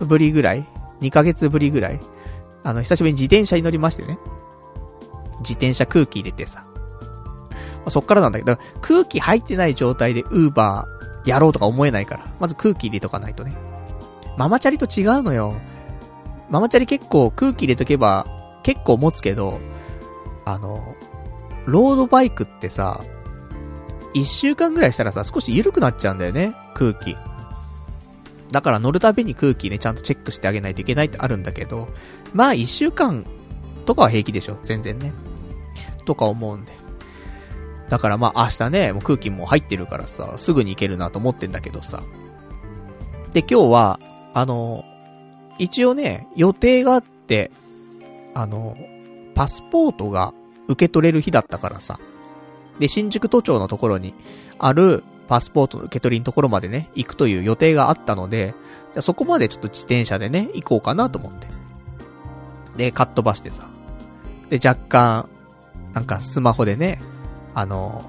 [0.00, 0.66] ぶりぐらい
[1.00, 2.00] ?2 ヶ月ぶりぐらい
[2.68, 4.18] あの、久しぶりに自転車に乗りましてね。
[5.40, 6.64] 自転車空気入れてさ。
[6.70, 12.26] まあ、そっからなんだけど、空気入ってない状態でウーバーやろうとか思えないから。
[12.40, 13.56] まず空気入れとかないとね。
[14.36, 15.54] ママチャリと違うのよ。
[16.50, 18.26] ママチャリ結構空気入れとけば
[18.62, 19.58] 結構持つけど、
[20.44, 20.94] あの、
[21.66, 23.00] ロードバイクってさ、
[24.14, 27.16] 一週間ぐらいしたらさ、少し緩くなっちゃうんだよね、空気。
[28.50, 31.88] だから乗るたびに空気ね、ちゃんとチェックしてあげないといけないってあるんだけど、
[32.32, 33.24] まあ一週間
[33.84, 35.12] とかは平気でしょ、全然ね。
[36.04, 36.72] とか思うんで。
[37.88, 42.02] だからまあ明日ね、もう空気も入ってるからさ、すぐに行けるなと思ってんだけどさ。
[43.32, 44.00] で、今日は、
[44.34, 44.84] あの、
[45.58, 47.50] 一応ね、予定があって、
[48.34, 48.76] あの、
[49.34, 50.32] パスポートが
[50.68, 51.98] 受け取れる日だったからさ。
[52.78, 54.14] で、新宿都庁のところに
[54.58, 58.54] あるパスポートの受け取りのところまでね、行くという予定があったので、
[58.92, 61.46] じゃそこまでちょっと自転車でね、行こうかなと思って。
[62.76, 63.68] で、かっ飛ばしてさ。
[64.48, 65.28] で、若干、
[65.92, 66.98] なんかスマホでね、
[67.54, 68.08] あの、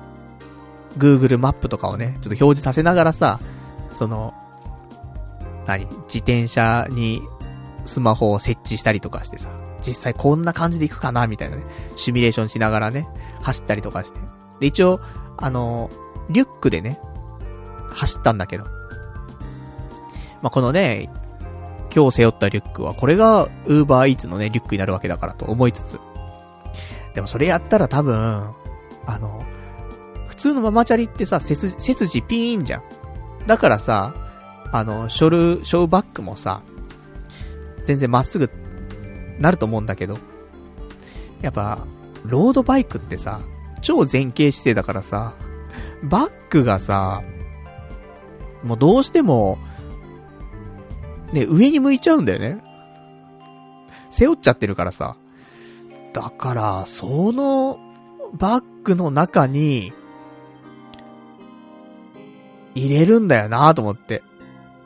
[0.98, 3.40] Google マップとかをね、ちょっと表示させながらさ、
[3.94, 4.34] その、
[5.68, 7.22] 何自転車に
[7.86, 9.50] スマホを設置したりとかしてさ、
[9.82, 11.64] 実際こんな感じで行くかなみたいなね、
[11.96, 13.08] シミュレーションしながらね、
[13.42, 14.20] 走ったりとかして。
[14.60, 15.02] で、一応、
[15.38, 15.90] あの、
[16.30, 17.00] リュックでね、
[17.92, 18.66] 走ったんだけど。
[20.42, 21.10] まあ、このね、
[21.94, 26.00] 今日背負ったリュックは、これが、ウーバーイーツのね、リュックになるわけだからと思いつつ。
[27.14, 28.54] でもそれやったら多分、
[29.06, 29.44] あの、
[30.28, 32.84] 普通のママチャリってさ、背筋ピーンじゃん。
[33.48, 34.14] だからさ、
[34.72, 36.62] あの、ショル、ショーバックもさ、
[37.84, 38.50] 全然まっすぐ、
[39.40, 40.18] なると思うんだけど、
[41.42, 41.86] やっぱ、
[42.24, 43.40] ロードバイクってさ、
[43.82, 45.34] 超前傾姿勢だからさ、
[46.04, 47.24] バックがさ、
[48.64, 49.58] もうどうしても、
[51.34, 52.64] ね、上に向いちゃうんだよね。
[54.10, 55.16] 背負っちゃってるからさ。
[56.14, 57.80] だから、その、
[58.34, 59.94] バッグの中に、
[62.76, 64.24] 入れるんだよなと思って。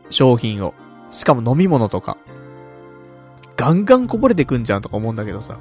[0.09, 0.73] 商品を。
[1.09, 2.17] しかも飲み物とか。
[3.55, 5.57] ガンガンこぼれてくんじゃんとか思うんだけどさ。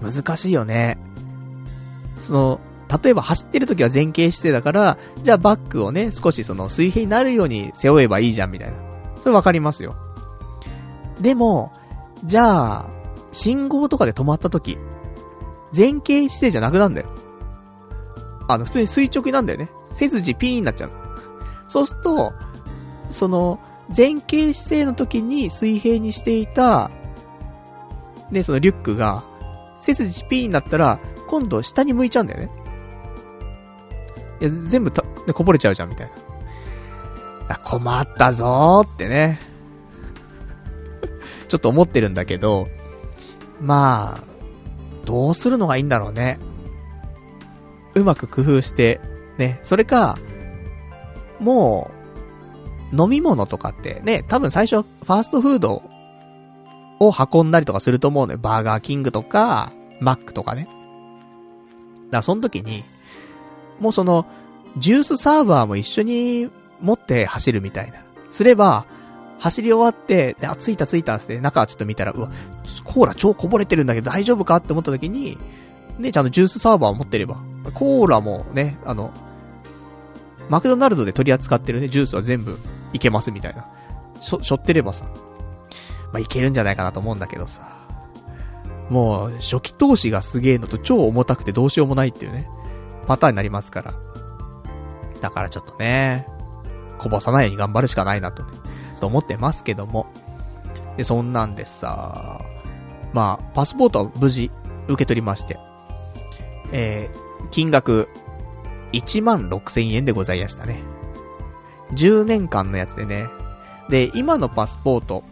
[0.00, 0.98] 難しいよね。
[2.18, 2.60] その、
[3.02, 8.76] 例えば走ってる時は前傾姿勢だから、じゃあバッグをね、少しその水平になるように背負えばいいじゃんみたいな。
[9.22, 9.94] それわかりますよ。
[11.20, 11.72] でも、
[12.24, 12.86] じゃあ、
[13.32, 14.78] 信号とかで止まった時、
[15.76, 17.08] 前傾姿勢じゃなくなんだよ。
[18.48, 19.68] あの、普通に垂直なんだよね。
[19.90, 20.90] 背筋ピーンになっちゃう。
[21.68, 22.32] そうすると、
[23.10, 23.58] その、
[23.94, 26.90] 前傾姿勢の時に水平にしていた、
[28.30, 29.24] で、そのリュックが、
[29.78, 32.50] 背筋ピーンになったら、今度下に向いちゃうんだよね。
[34.40, 36.10] いや、全部た、ね、こぼれちゃうじゃん、みたい
[37.48, 37.56] な。
[37.56, 39.40] 困ったぞーってね。
[41.48, 42.68] ちょっと思ってるんだけど、
[43.60, 44.20] まあ、
[45.04, 46.38] どうするのがいいんだろうね。
[47.94, 49.00] うまく工夫して、
[49.38, 50.18] ね、それか、
[51.40, 51.90] も
[52.92, 55.82] う、飲み物とかってね、多分最初、ファーストフード
[57.00, 58.38] を運んだりとかすると思うのよ。
[58.38, 60.64] バーガーキングとか、マックとかね。
[60.64, 60.76] だか
[62.10, 62.84] らその時に、
[63.80, 64.26] もうその、
[64.78, 66.50] ジュースサーバーも一緒に
[66.80, 67.98] 持って走るみたいな。
[68.30, 68.86] すれば、
[69.38, 72.30] 走り終わって、で、あ、着いた着いたって、中ちょっと見たら、うわ、
[72.84, 75.38] コーラ超こぼれてるんだけど大丈夫かって思った時に、
[75.98, 77.36] ね、ちゃんとジュースサーバーを持ってれば、
[77.74, 79.12] コーラもね、あの、
[80.48, 82.58] マクドナルドで取り扱ってるね、ジュースは全部
[82.92, 83.66] いけますみたいな。
[84.20, 85.04] しょ、しょってればさ、
[86.12, 87.76] まあ、いけるんじゃないかなと思うんだけどさ。
[88.90, 92.48] もう、初期投資がすげえのと超重たくてどうしようもないっていうね。
[93.06, 93.94] パターンになりますから。
[95.20, 96.26] だからちょっとね、
[96.98, 98.50] こぼさないように頑張るしかないなと、ね、
[99.00, 100.06] と思ってますけども。
[100.96, 102.40] で、そんなんでさ、
[103.12, 104.50] まあ、パスポートは無事
[104.88, 105.58] 受け取りまして、
[106.72, 108.08] えー、金額
[108.92, 110.80] 1万6千円でございましたね。
[111.92, 113.28] 10年間のやつでね。
[113.88, 115.22] で、今のパスポート、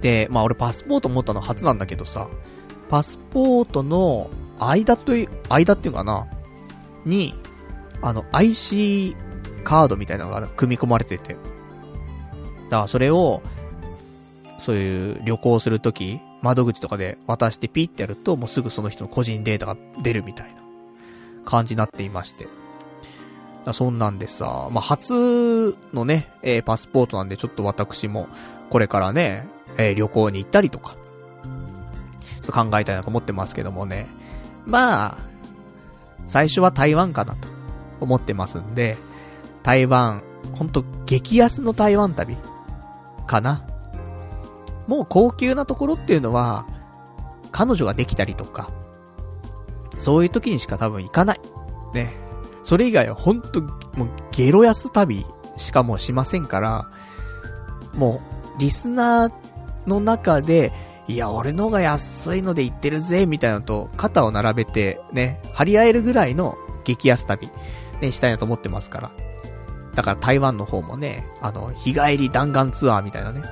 [0.00, 2.28] で、まあ俺パスポート持ったの初なんだけどさ、
[2.88, 6.26] パスポートの間という、間っていうかな、
[7.04, 7.34] に、
[8.02, 9.16] あの、IC
[9.64, 11.34] カードみたいなのが組み込まれてて。
[11.34, 11.38] だ
[12.70, 13.42] からそれを、
[14.58, 20.62] そういう旅行するとき、窓口とかで渡してピッてやると、もうすぐその人の個人データが出るみたいな
[21.44, 22.46] 感じになっていまして。
[23.64, 28.28] だそんなんでさ、まあ、初のね、えー、パスポートなんでちょっと私も、
[28.70, 34.06] これからね、えー、旅行に行ったりとか、ちょっと考えたいなと思ってますけどもね。
[34.66, 35.18] まあ、
[36.26, 37.48] 最初は台湾かなと
[38.00, 38.96] 思ってますんで、
[39.62, 42.36] 台湾、ほんと激安の台湾旅
[43.26, 43.64] かな。
[44.86, 46.66] もう高級なところっていうのは、
[47.52, 48.70] 彼女ができたりとか、
[49.98, 51.40] そういう時にしか多分行かない。
[51.94, 52.12] ね。
[52.62, 55.24] それ以外はほんと、もうゲロ安旅
[55.56, 56.88] しかもしませんから、
[57.94, 58.20] も
[58.56, 59.32] う、リスナー
[59.86, 60.72] の中で、
[61.08, 67.48] いや、俺の方が安いので行ってるぜ、みたいなのと、肩を並べて、ね、張り合えるぐらいの激安旅、
[68.00, 69.12] ね、したいなと思ってますから。
[69.94, 73.42] だから台湾の方もね、あの、日帰り弾丸ツアーみたいなね。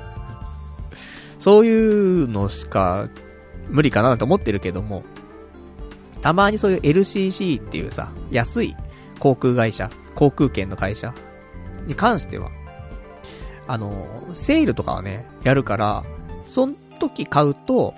[1.39, 3.09] そういうのしか、
[3.69, 5.05] 無理かなと思ってるけども、
[6.21, 8.77] たまにそういう LCC っていうさ、安い
[9.19, 11.15] 航空会社、航空券の会社
[11.87, 12.51] に関しては、
[13.67, 16.05] あの、セールとかはね、やるから、
[16.45, 16.77] そん
[17.09, 17.95] 時買うと、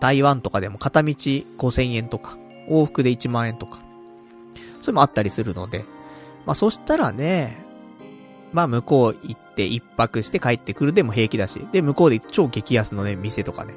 [0.00, 2.36] 台湾とかでも片道5000円とか、
[2.68, 3.78] 往復で1万円とか、
[4.80, 5.84] それもあったりするので、
[6.46, 7.64] まあそしたらね、
[8.52, 13.74] まあ向こう行って一泊して帰ってくるでも平気だし、で向こうで超激安のね、店とかね、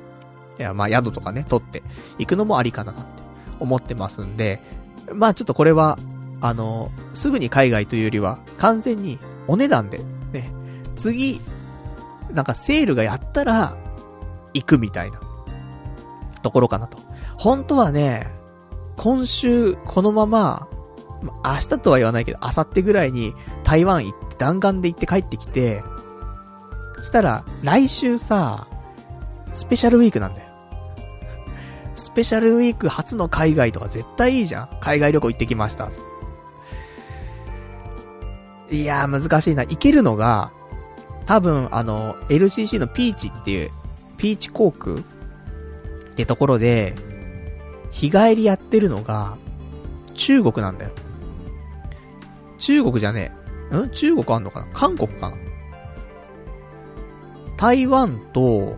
[0.60, 1.84] いやまあ宿とかね、取って
[2.18, 3.02] 行くのもありかなって
[3.60, 4.62] 思ってますんで、
[5.14, 5.98] まあちょっとこれは、
[6.42, 10.00] あの、すぐに海外というよりは、完全にお値段で、
[10.32, 10.52] ね、
[10.96, 11.40] 次、
[12.32, 13.76] なんかセールがやったら、
[14.54, 15.20] 行くみたいな、
[16.42, 16.98] ところかなと。
[17.38, 18.28] 本当はね、
[18.98, 20.68] 今週、このまま、
[21.44, 23.34] 明日とは言わないけど、明後日ぐらいに
[23.64, 25.84] 台湾行って、弾丸で行って帰ってきて、
[27.04, 28.68] したら、来週さ、
[29.54, 30.48] スペシャルウィークなんだよ。
[31.94, 34.70] スペシャルウィーク初の海外とか絶対いいじゃん。
[34.80, 35.90] 海外旅行行ってきました。
[38.72, 39.64] いやー難しいな。
[39.64, 40.52] 行けるのが、
[41.26, 43.72] 多分あの、LCC のピーチっていう
[44.22, 45.00] ピーチ航空っ
[46.16, 46.94] てところで、
[47.90, 49.36] 日帰りやってるのが、
[50.14, 50.92] 中国なんだよ。
[52.60, 53.32] 中国じゃね
[53.72, 53.78] え。
[53.78, 53.90] ん？
[53.90, 54.68] 中国あんのかな？
[54.74, 55.38] 韓国かな？
[57.58, 58.78] 台湾と、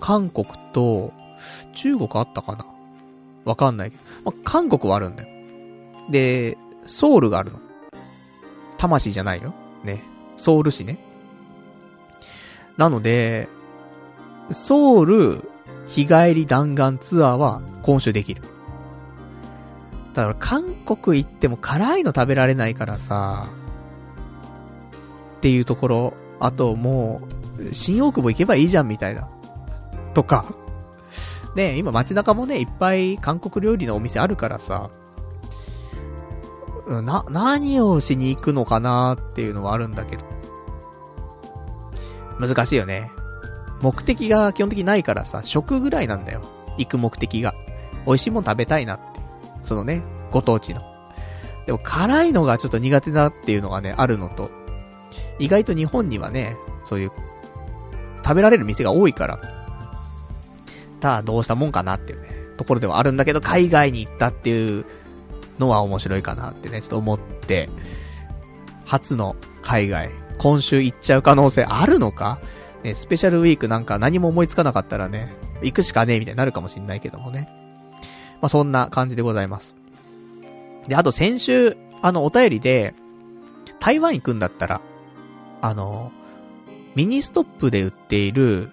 [0.00, 1.14] 韓国と、
[1.72, 2.66] 中国あったかな？
[3.46, 4.02] わかんないけど。
[4.30, 5.30] まあ、韓国はあるんだよ。
[6.10, 7.58] で、ソウルがあるの。
[8.76, 9.54] 魂じゃないよ。
[9.82, 10.02] ね。
[10.36, 10.98] ソウル市ね。
[12.76, 13.48] なので、
[14.50, 15.42] ソウル
[15.86, 18.42] 日帰り弾丸ツアーは今週できる。
[20.14, 23.46] だから韓国行っても辛いの食べられないからさ、
[25.36, 27.22] っていうところ、あとも
[27.58, 29.28] う、新大久保行けばいいじゃんみたいな。
[30.14, 30.44] とか。
[31.54, 34.90] ね今街中もね、いっぱい韓国料理のお店あるからさ、
[36.88, 40.24] な、何をしに行くのかなっていうのはあるんだけど。
[42.40, 43.10] 難しいよね。
[43.80, 46.42] 目的が基本的にないからさ、食ぐらいなんだよ。
[46.78, 47.54] 行く目的が。
[48.06, 49.20] 美味しいもん食べたいなって。
[49.62, 50.82] そのね、ご当地の。
[51.66, 54.50] でも辛いのがちょっと苦手だっていうのがね、あるのと、
[55.38, 57.12] 意外と日本にはね、そういう、
[58.24, 59.38] 食べられる店が多いから、
[61.00, 64.84] ただどうしたもんかなっていうね、ところではあるんだけど、海外に行ったっていう
[65.58, 67.68] のは面白いかなってね、ちょっと思って、
[68.86, 72.40] 初の海外、今週行っちゃう可能性あるのか？
[72.82, 77.48] ね、スペシャルウィークなんか何も思いつかなかったらね、行くしかねえみたいになるかもしんないけどもね。
[78.40, 79.74] まあ、そんな感じでございます。
[80.86, 82.94] で、あと先週、あの、お便りで、
[83.80, 84.80] 台湾行くんだったら、
[85.60, 86.12] あの、
[86.94, 88.70] ミニストップで売っている、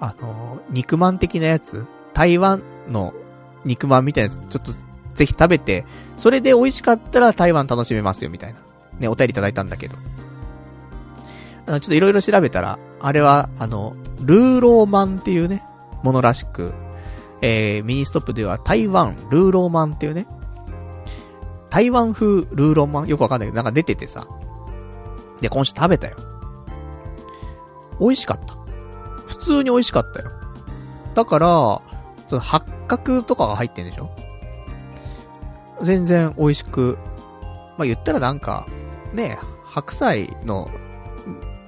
[0.00, 3.14] あの、肉まん的なやつ、台湾の
[3.64, 4.72] 肉まんみたいなやつ、ちょっと
[5.14, 5.84] ぜひ食べて、
[6.16, 8.60] それで美味しかったら台湾楽しめますよ、みたいな。
[8.98, 9.96] ね、お便りいただいたんだけど。
[11.66, 15.64] ちょっといろいろ調べたら、あれは、あの、ルーローマンっていうね、
[16.02, 16.72] ものらしく、
[17.40, 20.26] えー、ミニストップでは台湾ルーローマンっていうね、
[21.70, 24.26] 台湾風ルーローマンよくわかんないけど、なんか出ててさ。
[25.40, 26.16] で、今週食べたよ。
[28.00, 28.54] 美味しかった。
[29.26, 30.30] 普通に美味しかったよ。
[31.14, 31.48] だから、
[32.28, 34.10] その八角とかが入ってんでしょ
[35.82, 36.98] 全然美味しく、
[37.76, 38.66] まあ、言ったらなんか、
[39.12, 40.70] ね、白菜の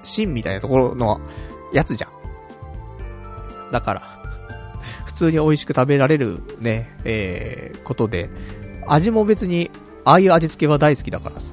[0.07, 1.21] 芯みたいなところの
[1.73, 3.73] やつじゃん。
[3.73, 4.23] だから、
[5.05, 8.31] 普通に美味しく食べられるね、えー、ことで、
[8.87, 9.71] 味も別に、
[10.05, 11.53] ああいう味付けは大好きだからさ。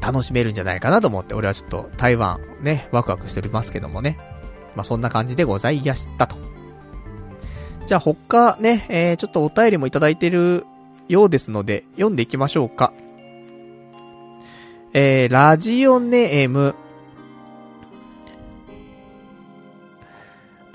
[0.00, 4.18] 楽しめるんじゃないかなと思って、俺はちょっと台湾ね、ワクワクしておりますけどもね。
[4.76, 6.36] まあ、そんな感じでございやしたと。
[7.86, 10.64] じゃあ他ね、えー、ちょっとお便りもいただいてる
[11.08, 12.92] ようですので、読んでいきましょうか。
[14.92, 16.74] えー、ラジオネーム、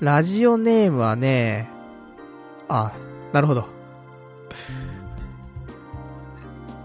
[0.00, 1.68] ラジオネームはね、
[2.68, 2.92] あ、
[3.32, 3.68] なるほど。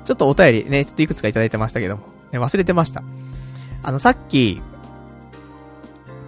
[0.06, 3.04] ちょっとお便りね、ちょっといくつかいただいてましたけども、ね、忘れてました。
[3.84, 4.62] あの、さっき、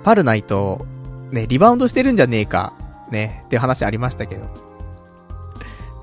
[0.04, 0.86] パルナイト、
[1.32, 2.74] ね、リバウンドしてるんじゃねえか、
[3.12, 4.50] ね、って話ありましたけど。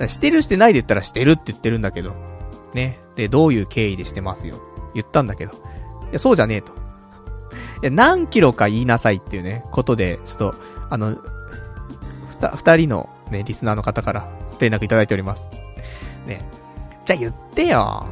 [0.08, 2.14] してるしてないで言ったらしてるって言ってるんだけど、
[2.72, 3.00] ね。
[3.16, 4.60] で、どういう経緯でしてますよ。
[4.94, 5.52] 言ったんだけど。
[5.52, 5.56] い
[6.12, 6.72] や、そうじゃねえと。
[7.82, 10.54] いや、何キロか言いなさいっていうね、ことで、ちょっと、
[10.90, 11.16] あの、
[12.28, 14.28] ふた、二人のね、リスナーの方から
[14.58, 15.48] 連絡いただいております。
[16.26, 16.46] ね。
[17.04, 18.06] じゃあ言ってよ。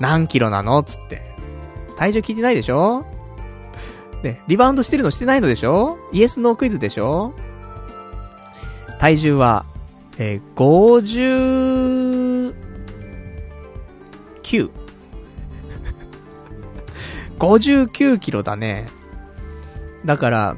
[0.00, 1.22] 何キロなのつって。
[1.96, 3.06] 体重聞いてないでしょ？
[4.22, 5.98] ね、リバウンドしてるのしてないのでしょ？
[6.12, 7.32] イエスノークイズでしょ？
[8.98, 9.64] 体重は、
[10.18, 12.54] えー、59。
[17.38, 18.86] 59キロだね。
[20.06, 20.56] だから、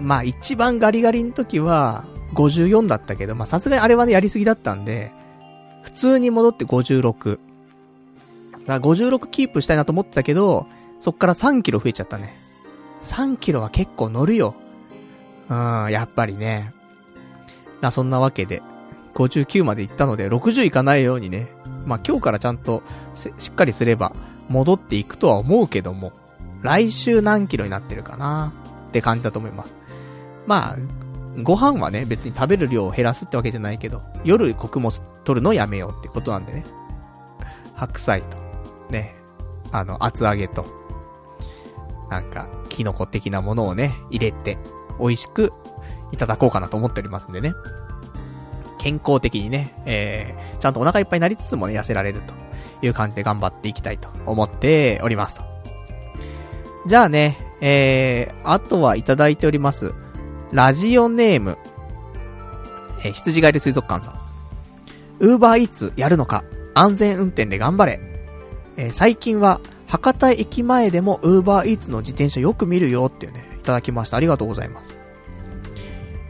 [0.00, 2.04] まあ一番ガリガリの時は
[2.34, 5.12] 54だったけど、まあさすがにあれはねやりすぎだったんで、
[5.82, 7.38] 普通に戻って56。
[8.52, 10.66] だから56キープしたいなと思ってたけど、
[11.00, 12.34] そっから3キロ増えちゃったね。
[13.02, 14.54] 3キロは結構乗るよ。
[15.50, 16.72] うん、やっぱりね。
[17.80, 18.62] な、そんなわけで、
[19.14, 21.48] 59まで行ったので、60いかないようにね、
[21.84, 22.82] まあ、今日からちゃんと、
[23.14, 24.14] しっかりすれば、
[24.48, 26.12] 戻っていくとは思うけども、
[26.62, 28.52] 来週何キロになってるかな
[28.94, 29.76] って感じだと思います。
[30.46, 30.76] まあ、
[31.42, 36.64] ご飯はね、別に食べる量を減らすってわけじゃないけど、夜穀物取るのやめようってことなんでね。
[37.74, 38.36] 白菜と、
[38.90, 39.16] ね、
[39.72, 40.64] あの、厚揚げと、
[42.08, 44.58] なんか、キノコ的なものをね、入れて、
[45.00, 45.52] 美味しく
[46.12, 47.52] いただこうかなと思っておりますんでね。
[48.78, 52.34] 健康的にね、えー、ちゃんとお腹いっぱいになりつつもね、痩せられると
[52.86, 55.42] いう感じで頑張っていきたいと思っておりますと。
[56.86, 59.94] じゃあね、えー、あとはいただいております。
[60.52, 61.56] ラジオネーム、
[63.02, 64.20] えー、羊ガエル水族館さん。
[65.20, 66.44] ウーバーイーツやるのか？
[66.74, 68.00] 安全運転で頑張れ。
[68.76, 74.18] えー、最近は、博多駅前でもウーバーイーツの自転車よく見るよっていうね、いただきました。
[74.18, 75.00] ありがとうございます。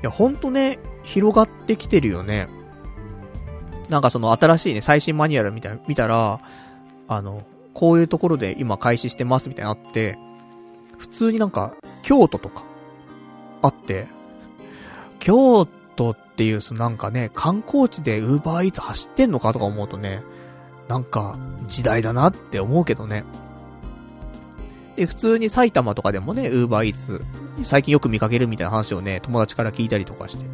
[0.02, 2.46] いや、ほんとね、広がってきてるよね。
[3.88, 6.40] なんかその新しいね、最新マニュアルみたい、見たら、
[7.08, 10.16] あの、こういうところで今開始してますみたいなのあって、
[11.04, 12.62] 普通になんか、京都とか、
[13.60, 14.06] あって、
[15.18, 20.22] 京都っていう、そのなんかね、観光地でウーバーイーツ走ってんのかとか思うとね、
[20.88, 21.36] なんか、
[21.66, 23.24] 時代だなって思うけどね。
[24.96, 27.22] で、普通に埼玉とかでもね、ウーバーイーツ、
[27.62, 30.46] 最近よく見かけるみたいな話をね、友達から聞いたりとかして。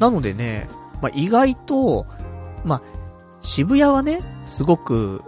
[0.00, 0.68] なのでね、
[1.00, 2.04] まあ、意外と、
[2.62, 2.82] まあ、
[3.40, 5.22] 渋谷はね、すごく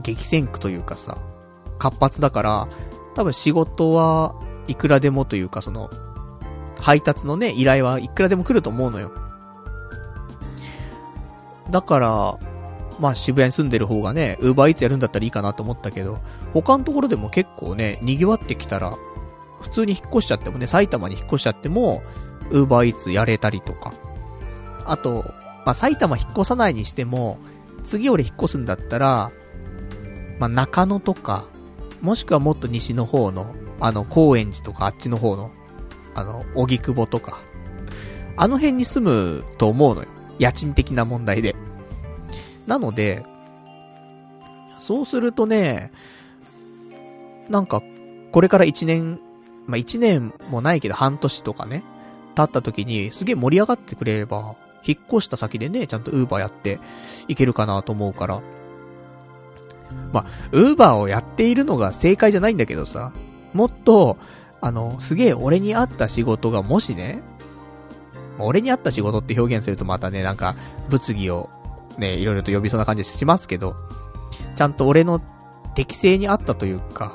[0.00, 1.16] 激戦区というかさ、
[1.78, 2.68] 活発だから、
[3.14, 4.34] 多分仕事は
[4.66, 5.90] いくらでもというかその、
[6.80, 9.12] 配達のね、依頼はいくらでも来ると思うのよ。
[11.70, 12.38] だから、
[12.98, 16.20] まあ渋谷に住んでる方がね、ウーバーイーツやるんだったらいいかなと思ったけど、
[16.52, 18.94] 他のところでも結構ね、賑わってきたら、
[19.60, 22.02] 普通に引っ越しちゃってもね、埼玉に引っ越しちゃっても、
[22.50, 23.92] ウーバーイーツやれたりとか、
[24.84, 25.24] あと、
[25.64, 27.38] まあ、埼玉引っ越さないにしても、
[27.84, 29.30] 次俺引っ越すんだったら、
[30.38, 31.44] まあ、中野とか、
[32.02, 35.50] もしくはもっと西の方の、あの、高円寺とかあっちの方の、
[36.14, 37.40] あの、荻窪とか、
[38.36, 40.08] あの辺に住むと思うのよ。
[40.38, 41.54] 家賃的な問題で。
[42.66, 43.24] なので、
[44.78, 45.92] そうするとね、
[47.48, 47.80] なんか、
[48.32, 49.20] これから1年、
[49.66, 51.84] まあ、1年もないけど半年とかね、
[52.34, 56.80] 経った時にすげえ盛り上がってくれれば、引っ越した先でね、ちゃんとウーバーやって
[57.28, 58.42] いけるかなと思うから。
[60.12, 63.12] まあ、ウーバーをやっているのが正解じゃないんだけどさ、
[63.52, 64.18] もっと、
[64.60, 67.22] あの、すげえ俺に合った仕事がもしね、
[68.38, 70.54] 俺に合った仕事って表現するとまたね、なんか、
[70.88, 71.50] 物議を
[71.98, 73.74] ね、いろいろと呼びそうな感じしますけど、
[74.56, 75.20] ちゃんと俺の
[75.74, 77.12] 適性に合ったというか、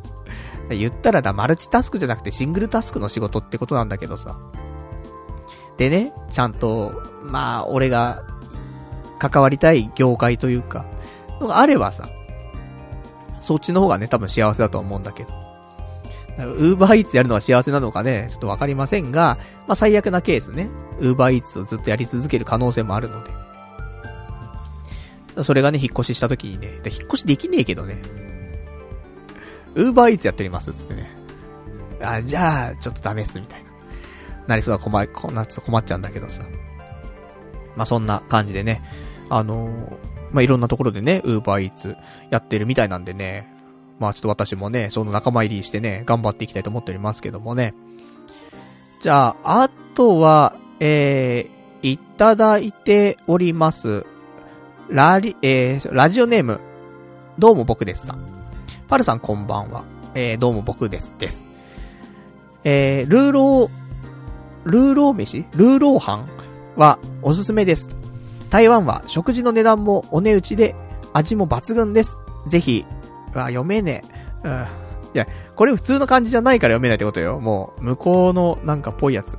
[0.70, 4.36] 言ったらだ、マルチタスクじゃなくてシングルタスクの仕事ってことなんだけどさ、
[5.76, 8.22] でね、ちゃんと、まあ、俺が、
[9.18, 10.84] 関わりたい業界というか、
[11.40, 12.08] のがあればさ、
[13.40, 15.30] そっちの方がね、多分幸せだと思うんだけど。
[16.38, 20.68] ウーバーイーツやるのは幸せなのかね、ちょっとわかりませんが、まあ最悪なケースね、
[21.00, 23.30] ウーバーイーツをずっとやり続ける可能性もあるので。
[25.42, 28.02] それがね、引っ越しした時にね、引っ越しできねえけどね。
[29.74, 31.10] ウーバーイーツやっておりますっつってね。
[32.02, 33.70] あ、じゃあ、ちょっとダメっす、みたいな。
[34.46, 36.44] なりそうだ、困り、こんな、ちょっと困っちゃうんだけどさ。
[37.76, 38.82] まあそんな感じでね、
[39.28, 41.96] あのー、まあいろんなところでね、ウーバーイーツ
[42.28, 43.50] やってるみたいなんでね、
[43.98, 47.72] まあちょっと私もね、その仲間入りしてね、頑張っていきたいと思っておりますけどもね。
[49.00, 54.04] じゃあ、あとは、えー、いただいております。
[54.90, 56.60] ラリ、えー、ラジオネーム、
[57.38, 58.20] どうも僕ですさん。
[58.88, 59.84] パルさんこんばんは。
[60.14, 61.48] えー、どうも僕ですです。
[62.62, 63.70] えー、ルーロー、
[64.66, 65.46] ルーロー飯？
[65.54, 66.26] ルーロー飯
[66.76, 67.88] はおすすめです。
[68.56, 70.74] 台湾は食事の値段もお値打ちで
[71.12, 72.18] 味も抜群です。
[72.46, 72.86] ぜひ
[73.34, 74.02] あ、読めね
[74.44, 74.48] え。
[74.48, 74.66] うん。
[75.12, 77.38] いや、これ普通の漢字じゃないから読めないってことよ。
[77.38, 79.36] もう、向こうのなんかぽいやつ。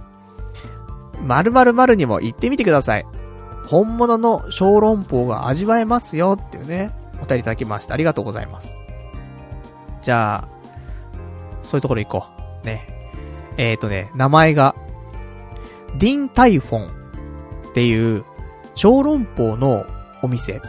[1.26, 3.08] 〇〇〇にも言ってみてください。
[3.66, 7.96] 本物の小籠包が味わえますよっていうね、お便りいただきました。
[7.96, 8.76] ありがとうございます。
[10.04, 10.48] じゃあ、
[11.64, 12.28] そういうところ行こ
[12.62, 12.68] う。
[12.68, 12.88] ね。
[13.58, 14.76] えっ、ー、とね、名前が、
[15.98, 16.88] ディンタイフォン
[17.70, 18.24] っていう
[18.78, 19.88] 小籠包の
[20.22, 20.62] お店。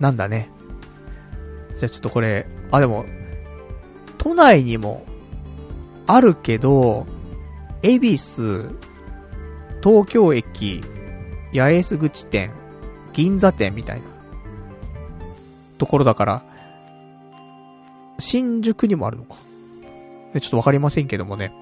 [0.00, 0.50] なんだね。
[1.78, 3.04] じゃあちょっとこれ、あ、でも、
[4.16, 5.04] 都内にも、
[6.06, 7.06] あるけど、
[7.82, 8.70] 恵比寿、
[9.82, 10.80] 東京駅、
[11.52, 12.52] 八重洲口店、
[13.12, 14.06] 銀座店みたいな、
[15.76, 16.42] ところだから、
[18.18, 19.36] 新宿にもあるのか。
[20.40, 21.52] ちょっとわかりませんけどもね。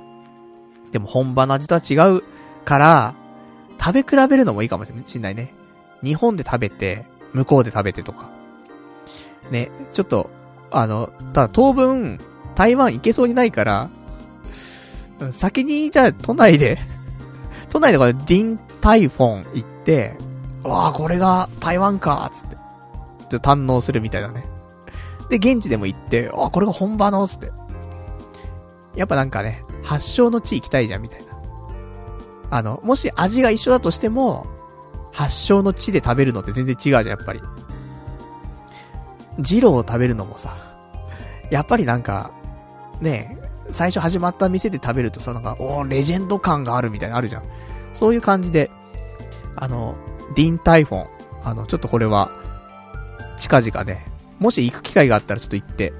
[0.92, 2.22] でも本場の味とは違う
[2.64, 3.14] から、
[3.84, 5.52] 食べ比べるのもいいかもしれないね。
[6.02, 7.04] 日本で食べて、
[7.34, 8.30] 向こうで食べてとか。
[9.50, 10.30] ね、ちょっと、
[10.70, 12.18] あの、ただ当分、
[12.54, 13.90] 台湾行けそうにないから、
[15.32, 16.78] 先に、じゃあ、都内で
[17.68, 20.16] 都内でこれ、ディンタイフォン行って、
[20.62, 22.56] わあ、これが台湾か、つって。
[22.56, 22.60] ちょ
[23.24, 24.46] っと堪能するみたいなね。
[25.28, 27.52] で、現地でも行って、あ、これが本場の、つって。
[28.96, 31.23] やっぱなんかね、発祥の地行きたいじゃん、みたいな。
[32.50, 34.46] あの、もし味が一緒だとしても、
[35.12, 37.40] 発祥の地で食べるのって全然違うじゃん、やっぱり。
[39.38, 40.56] ジローを食べるのもさ、
[41.50, 42.32] やっぱりなんか、
[43.00, 43.38] ね
[43.70, 47.44] 最初始まった店で食べるとさ、なんか、おレジェンド感があるみたいなのあるじゃん。
[47.94, 48.70] そういう感じで、
[49.56, 49.96] あの、
[50.34, 51.06] ディンタイフォン、
[51.42, 52.30] あの、ちょっとこれは、
[53.36, 54.04] 近々ね、
[54.38, 55.92] もし行く機会があったらちょっと行って、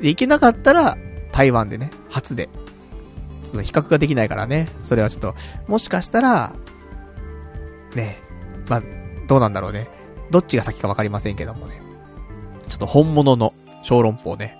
[0.00, 0.96] で、行けなかったら、
[1.32, 2.48] 台湾でね、初で、
[3.52, 5.34] ちょっと比較ができないからね、それはちょっと、
[5.68, 6.52] もしかしたら、
[7.94, 8.18] ね、
[8.68, 8.82] まあ、
[9.28, 9.90] どうなんだろうね。
[10.30, 11.82] どっちが先かわかりませんけどもね。
[12.66, 14.56] ちょっと本物の小籠包ね、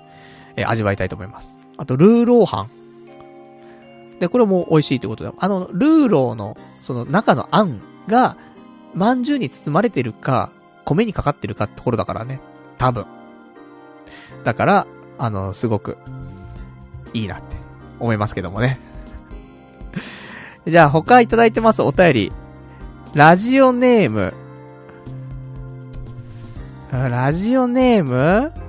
[0.56, 1.62] えー、味わいたいと思います。
[1.78, 4.18] あと、ルーローハン。
[4.18, 8.36] で、これも美味しいということで、あの、ルーローの、その中のあんが、
[8.94, 10.52] まんじゅうに包まれてるか、
[10.84, 12.40] 米にかかってるかってところだからね。
[12.76, 13.06] 多分。
[14.44, 14.86] だから、
[15.16, 15.96] あの、すごく、
[17.14, 17.56] いいなって
[18.02, 18.80] 思いますけどもね。
[20.66, 22.32] じゃあ、他いただいてますお便り。
[23.14, 24.34] ラジオネーム、
[26.90, 28.52] ラジオネーム？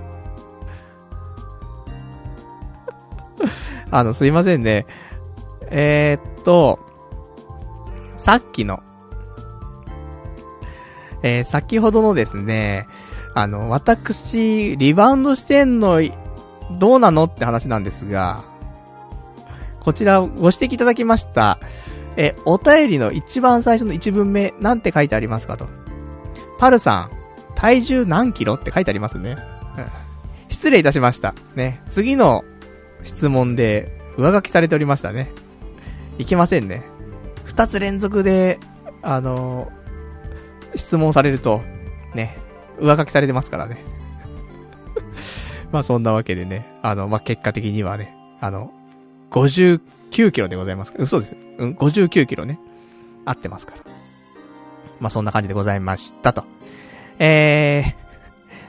[3.90, 4.86] あの、すいませんね。
[5.70, 6.80] えー、っと、
[8.18, 8.82] さっきの、
[11.22, 12.88] えー、先ほどのですね、
[13.34, 16.02] あの、私、リバウンドしてんの、
[16.80, 18.44] どうなのって話なんですが、
[19.84, 21.60] こちらをご指摘いただきました。
[22.16, 25.68] え、お便りの一番最初の一文目、なんて書いてありますかと。
[26.60, 27.12] パルさん、
[27.56, 29.38] 体重何キロって書いてありますね。
[30.50, 31.34] 失礼いたしました。
[31.56, 31.82] ね。
[31.90, 32.46] 次の
[33.04, 35.32] 質問で上書きされておりましたね。
[36.18, 36.84] いけませんね。
[37.44, 38.60] 二つ連続で、
[39.02, 41.62] あのー、質問されると、
[42.14, 42.38] ね、
[42.80, 43.84] 上書きされてますからね。
[45.72, 48.72] まあそんなわけでね、あの、まあ結果的にはね、あの、
[49.34, 50.94] 59キロでございます。
[50.98, 51.36] 嘘です。
[51.58, 52.60] うん、59キロね。
[53.26, 53.80] 合ってますから。
[55.00, 56.46] まあそんな感じでございましたと。
[57.18, 57.96] え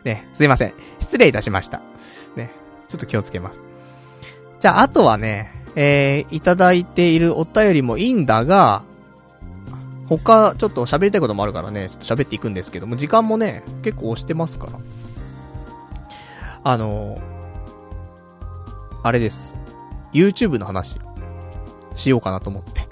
[0.02, 0.74] ー、ね、すいません。
[0.98, 1.82] 失礼いたしました。
[2.34, 2.50] ね、
[2.88, 3.62] ちょっと気をつけます。
[4.58, 8.82] じゃあ、あとはね、えー、いただいているお便りもいいんだが、
[10.08, 14.78] 他、ちょっと喋りたいこともあるからね、ちょっと喋っていくんですけども、時間もね、結構押してますから。
[16.64, 17.20] あのー、
[19.02, 19.63] あれです。
[20.14, 20.98] YouTube の話、
[21.94, 22.88] しようかなと思って。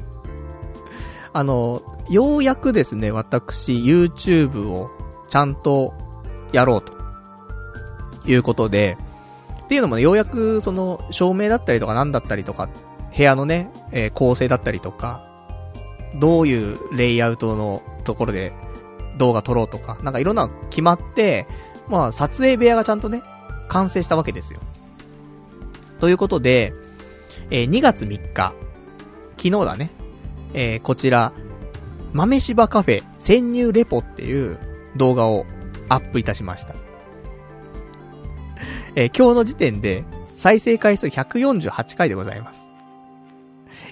[1.33, 1.81] あの、
[2.11, 4.91] ようやくですね、私、YouTube を
[5.29, 5.95] ちゃんと
[6.53, 7.03] やろうと。
[8.25, 8.97] いうことで、
[9.65, 12.69] っていうのもね、ようやく、その、照明だったりとかなんだったりとか、
[13.17, 15.25] 部屋のね、えー、構成だったりとか、
[16.21, 18.53] どういうレイアウトのところで
[19.19, 21.47] 動画撮ろうとか、なんかいろんな決まって、
[21.89, 23.23] まあ、撮影部屋がちゃんとね、
[23.69, 24.61] 完成したわけですよ。
[26.01, 26.75] ということで、
[27.55, 28.55] えー、2月3日、
[29.37, 29.91] 昨日だね、
[30.55, 31.35] えー、こちら、
[32.15, 34.59] 豆柴カフェ潜入レポっていう
[34.97, 35.45] 動画を
[35.91, 36.75] アップいたしました。
[38.97, 40.05] えー、今日の時点で
[40.39, 42.71] 再生回数148回でございます。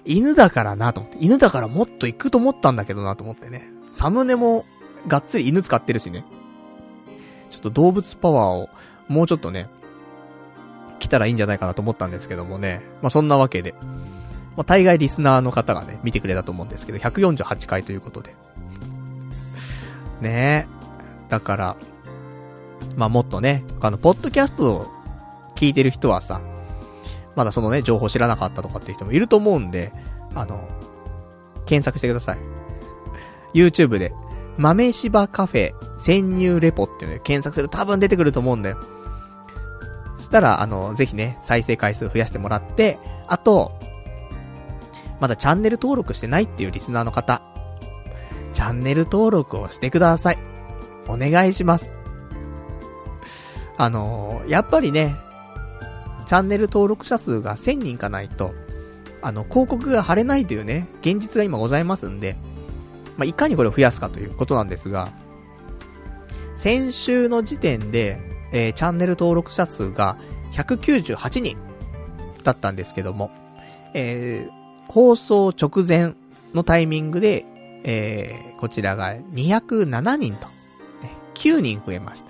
[0.06, 3.68] 犬だからなと思って、犬だからもっと行くと思ったんだけどなと思ってね。
[3.90, 4.64] サムネも
[5.06, 6.24] がっつり犬使ってるしね。
[7.50, 8.70] ちょっと動物パワーを
[9.08, 9.68] もうちょっとね、
[11.00, 12.82] 来たらいいんじゃないかなと思ったんですけどもね。
[13.02, 13.74] まあ、そんなわけで。
[14.56, 18.34] まあ、大概リスナーの方がね、見てくれたと思うんですけど、148回ということで。
[20.20, 21.28] ねえ。
[21.28, 21.76] だから、
[22.96, 24.86] まあ、もっとね、あの、ポッドキャストを
[25.56, 26.40] 聞いてる人はさ、
[27.34, 29.92] まだそのね、情報知らなかったとかっていう人もいると思うんで、
[30.34, 30.68] あの、
[31.66, 32.38] 検索してください。
[33.54, 34.12] YouTube で、
[34.58, 38.78] 豆柴カフェ潜入レポっていうので検索すると多分出てくると思うんだよ。
[40.20, 43.72] したら、あの、ぜひね、再生回数増やしてもらって、あと、
[45.20, 47.42] まだチャンネル登録してないっていうリスナーの方、
[48.52, 50.38] チャンネル登録をしてください。
[51.08, 51.96] お願いします。
[53.76, 55.16] あの、やっぱりね、
[56.26, 58.54] チャンネル登録者数が1000人かないと、
[59.22, 62.36] あの、広告が貼れないというね、現実が今ございますんで、
[63.16, 65.08] まあ、いかにこれを増やすかということなんですが、
[66.56, 70.16] 先週の時点で、えー、チャンネル登録者数が
[70.52, 71.56] 198人
[72.42, 73.30] だったんですけども、
[73.94, 76.14] えー、放送直前
[76.54, 77.46] のタイミングで、
[77.84, 80.46] えー、こちらが207人と、
[81.02, 82.24] ね、9人増えまし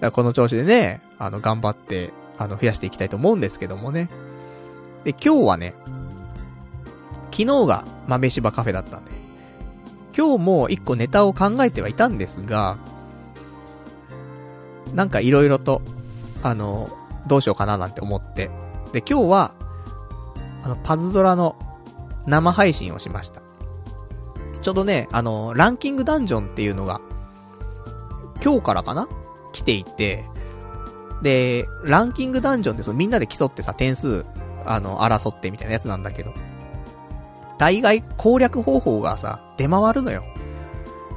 [0.00, 0.10] た。
[0.12, 4.08] この調子でね、あの、頑張って、あの、増やしていきたいと思うんですけどもね。
[5.04, 5.74] で、今日はね、
[7.30, 9.12] 昨日が豆柴カフェだったんで、
[10.16, 12.78] 今日も一個ネタを考えてはいたんですが、
[14.96, 15.82] なんか色々と、
[16.42, 16.88] あの、
[17.28, 18.50] どうしようかななんて思って。
[18.92, 19.54] で、今日は、
[20.64, 21.54] あの、パズドラの
[22.26, 23.42] 生配信をしました。
[24.62, 27.00] ちょうどね、あの、ランキングダンジョンっていうのが、
[28.42, 29.06] 今日からかな？
[29.52, 30.24] 来ていて、
[31.22, 34.24] で、ランキングダンジョンでそのみんなで競ってさ、点数、
[34.64, 36.32] あの、争ってみたいなやつなんだけど、
[37.58, 40.24] 大概攻略方法がさ、出回るのよ。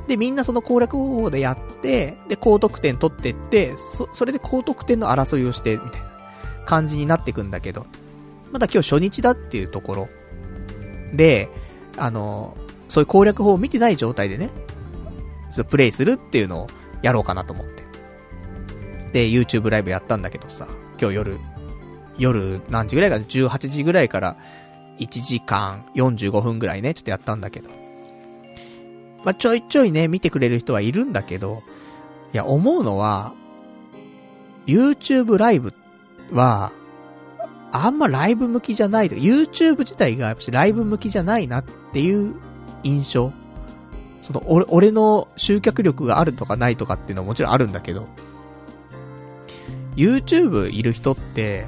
[0.10, 6.10] で、みんなその攻略方法でやって、で、高得点取ってって、そ、それで高得点の争いをして、みたいな
[6.66, 7.86] 感じになってくんだけど、
[8.52, 10.10] まだ今日初日だっていうところ
[11.14, 11.48] で、
[11.96, 12.58] あの、
[12.88, 14.50] そういう攻略法を見てない状態でね、
[15.52, 16.68] そプレイするっていうのを
[17.04, 17.84] やろうかなと思って。
[19.14, 20.68] で、YouTube ライブやったんだけどさ、
[21.00, 21.40] 今日夜、
[22.18, 24.38] 夜何時ぐらいか、18時ぐらいから
[24.98, 27.79] 1時間45分ぐらいね、ちょっとやったんだけど。
[29.24, 31.62] まあ、ちょいちょいね、見てくれる人はいるんだけど、
[32.34, 33.34] いや、思うのは、
[34.66, 35.74] YouTube ライブ
[36.32, 36.72] は、
[37.72, 39.16] あんまライブ向きじゃないと。
[39.16, 41.64] YouTube 自体がやっぱライブ向きじゃないなっ
[41.94, 42.36] ていう
[42.84, 43.32] 印象。
[44.22, 48.08] その、俺、俺の集客力があるとかないとかっていうのはもちろんあるんだけど、
[49.96, 51.68] YouTube いる人って、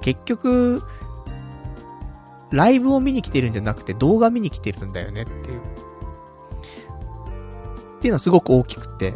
[0.00, 0.82] 結局、
[2.50, 5.60] ライブを見に来てるんじゃなくて動画見に来てるんだよねっていう。
[7.98, 9.14] っていうのはすごく大きくて。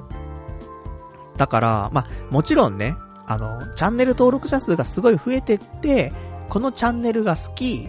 [1.37, 2.97] だから、まあ、もちろんね、
[3.27, 6.13] あの、チャンネル登録者数がすごい増えてって、
[6.49, 7.89] このチャンネルが好き、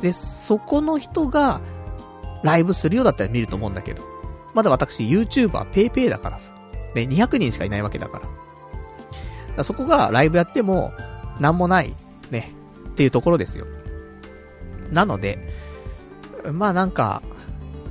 [0.00, 1.60] で、そこの人が、
[2.42, 4.02] ライブするようだったら見ると思うんだけど。
[4.54, 6.52] まだ私 YouTuber ペイペイだからさ。
[6.94, 8.24] で、200人しかいないわけだから。
[8.24, 8.28] か
[9.56, 10.92] らそこがライブやっても、
[11.38, 11.94] なんもない、
[12.30, 12.52] ね、
[12.88, 13.66] っていうところですよ。
[14.90, 15.38] なので、
[16.52, 17.22] まあなんか、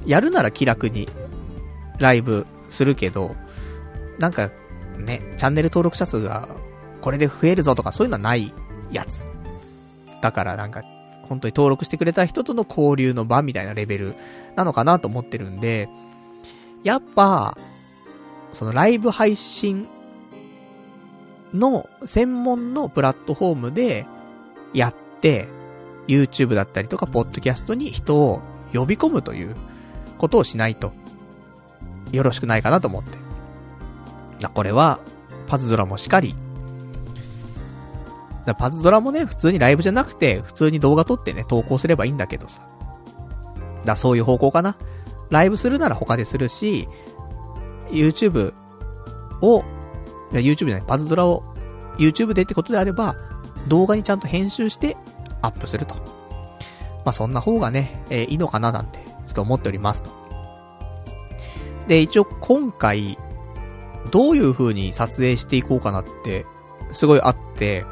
[0.06, 1.08] やるなら気楽に、
[2.00, 3.36] ライブするけど、
[4.20, 4.50] なんか、
[4.98, 6.48] ね、チャンネル登録者数が、
[7.02, 8.54] これで増えるぞとかそういうのはない
[8.92, 9.28] やつ。
[10.22, 10.84] だからなんか、
[11.24, 14.16] 本当に登録してくれた人との交流の場みたいなレベル
[14.56, 15.90] なのかなと思ってるんで、
[16.84, 17.58] やっぱ、
[18.52, 19.88] そのライブ配信
[21.54, 24.06] の専門のプラットフォームで
[24.74, 25.48] やって、
[26.10, 28.42] YouTube だったりとか、ポッドキャストに人を
[28.74, 29.56] 呼び込むという
[30.18, 30.92] ことをしないと、
[32.12, 33.18] よろしくないかなと思って。
[34.48, 35.00] これは、
[35.48, 36.36] パズドラもしかり、
[38.46, 42.68] だパズドラもね、普通にライブじゃなくて、普通に動画撮ってね、投稿すればいいんだけどさ。
[43.86, 44.76] だそういう方向かな。
[45.30, 46.88] ライブするなら他でするし、
[47.92, 48.54] YouTube
[49.42, 49.64] を、
[50.32, 51.44] YouTube じゃない、パズドラを
[51.98, 53.16] YouTube でってことであれば、
[53.68, 54.98] 動画にちゃんと編集して
[55.42, 55.96] アップすると。
[57.06, 60.10] まあ、そんな方がね、えー、いいのかななんて、ちょっと思っておりますと。
[61.88, 63.18] で、一応今回、
[64.12, 66.46] どういう風に撮影していこうかなって、
[66.92, 67.86] すごいあって、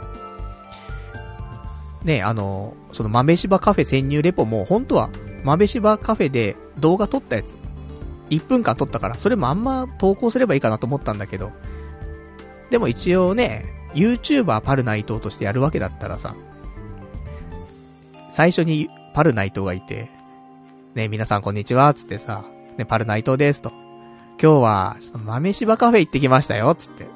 [2.03, 5.09] ね、あの、その豆柴カフェ潜入レポも、本当は
[5.43, 7.57] 豆柴カフェで動画撮ったやつ、
[8.29, 11.51] 1分間撮ったから、それもあんま投稿すればいいかなと思ったんだけど、
[12.69, 16.35] でも一応ね、YouTuber パルナイトとしてやるわけだったらさ、
[18.37, 20.11] 最初にパルナイトがいて、
[20.93, 22.43] ね、皆さんこんにちは、つってさ、
[22.77, 23.71] ね、パルナイトですと。
[24.39, 27.07] 今日は、ちょっと豆柴カフェ行ってきましたよ、つって。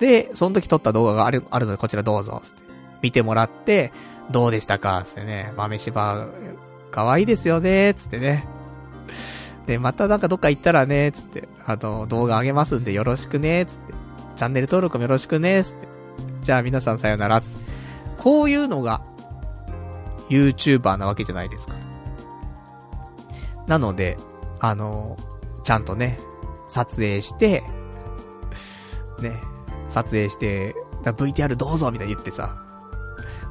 [0.00, 2.62] で、その時撮った動画がある、あるのでこちらどうぞ、つって。
[3.02, 3.92] 見てもらって、
[4.32, 6.26] どうでしたか、つってね、豆柴、
[6.90, 8.44] 可愛いですよね、つってね。
[9.66, 13.94] で、またなんかどっか行ったらね、つって、あの、動画あげますんでよろしくね、つって。
[14.34, 15.86] チャンネル登録もよろしくね、つって。
[16.40, 17.58] じゃあ皆さんさよなら、つって。
[18.18, 19.02] こういうのが、
[20.32, 21.74] YouTuber なわけじゃないですか。
[23.66, 24.18] なので、
[24.60, 25.16] あの、
[25.62, 26.18] ちゃんとね、
[26.66, 27.62] 撮影して、
[29.20, 29.40] ね、
[29.88, 32.56] 撮影して、VTR どうぞみたいに言ってさ、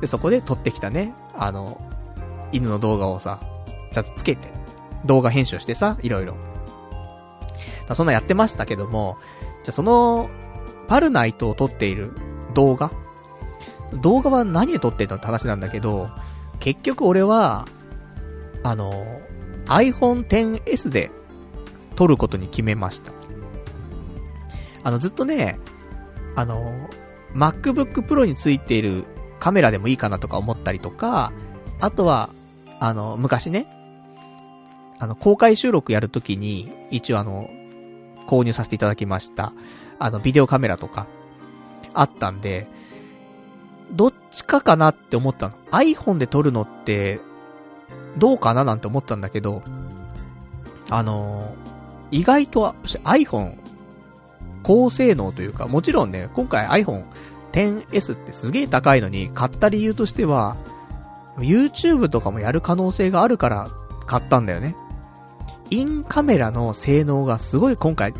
[0.01, 1.79] で、そこで撮ってきたね、あの、
[2.51, 3.39] 犬の動画をさ、
[3.91, 4.49] ちゃんとつけて、
[5.05, 6.35] 動画編集してさ、いろいろ。
[7.93, 9.17] そんなやってましたけども、
[9.63, 10.29] じゃその、
[10.87, 12.13] パルナイトを撮っている
[12.53, 12.91] 動画？
[13.93, 16.09] 動画は何で撮ってんのって話なんだけど、
[16.61, 17.65] 結局俺は、
[18.63, 19.21] あの、
[19.65, 21.11] iPhone XS で
[21.95, 23.11] 撮ることに決めました。
[24.83, 25.59] あの、ずっとね、
[26.35, 26.87] あの、
[27.33, 29.05] MacBook Pro についている
[29.39, 31.33] カメラでもいいかなとか思ったりとか、
[31.79, 32.29] あとは、
[32.79, 33.67] あの、昔ね、
[34.99, 37.49] あの、公開収録やるときに、一応あの、
[38.27, 39.51] 購入させていただきました。
[39.97, 41.07] あの、ビデオカメラとか、
[41.93, 42.67] あったんで、
[43.93, 45.53] どっちかかなって思ったの。
[45.71, 47.19] iPhone で撮るのって、
[48.17, 49.63] どうかななんて思ったんだけど、
[50.89, 51.55] あの
[52.11, 53.55] 意外と iPhone
[54.63, 57.03] 高性能というか、もちろんね、今回 iPhone
[57.51, 60.55] XS ってすげえ高いのに買った理由としては、
[61.37, 63.69] YouTube とかもやる可能性があるから
[64.05, 64.75] 買ったんだよね。
[65.69, 68.13] インカメラの性能がすごい今回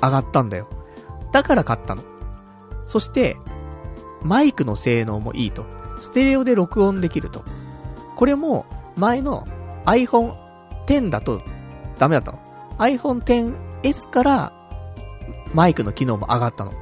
[0.00, 0.68] 上がったんだよ。
[1.32, 2.02] だから買ったの。
[2.86, 3.36] そして、
[4.24, 5.64] マイクの性能もいいと。
[6.00, 7.44] ステレオで録音できると。
[8.16, 8.66] これも
[8.96, 9.46] 前の
[9.86, 10.34] iPhone
[10.86, 11.42] X だと
[11.98, 12.38] ダメだったの。
[12.78, 13.22] iPhone
[13.82, 14.52] XS から
[15.54, 16.72] マイクの機能も上がったの。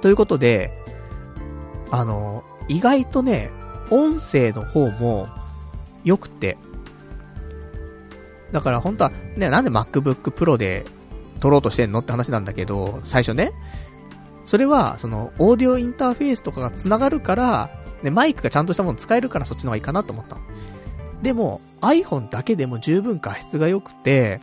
[0.00, 0.72] ということで、
[1.90, 3.50] あの、意外とね、
[3.90, 5.28] 音声の方も
[6.04, 6.56] 良くて、
[8.52, 10.84] だから本当は、ね、なんで MacBook Pro で
[11.40, 13.52] 撮ろうとしてんのって話なんだけど、最初ね、
[14.44, 17.70] それは、その、オーディオインターフェースとかが繋がるから、
[18.02, 20.36] ね、マイクがちゃんとしたもの使えるからそっちの方がいいかなと思った。
[21.22, 24.40] でも、iPhone だけでも十分画質が良くて、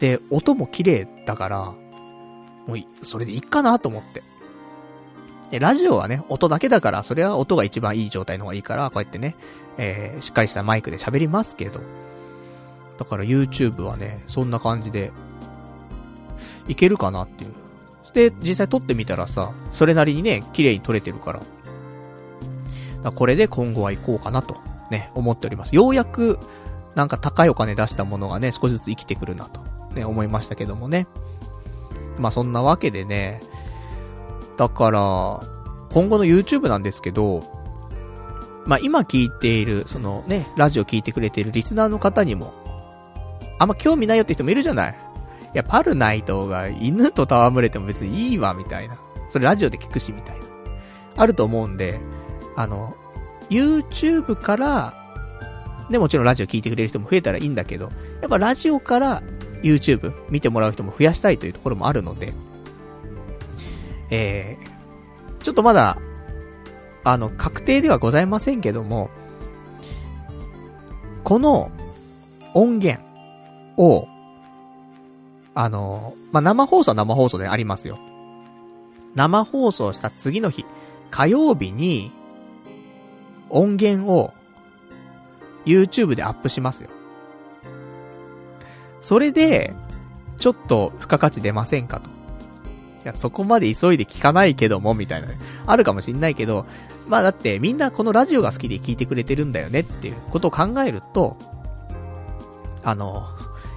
[0.00, 1.58] で、音も綺麗だから、
[2.66, 4.22] もう、それでいいかなと思って。
[5.50, 9.34] で、ラジオはね、音だけだから、それは音が一番いい状態の方がいいから、こうやってね、
[9.78, 11.80] えー、しっかりしたマイクで喋りますけど。
[12.98, 15.12] だから YouTube はね、そんな感じで、
[16.66, 17.52] いけるかなっていう。
[18.12, 21.40] で、実際撮ってみたらさ、それなりにね、綺麗に撮れてるから。
[21.40, 21.44] か
[23.04, 24.56] らこれで今後は行こうかなと、
[24.90, 25.74] ね、思っております。
[25.74, 26.38] ようやく、
[26.94, 29.60] なんか高いお金出したものがね、少しずつ生きてくるなと、
[29.94, 31.06] ね、思いましたけどもね。
[32.18, 33.40] まあそんなわけでね、
[34.56, 35.00] だから、
[35.92, 37.44] 今後の YouTube なんですけど、
[38.66, 42.52] まあ今聞いている、そのね、ラジオ聞いてくれているリスナーの方にも、
[43.58, 45.07] あんま興味ないよって人もいるじゃないい
[45.54, 48.98] いや、パルナイトが犬と戯れても別にいいわ、みたいな。
[49.28, 50.46] それラジオで聞くし、みたいな。
[51.16, 51.98] あると思うんで、
[52.56, 52.94] あの、
[53.50, 54.94] YouTube から、
[55.90, 59.22] で、もちろんラジオ聞いてくれる人も増えたらいいんだけど、やっぱラジオから
[59.62, 62.34] YouTube 見てもらう人も増やしたいというところもあるので、
[64.10, 65.98] えー、ちょっとまだ、
[67.04, 69.10] あの、確定ではございませんけども、
[71.24, 71.70] この
[72.54, 73.02] 音源
[73.76, 74.06] を、
[75.60, 77.98] あの、まあ、生放送は生放送でありますよ。
[79.16, 80.64] 生放送した次の日、
[81.10, 82.12] 火曜日に、
[83.50, 84.32] 音源を、
[85.66, 86.90] YouTube でアップしますよ。
[89.00, 89.74] それで、
[90.36, 92.08] ちょっと付加価値出ませんかと。
[92.08, 92.12] い
[93.02, 95.40] や、そこまで急いで聞かないけども、みたいなね。
[95.66, 96.66] あるかもしんないけど、
[97.08, 101.36] まあだってみんなこのラジオが好きで聞いてくれてるんだよねっていうことを考えると、
[102.84, 103.26] あの、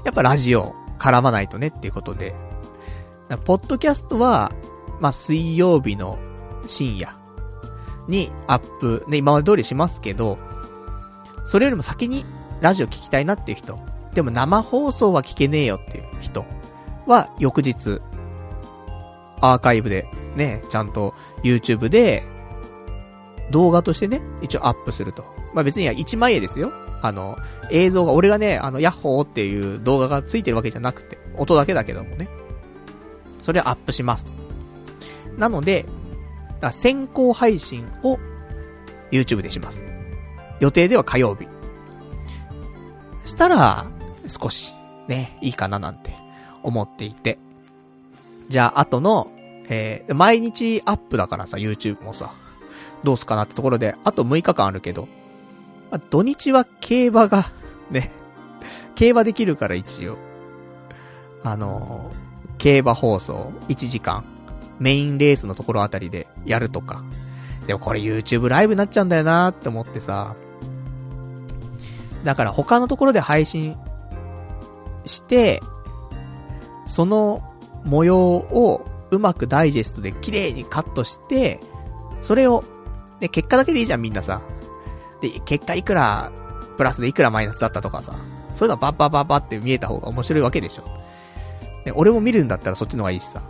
[0.05, 2.35] やっぱラジオ絡まないとねっていうことで、
[3.45, 4.51] ポッドキャストは、
[4.99, 6.19] まあ水曜日の
[6.67, 7.17] 深夜
[8.07, 10.37] にアップ、ね、今まで通りしますけど、
[11.45, 12.23] それよりも先に
[12.61, 13.79] ラジオ聞きたいなっていう人、
[14.13, 16.45] でも生放送は聞けねえよっていう人
[17.07, 17.99] は翌日、
[19.41, 22.23] アーカイブでね、ちゃんと YouTube で
[23.49, 25.25] 動画としてね、一応アップすると。
[25.55, 26.71] まあ別には1万円ですよ。
[27.01, 27.37] あの、
[27.69, 32.29] 映像が、俺がね、あの、ヤッホーっていう動画がついてるわけじゃなくて、音だけだけどもね。
[33.41, 34.33] それはアップしますと。
[35.37, 35.85] なので、
[36.71, 38.19] 先行配信を
[39.11, 39.85] YouTube でします。
[40.59, 41.47] 予定では火曜日。
[43.25, 43.87] したら、
[44.27, 44.73] 少し、
[45.07, 46.15] ね、いいかななんて
[46.63, 47.39] 思っていて。
[48.49, 49.31] じゃあ、後の、
[49.69, 52.31] えー、毎日アップだからさ、YouTube もさ、
[53.03, 55.07] どうすかなってところで、あと6日間あるけど、
[55.91, 57.51] まあ、土日は競馬が、
[57.91, 58.11] ね、
[58.95, 60.17] 競馬できるから一応、
[61.43, 64.23] あのー、競馬放送1時間、
[64.79, 67.03] メインレースのところあたりでやるとか。
[67.67, 70.35] でもこれ YouTube ライブになっちゃうんだよなーって思ってさ、
[72.23, 73.77] だから他のところで配信
[75.05, 75.61] して、
[76.85, 77.43] その
[77.83, 81.59] 模様をうまくダイジェストで綺麗にカットして、
[82.21, 82.63] それを、
[83.19, 84.41] で、結果だけでいいじゃん、みんなさ。
[85.21, 86.31] で、結果いくら、
[86.77, 88.15] プラスでいくらマイナスだったとかさ。
[88.53, 90.83] そういうのはバッバッバッバって見えた方が面白いわけでしょ。
[91.85, 93.41] で、俺も見るんだったらそっちの方がいいしさ。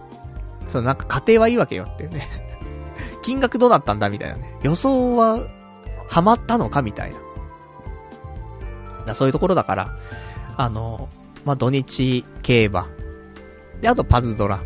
[0.67, 2.27] そのなんか家庭はいいわけよっていうね。
[3.23, 4.57] 金額どうなったんだみたいなね。
[4.63, 5.39] 予想は、
[6.07, 7.17] ハマったのかみたいな。
[9.05, 9.95] だそういうところだから、
[10.57, 11.09] あの、
[11.45, 12.87] まあ、土日競馬。
[13.81, 14.59] で、あとパズドラ。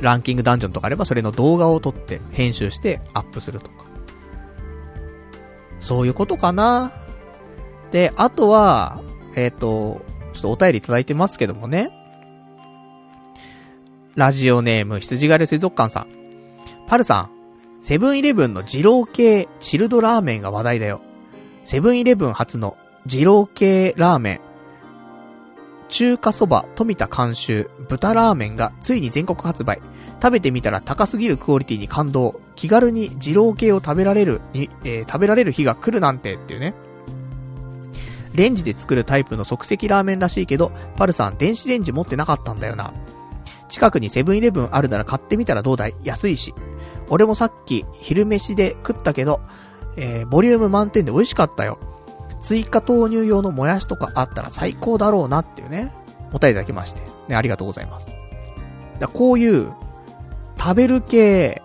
[0.00, 3.87] ランキングダンジョンとかあればそれの動画を撮って編集してアップするとか。
[5.80, 6.92] そういうことかな。
[7.90, 9.00] で、あとは、
[9.34, 10.02] えっ、ー、と、
[10.32, 11.90] ちょっとお便りいただいてますけどもね。
[14.14, 16.08] ラジオネーム、羊狩り水族館さん。
[16.86, 17.30] パルさん、
[17.80, 21.00] セブンイレブンの二郎系チルドラーメンが話題だよ。
[21.64, 22.76] セブンイレブン初の
[23.06, 24.40] 二郎系ラーメン、
[25.88, 29.80] 中華そば富田監修豚ラーメンがついに全国発売。
[30.20, 32.40] 食べてみたら高すぎるクオリティに感動。
[32.56, 36.74] 気軽に二郎系を食べられるに、えー、食べられる日が来るなんてっていうね。
[38.34, 42.92] レンジで作るタイプの即席ラーメンらしいけど、パルさん電子レンジ持ってなかったんだよな。
[43.68, 45.94] 近くにセブンイレブンあるなら買ってみたらどうだい？
[46.02, 46.54] 安いし。
[47.08, 49.40] 俺もさっき昼飯で食ったけど、
[49.96, 51.78] えー、ボリューム満点で美味しかったよ。
[52.48, 55.92] 追加投入用のもやしとかあったら最高だろうなっていうね、
[56.32, 57.02] お便りいただきまして。
[57.28, 58.08] ね、ありがとうございます。
[58.98, 59.70] だこういう、
[60.58, 61.60] 食べる系、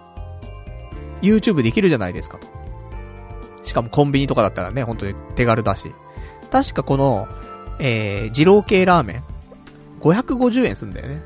[1.21, 2.47] YouTube できるじゃないですかと。
[3.63, 5.95] しかもコンビニとかだったらね、本当に手軽だし。
[6.51, 7.29] 確かこの、
[7.79, 9.23] えー、二郎系ラーメン、
[10.01, 11.23] 550円すんだよね。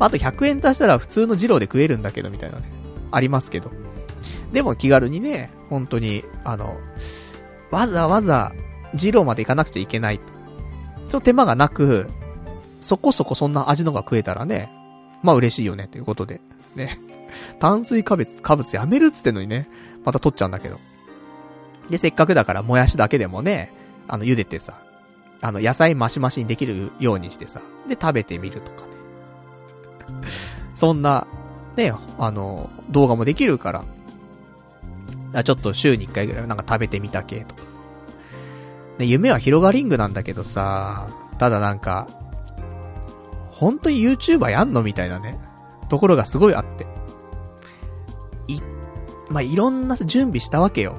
[0.00, 2.64] まあ、あと100円足したら普通の二郎で食えるんだけど、みたいなね。
[3.12, 3.70] ありますけど。
[4.52, 6.80] でも気軽にね、本当に、あの、
[7.70, 8.52] わざわざ、
[8.94, 10.18] 二郎まで行かなくちゃいけない。
[10.18, 12.08] ちょっと手間がなく、
[12.80, 14.70] そこそこそんな味のが食えたらね、
[15.22, 16.40] まあ嬉しいよね、ということで。
[16.74, 16.98] ね。
[17.60, 19.68] 炭水化物、化物やめるっつってのにね、
[20.04, 20.78] また取っちゃうんだけど。
[21.90, 23.72] で、せっかくだからもやしだけでもね、
[24.08, 24.74] あの、茹でてさ、
[25.40, 28.88] あの、野菜マシマシにできるようにしてさ、で、食べてみるとかね。
[30.74, 31.26] そんな、
[31.76, 33.84] ね、あの、動画もできるから、
[35.32, 37.62] あちょっと週に1回ぐらいなんか食べてみた系とか。
[38.98, 41.08] ね、夢は広がリングなんだけどさ、
[41.38, 42.06] ただなんか、
[43.50, 45.38] 本当に YouTuber やんのみたいなね、
[45.88, 46.86] ところがすごいあって。
[48.48, 48.60] い、
[49.30, 50.96] まあ、いろんな準備したわけよ。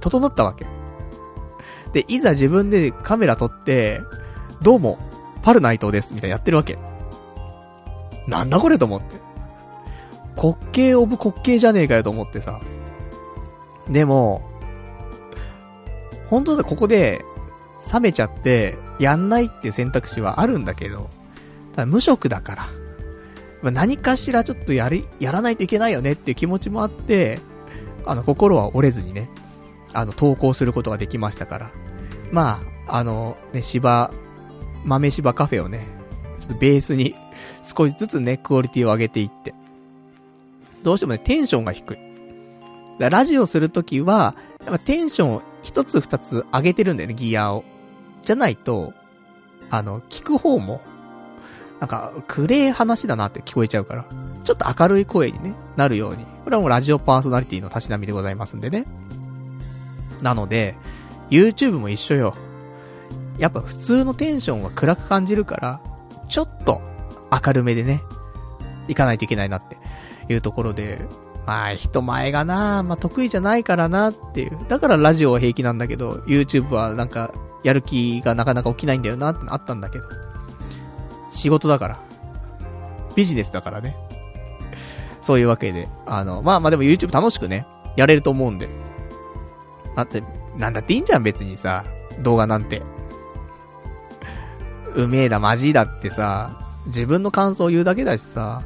[0.00, 0.66] 整ったわけ。
[1.92, 4.00] で、いざ自分でカメラ撮って、
[4.62, 4.98] どうも、
[5.42, 6.78] パルナイトです、みたいなやってるわけ。
[8.26, 9.20] なんだこれと思って。
[10.36, 12.60] 滑稽オブ滑稽じゃねえかよと思ってさ。
[13.88, 14.42] でも、
[16.28, 17.24] 本当だ、ここで、
[17.92, 21.10] 冷めちゃって、やんないっていう選択肢はあるんだけど、
[21.74, 22.68] ただ無職だか
[23.62, 27.38] ら、何かしらちょっとやり、やらないといけないよねっていう気持ちもあって、
[28.06, 29.28] あの、心は折れずにね、
[29.92, 31.70] あの、投稿することができましたから。
[32.30, 34.12] まあ、あの、ね、芝、
[34.84, 35.86] 豆芝カフェをね、
[36.38, 37.14] ちょっとベースに
[37.62, 39.54] 少しずつね、クオリティを上げていって。
[40.82, 42.13] どうしてもね、テンションが低い。
[42.98, 44.34] ラジオするときは、
[44.64, 47.64] やっぱテンションを一つ二つ上げてるんだよね、ギアを。
[48.22, 48.92] じゃないと、
[49.70, 50.80] あの、聞く方も、
[51.80, 54.06] なんか、暗い話だなって聞こえちゃうから、
[54.44, 56.24] ちょっと明るい声にね、なるように。
[56.44, 58.86] これはもうラジオパーソナリティのたしなみでございますんでね。
[60.22, 60.76] なので、
[61.30, 62.36] YouTube も一緒よ。
[63.38, 65.80] やっぱ普通のテンションは暗く感じるから、
[66.28, 66.80] ちょっと
[67.30, 68.02] 明るめでね、
[68.88, 69.76] 行かないといけないなって
[70.32, 71.06] いうところで、
[71.46, 74.58] まあ人前がな、まあ得意じゃないからなっていう。
[74.68, 80.04] だからラジオは平気なんだけど、YouTube はなんかやる気がなかなか起きないんだよなってあったんだけど。
[81.30, 82.00] 仕事だから。
[83.14, 83.96] ビジネスだからね。
[85.20, 85.88] そういうわけで。
[86.06, 87.66] あの、まあまあでも YouTube 楽しくね、
[87.96, 88.68] やれると思うんで。
[89.96, 90.22] だって、
[90.56, 91.84] なんだっていいんじゃん別にさ、
[92.20, 92.82] 動画なんて。
[94.94, 98.62] うめえだ、マジだってさ、自分の感想を言うだけだしさ。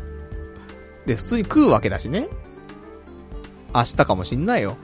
[1.07, 2.29] で、普通に食うわけだしね。
[3.79, 4.77] 明日かもしんないよ。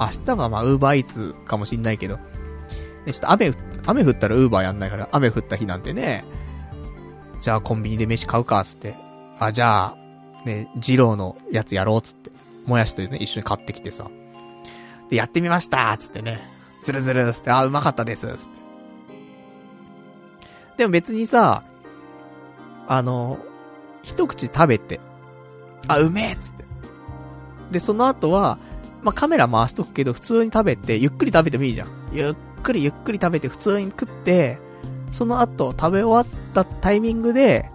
[0.00, 2.18] 明日はまあ、ウーバーイーツかもしんないけど。
[3.06, 3.52] ちょっと雨、
[3.86, 6.24] 雨降ったらウーバーやんないから、雨降った日なんてね、
[7.40, 8.96] じゃあコンビニで飯買うか、つって。
[9.38, 9.96] あ、じゃあ、
[10.44, 12.30] ね、二郎のやつやろう、つって。
[12.66, 14.08] もやしとね、一緒に買ってきてさ。
[15.08, 16.38] で、やってみましたつってね。
[16.82, 18.60] ズルズルつって、あ、うまかったですつって。
[20.76, 21.62] でも別にさ、
[22.86, 23.38] あの、
[24.02, 25.00] 一口食べて、
[25.86, 26.67] あ、うめえつって。
[27.70, 28.58] で、その後は、
[29.02, 31.88] まあ、カメラ回しとくけど、普通に食べて、ゆっくり食べてもいいじゃん。
[32.12, 34.58] ゆっくりゆっくり食べて、普通に食って、
[35.10, 37.70] その後、食べ終わったタイミングで、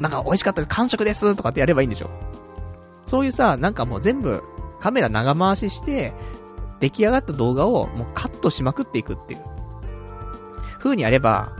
[0.00, 2.10] なんか美味しかったです、完食ですとかってやればいいんでしょ
[3.06, 4.42] そういうさ、なんかもう全部
[4.80, 6.12] カメラ長回しして、
[6.80, 9.40] 出来上がった動画をもうカットしまくっていくっていう。
[10.78, 11.52] 風にやれば、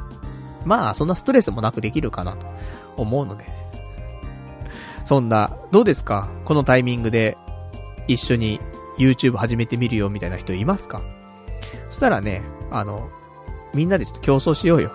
[0.64, 2.46] まあそんなストレスもなくできるかなと
[2.96, 3.67] 思うので。
[5.08, 6.28] そんな、どうですか？
[6.44, 7.38] このタイミングで
[8.08, 8.60] 一緒に
[8.98, 11.00] YouTube 始めてみるよみたいな人いますか？
[11.88, 13.08] そしたらね、あの、
[13.72, 14.92] みんなでちょっと競争しようよ。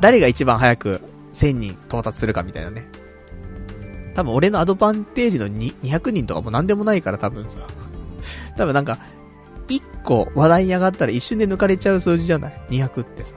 [0.00, 1.02] 誰が一番早く
[1.34, 2.88] 1000人到達するかみたいなね。
[4.14, 7.58] 多分俺のアドバンテージの200人とかも何でもないから多分さ。
[8.56, 8.96] 多分なんか、
[9.68, 13.34] 1個話題に上がったら一瞬で抜かれちゃう数字じゃない ?200 ってさ。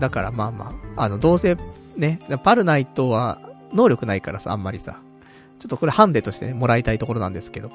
[0.00, 1.58] だからまあまあ、あの、どうせ、
[1.98, 5.00] ね、パルナイトは能力ないからさ、あんまりさ。
[5.58, 7.70] ちょっとこれハンデとしてね、もらいたいところなんですけど。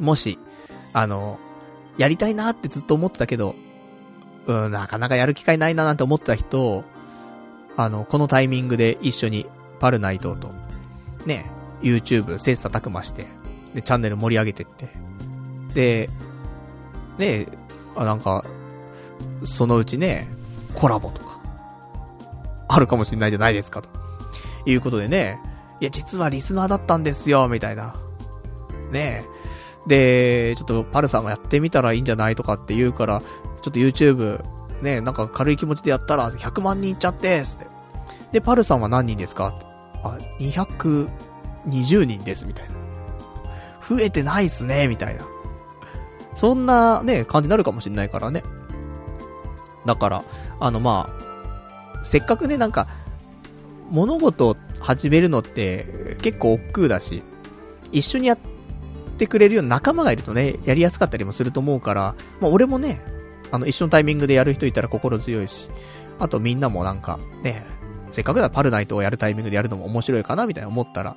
[0.00, 0.38] もし、
[0.92, 1.38] あの、
[1.98, 3.54] やりたいなってずっと思ってたけど、
[4.46, 6.84] うん、なかなかやる機会ないななんて思ってた人
[7.76, 9.46] あの、このタイミングで一緒に
[9.80, 10.50] パルナイトと、
[11.26, 11.50] ね、
[11.82, 13.26] YouTube 切磋琢磨して、
[13.74, 14.88] で、チャンネル盛り上げてって、
[15.74, 16.10] で、
[17.18, 17.46] ね、
[17.94, 18.44] あ、なんか、
[19.44, 20.26] そのうちね、
[20.74, 21.38] コラボとか、
[22.68, 23.90] あるかもしれないじゃないですか、と
[24.66, 25.40] いうことでね、
[25.80, 27.94] いや、実はリスナーだったんですよ、みたいな。
[28.90, 29.36] ねえ
[29.86, 33.26] で、ちょっとパルさんがやってみたらいいんじゃないとかって言うから、ちょ
[33.70, 34.44] っと YouTube
[34.82, 37.66] ね、なんか軽い気持ちでやったら100万人いっちゃってすって。
[38.32, 39.56] で、パルさんは何人ですか？
[40.02, 42.74] あ、220人です、みたいな。
[43.80, 45.24] 増えてないっすね、みたいな。
[46.34, 48.42] そんなね、感じになるかもしんないからね。
[49.86, 50.24] だから、
[50.58, 51.08] あのま
[51.94, 52.88] あ、せっかくね、なんか、
[53.90, 57.22] 物事を始めるのって結構億劫だし、
[57.92, 58.38] 一緒にやっ
[59.18, 63.00] てくれるような仲間がいるとね、やりやすかったりもすると思うから、まあ俺もね、
[63.50, 65.70] あの、一緒のタイミングでやる人いたら心強いし、
[66.18, 67.64] あとみんなもなんか、ね、
[68.10, 71.16] せっかくだパルナイトをやるタイミングでやるのも面白いかなみたいな思ったら、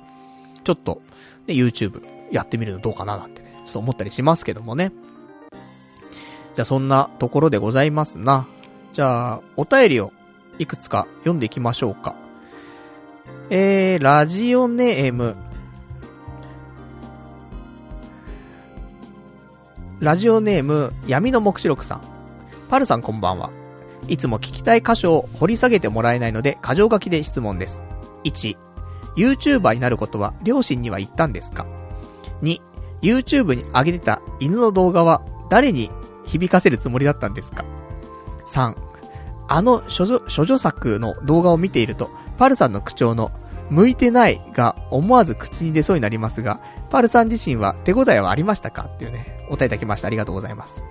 [0.64, 1.02] ちょっと、
[1.46, 4.92] ね、YouTube やってみるのどうかななんてね、ちょっと思ったりしますけどもね。
[6.54, 8.46] じゃあそんなところでございますな。
[8.92, 10.12] じゃあ、お便りを
[10.58, 12.19] いくつか読んでいきましょうか。
[13.52, 15.34] えー、ラジオネーム、
[19.98, 22.02] ラジオネーム、闇の目視録さん。
[22.68, 23.50] パルさんこんばんは。
[24.06, 27.82] いつも聞きたい箇所を掘り下げてもらえないので、箇条書きで質問です。
[28.22, 28.56] 1、
[29.16, 31.66] YouTuber になることは両親には言ったんですか
[32.42, 32.60] ?2、
[33.02, 35.90] YouTube に上げてた犬の動画は誰に
[36.24, 37.64] 響かせるつもりだったんですか
[38.46, 38.76] ?3、
[39.48, 43.32] あの処女、処女作の動画を見ていると、パルさんの口調の
[43.70, 46.60] 向いてないが思わず口に出そうになりますが、
[46.90, 48.90] パルさん自身は手応えはありましたか？
[48.92, 50.08] っていうね、お答えいただきました。
[50.08, 50.84] ありがとうございます。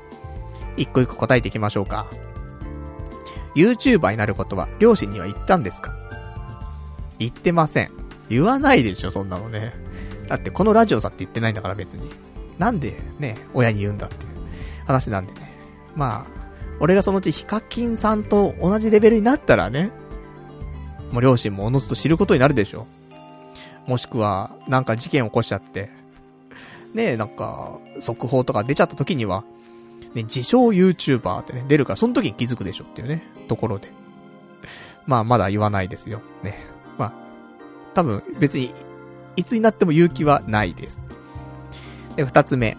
[0.77, 2.07] 一個一個答えていきましょうか。
[3.55, 5.93] YouTuber になることは両親には言ったんですか？
[7.19, 7.91] 言ってません。
[8.29, 9.73] 言わないでしょ、そんなのね。
[10.27, 12.09] だってこのラジオさって言ってないんだから別に。
[12.57, 14.31] なんでね、親に言うんだっていう
[14.85, 15.51] 話なんでね。
[15.95, 16.39] まあ、
[16.79, 19.91] 俺がそのうちヒカキンさんと同じレベルになったらね、
[21.11, 22.87] もう両親もおのずと知ることになるでしょ。
[23.87, 25.89] もしくは、なんか事件起こしちゃって、
[26.93, 29.43] ねえ、なんか、速報とか出ちゃった時には、
[30.13, 33.91] ね、自称 YouTuber ってね、出るから、その時に気づくでしょっていうね、ところで。
[35.05, 36.21] まあ、まだ言わないですよ。
[36.43, 36.59] ね。
[36.97, 37.13] まあ、
[37.93, 38.73] 多分、別に、
[39.35, 41.01] いつになっても勇気はないです。
[42.15, 42.77] で、二つ目。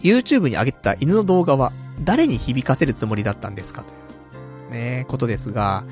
[0.00, 1.72] YouTube に上げた犬の動画は、
[2.04, 5.84] 誰に響かせるつもりだったんですかという、ね、ことですが、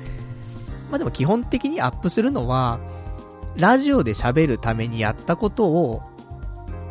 [0.89, 2.79] まあでも基本的にアップするのは、
[3.55, 6.01] ラジオで喋るためにやったことを、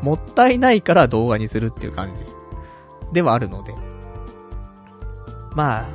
[0.03, 2.25] もったいないから動画にするっていう感じ。
[3.13, 3.75] ではあるので。
[5.55, 5.87] ま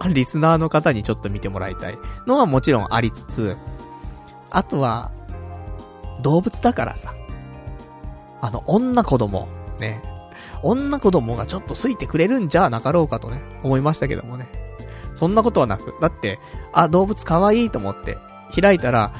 [0.00, 3.56] あ、リスナーの方にちょっと見てもらいたいのはもちろんありつつ、
[4.50, 5.10] あとは、
[6.22, 7.14] 動物だからさ。
[8.40, 9.48] あの、女子供、
[9.78, 10.02] ね。
[10.62, 14.67] 女子供がちょっと好いてくれるんじゃなかろうかとね、思いましたけどもね。
[15.18, 15.96] そんなことはなく。
[16.00, 16.38] だって、
[16.72, 18.18] あ、動物可愛いと思って、
[18.54, 19.12] 開いたら、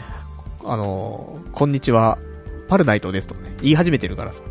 [0.64, 2.18] あのー、こんにちは、
[2.68, 4.44] パルナイトですとかね、言い始めてるからさ。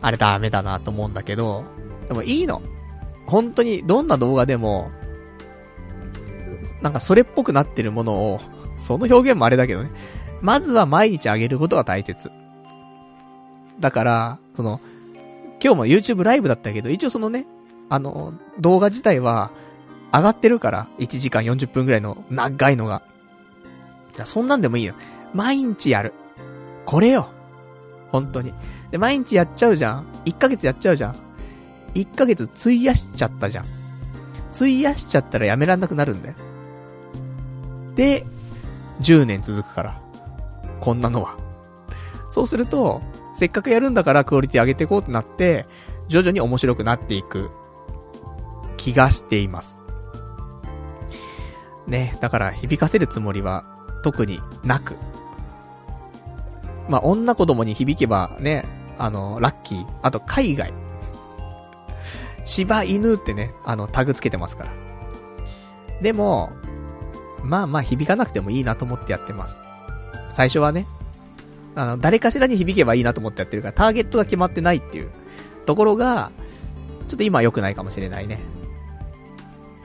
[0.00, 1.64] あれダメだなと思うんだけど、
[2.06, 2.62] でもいいの。
[3.26, 4.92] 本当にどんな動画でも、
[6.82, 8.40] なんかそれっぽくなってるものを、
[8.78, 9.90] その表現もあれだけどね。
[10.40, 12.30] まずは毎日あげることが大切。
[13.80, 14.80] だから、その、
[15.60, 17.44] 今日も YouTube ライブだったけど、一応そのね、
[17.90, 19.50] あの、動画自体は、
[20.14, 23.02] 上がってるから、1時間40分くらいの長いのが。
[24.24, 24.94] そんなんでもいいよ。
[25.34, 26.14] 毎日やる。
[26.86, 27.30] これよ。
[28.12, 28.54] 本当に。
[28.92, 30.06] で、毎日やっちゃうじゃん。
[30.24, 31.16] 1ヶ月やっちゃうじゃん。
[31.94, 33.66] 1ヶ月費やしちゃったじゃん。
[34.54, 36.36] 費やしちゃったらやめらんなくなるんだよ。
[37.96, 38.24] で、
[39.00, 40.00] 10年続くから。
[40.80, 41.36] こんなのは。
[42.30, 43.02] そうすると、
[43.34, 45.66] せっかくやるんだからクオリティ上げていこうってなって、
[46.06, 47.50] 徐々に面白くなっていく
[48.76, 49.83] 気がしています。
[51.86, 53.64] ね、だから響かせるつもりは
[54.02, 54.96] 特になく。
[56.88, 58.64] まあ、女子供に響けばね、
[58.98, 59.86] あの、ラッキー。
[60.02, 60.72] あと海外。
[62.44, 64.72] 柴犬ってね、あの、タグつけてますから。
[66.02, 66.52] でも、
[67.42, 69.60] まあまあ響かなくてもいいなと思ってやってます。
[70.32, 70.86] 最初はね、
[71.74, 75.10] あの、誰かしらに響けばいいなと思ってやってるから、ターゲットが決まってないっていう
[75.66, 76.30] ところが、
[77.08, 78.40] ちょっと今は良くないかもしれないね。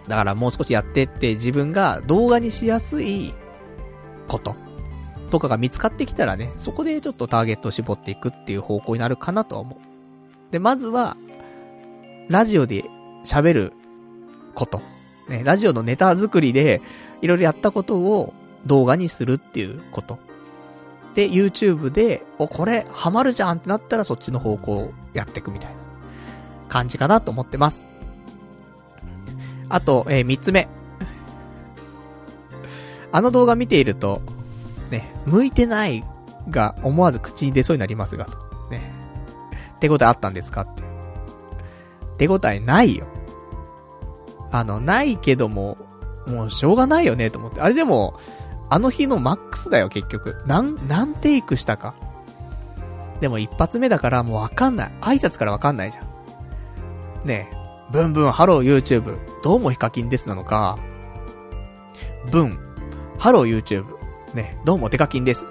[0.09, 3.33] だからもう少しやってって自分が動画にしやすい
[4.27, 4.55] こと
[5.29, 10.51] とかが見つかってきたらね、そこでちょっとターゲットを絞っていくっていう方向になるかなとは思う。
[10.51, 11.15] で、まずは、
[12.27, 12.83] ラジオで
[13.23, 13.73] 喋る
[14.55, 14.81] こと。
[15.27, 16.81] ね、ラジオのネタ作りで、
[17.21, 18.33] いろいろやったことを
[18.65, 20.17] 動画にするっていうこと。
[21.13, 25.77] で、YouTube で、お、これ、ハマるじゃんってなったらそっちの方向をやっていくみたいな
[26.67, 27.87] 感じかなと思ってます。
[29.69, 30.67] あと、えー、三つ目。
[33.11, 34.21] あの動画見ていると、
[34.91, 36.03] ね、向いてない
[36.49, 38.37] が思わず口に出そうになりますが、と。
[38.69, 38.91] ね。
[39.79, 40.83] 手応えあったんですかって。
[42.17, 43.07] 手応えないよ。
[44.51, 45.77] あの、ないけども、
[46.27, 47.61] もうしょうがないよね、と思って。
[47.61, 48.19] あれでも、
[48.69, 50.43] あの日のマックスだよ、結局。
[50.45, 51.95] なん、何テイクしたか。
[53.19, 54.91] でも一発目だからもうわかんない。
[55.01, 56.07] 挨拶からわかんないじゃん。
[57.25, 57.55] ねえ、
[57.91, 60.77] ブンブンハロー YouTube、どうもヒカキンですなのか、
[62.31, 62.59] ブン、
[63.17, 63.85] ハロー YouTube、
[64.35, 65.47] ね、どうもデカキンです。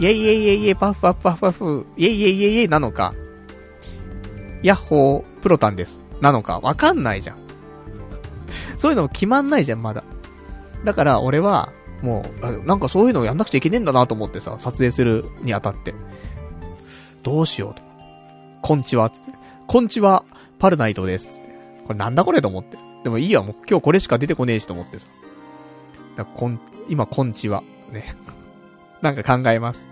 [0.00, 3.14] イェイイェイイェイイェイパフパフパフパフ、イェイイェイイェイイェイなのか、
[4.64, 6.00] ヤッホープロタンです。
[6.20, 7.36] なのか、わかんないじゃん。
[8.76, 10.02] そういうの決まんないじゃん、まだ。
[10.82, 11.72] だから俺は、
[12.02, 15.94] もう、なんかそういうのをやんなくちゃいけねえんだなと思ってさ、撮影するにあたって。
[17.22, 17.82] どうしようと。
[18.60, 19.30] こんちは、つって。
[19.68, 20.24] こんちは、
[20.58, 21.40] パルナイトです。
[21.40, 21.55] つって。
[21.86, 22.78] これなんだこれと思って。
[23.04, 25.06] でもいいや、もう今日これしか出てこねえしと思ってさ。
[26.16, 27.62] だこん、今、こんちは。
[27.92, 28.14] ね。
[29.02, 29.88] なんか考えます。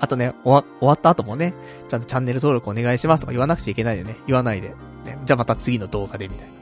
[0.00, 1.54] あとね、終わ、終わった後もね、
[1.88, 4.16] ちゃんとチャンネル登録お願いしますとか言わなくちゃいけないでね。
[4.26, 4.68] 言わないで。
[5.04, 6.54] ね、じゃあまた次の動画で、みたいな。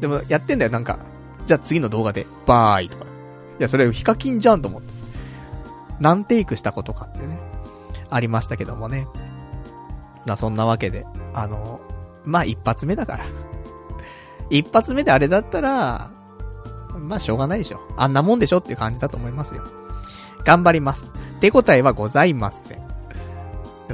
[0.00, 0.98] でも、やってんだよ、なんか。
[1.46, 3.04] じゃあ次の動画で、バーイとか。
[3.58, 4.88] いや、それヒカキンじゃんと思って。
[6.00, 7.38] 何テイクしたことかってね。
[8.10, 9.06] ありましたけどもね。
[10.26, 11.80] まあそんなわけで、あの、
[12.28, 13.24] まあ一発目だから。
[14.50, 16.10] 一発目であれだったら、
[16.98, 17.80] まあしょうがないでしょ。
[17.96, 19.62] あんなもんでしょっていう感じだと思いますよ。
[20.44, 21.10] 頑張ります。
[21.40, 22.80] 手応えはございません。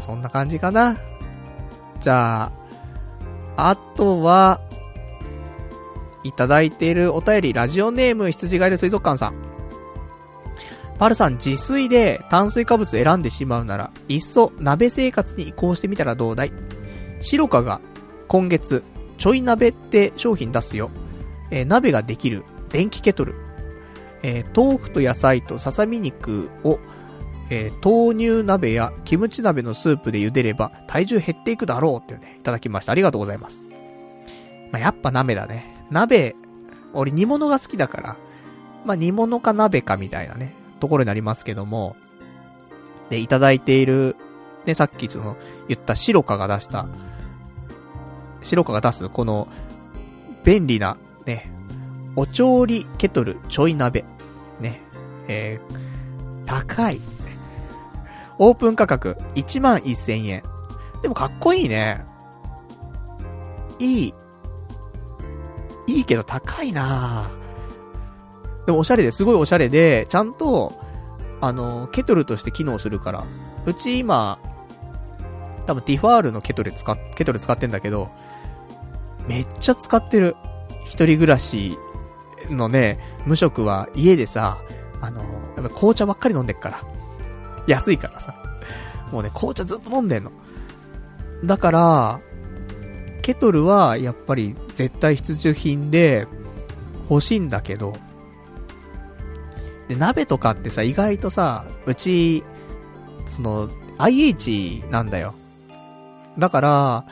[0.01, 0.97] そんな感じかな。
[2.01, 2.45] じゃ
[3.57, 4.61] あ、あとは、
[6.25, 9.35] いただいているお便り、ラジオネーム羊ガエル水族館さん。
[10.99, 16.53] パルさん、自炊で炭水化物選んでしまうなら、いっそ鍋生活に移行してみたらどうだい？
[17.21, 17.81] シロカが
[18.35, 18.83] 今月、
[19.17, 20.91] ちょい鍋って商品出すよ。
[21.53, 23.37] えー、鍋ができる電気ケトル。
[24.25, 26.81] えー、豆腐と野菜とささみ肉を
[27.49, 32.91] えー、豆乳鍋やキムチ鍋のスープで茹でれば体重減っていくだろうっていうね、いただきました。
[32.91, 33.63] ありがとうございます。
[34.73, 35.87] まあ、やっぱ鍋だね。
[35.93, 36.35] 鍋、
[36.93, 38.17] 俺煮物が好きだから、
[38.85, 41.95] まあ、煮物か鍋かみたいなね、ところになりますけども、
[43.11, 44.17] で、いただいている、
[44.67, 45.37] ね、さっきその、
[45.69, 46.89] 言った白カが出した、
[48.45, 49.49] 白カが出す、この、
[50.45, 50.97] 便利な、
[51.27, 51.51] ね、
[52.15, 54.05] お調理ケトルちょい鍋。
[54.61, 54.81] ね、
[55.27, 57.01] えー、高い。
[58.39, 60.43] オープン価格1万1000円。
[61.03, 62.05] でもかっこいいね。
[63.79, 64.15] いい。
[65.87, 67.31] いいけど高いな
[68.67, 70.73] でもおしゃれですごいおしゃれで、ちゃんと、
[71.41, 73.25] あの、ケトルとして機能するから。
[73.67, 74.39] うち今、
[75.67, 78.11] 多分ティファールのケトル使っ、ケトル使ってんだけど、
[79.29, 80.37] めっちゃ使ってる。
[80.85, 81.79] 一人暮らし
[82.51, 84.59] のね、無職は家でさ、
[85.01, 85.23] あの、
[85.57, 86.83] やっぱ紅茶ばっかり飲んでっから。
[87.67, 88.35] 安いからさ。
[89.11, 90.33] もうね、紅茶ずっと飲んでんの。
[91.45, 92.21] だから、
[93.23, 96.27] ケトルはやっぱり絶対必需品で
[97.09, 97.95] 欲しいんだけど、
[99.89, 102.45] で、鍋とかってさ、意外とさ、うち、
[103.27, 105.35] その、IH なんだよ。
[106.39, 107.05] だから、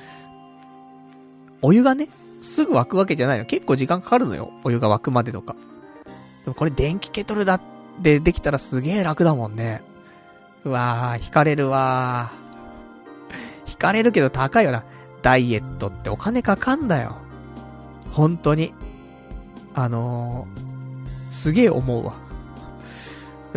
[1.63, 2.09] お湯がね、
[2.41, 3.45] すぐ沸くわけじゃないの。
[3.45, 4.51] 結構時間かかるのよ。
[4.65, 5.55] お湯が沸くまでとか。
[6.45, 7.63] でもこれ電気ケトルだっ
[8.03, 9.83] てできたらすげえ楽だもんね。
[10.65, 13.71] うわー、惹かれるわー。
[13.71, 14.85] 惹かれるけど高いよな。
[15.23, 17.17] ダイエットってお金かかんだよ。
[18.11, 18.75] 本当に。
[19.75, 22.15] あのー、すげえ思うわ。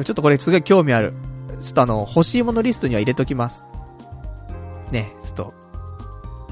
[0.04, 1.14] ちょっとこれすごい興味ある。
[1.62, 3.66] ちょっとあの、欲しいものリストには入れときます。
[4.92, 5.54] ね、ちょっと、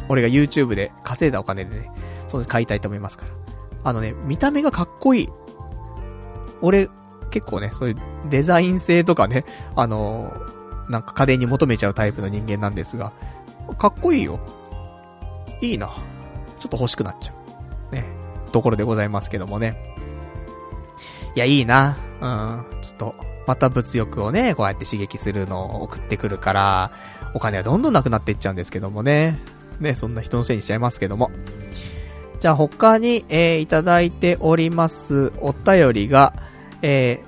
[0.09, 1.91] 俺が YouTube で稼いだお金でね、
[2.27, 3.31] そうです、買いたいと思いますから。
[3.85, 5.29] あのね、見た目がかっこいい。
[6.61, 6.89] 俺、
[7.31, 7.95] 結構ね、そういう
[8.29, 13.11] デザイン性とかね、あのー、なんか家電に求めちゃうタイプの人間なんですが、
[13.77, 14.39] かっこいいよ。
[15.61, 15.87] いいな。
[16.59, 17.33] ちょっと欲しくなっちゃ
[17.91, 17.95] う。
[17.95, 18.05] ね。
[18.51, 19.95] ところでございますけどもね。
[21.35, 21.97] いや、いいな。
[22.21, 22.81] うん。
[22.81, 23.15] ちょっと、
[23.47, 26.91] また物欲をね、こうやって刺激するのを送ってくるから、
[27.33, 29.39] お金はどんどんなくなっていっちゃうんですけどもね。
[29.83, 31.29] ね、そんな人のせいにしちゃいますけども。
[32.39, 36.33] じゃあ他に、えー、いただいておりますお便りが、
[36.81, 37.21] え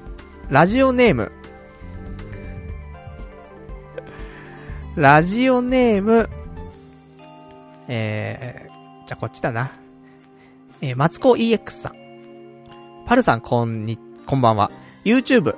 [0.49, 1.31] ー、ラジオネーム。
[4.95, 6.29] ラジオネーム、
[7.87, 9.71] えー、じゃあこっちだな。
[10.81, 11.93] えー、マツコ EX さん。
[13.05, 14.71] パルさん、こんに、こんばんは。
[15.03, 15.55] YouTube、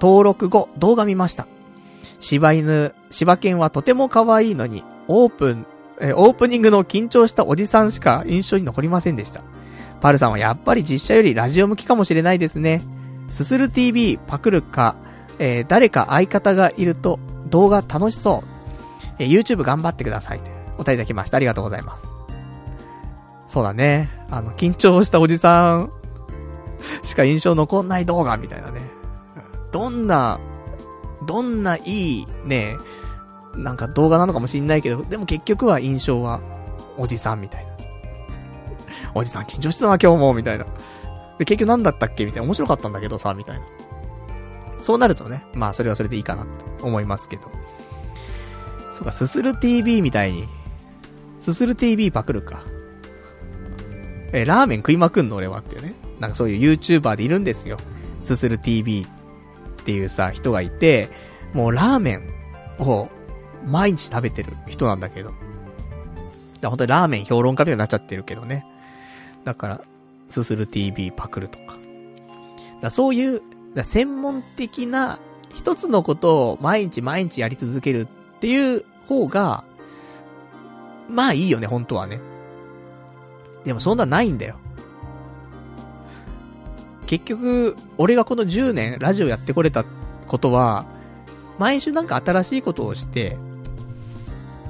[0.00, 1.46] 登録後、動画見ました。
[2.18, 5.66] 柴犬、柴犬はとても可愛いのに、オープン、
[6.00, 9.42] えー、オープニングの緊張したおじさんしか印象に残りませんでした。
[10.00, 12.82] パルさんはやっぱり実写よりラジオ向きかもしれないですね。
[13.30, 14.96] すする TV パクるか、
[15.38, 18.48] えー、誰か相方がいると動画楽しそう。
[19.18, 20.40] えー、YouTube 頑張ってください。
[20.74, 21.38] お答えいただきました。
[21.38, 22.14] ありがとうございます。
[23.46, 24.10] そうだね。
[24.30, 25.92] あの、緊張したおじさん
[27.02, 28.80] しか印象残んない動画みたいなね。
[29.72, 30.40] どんな、
[31.26, 32.76] どんないいね、
[33.56, 36.40] なんか動画なのかもしんないけど、でも結局は印象は
[36.96, 37.72] おじさんみたいな。
[39.14, 40.66] おじさん緊張してたな今日も、みたいな。
[41.38, 42.46] で、結局何だったっけみたいな。
[42.46, 43.64] 面白かったんだけどさ、みたいな。
[44.80, 46.46] そうなるとね、まあそれはそれでいいかな
[46.78, 47.42] と思いますけど。
[48.92, 50.46] そうか、すする TV みたいに、
[51.40, 52.62] すする TV パクるか。
[54.32, 55.94] え、ラーメン食いまくんの俺はっていうね。
[56.20, 57.76] なんかそういう YouTuber でいるんですよ。
[58.22, 59.06] すする TV
[59.80, 61.10] っていうさ、人がいて、
[61.52, 62.22] もうラーメン
[62.78, 63.08] を
[63.66, 65.32] 毎日食べてる人なんだけど。
[66.60, 68.66] だ本当にラーメン評論家みたいになっちゃってるけどね。
[69.44, 69.80] だから、
[70.28, 71.76] すする TV パクるとか。
[72.80, 73.42] だそういう、
[73.82, 75.18] 専門的な
[75.50, 79.64] 一つのことを毎日毎日やり続けるっていう方が、
[81.08, 82.20] まあいいよね、本当はね。
[83.64, 84.56] でもそんなないんだよ。
[87.06, 89.84] 結局、俺がこの10年ラジオやってこれた
[90.26, 90.86] ことは、
[91.58, 93.36] 毎週なんか新しいことをして、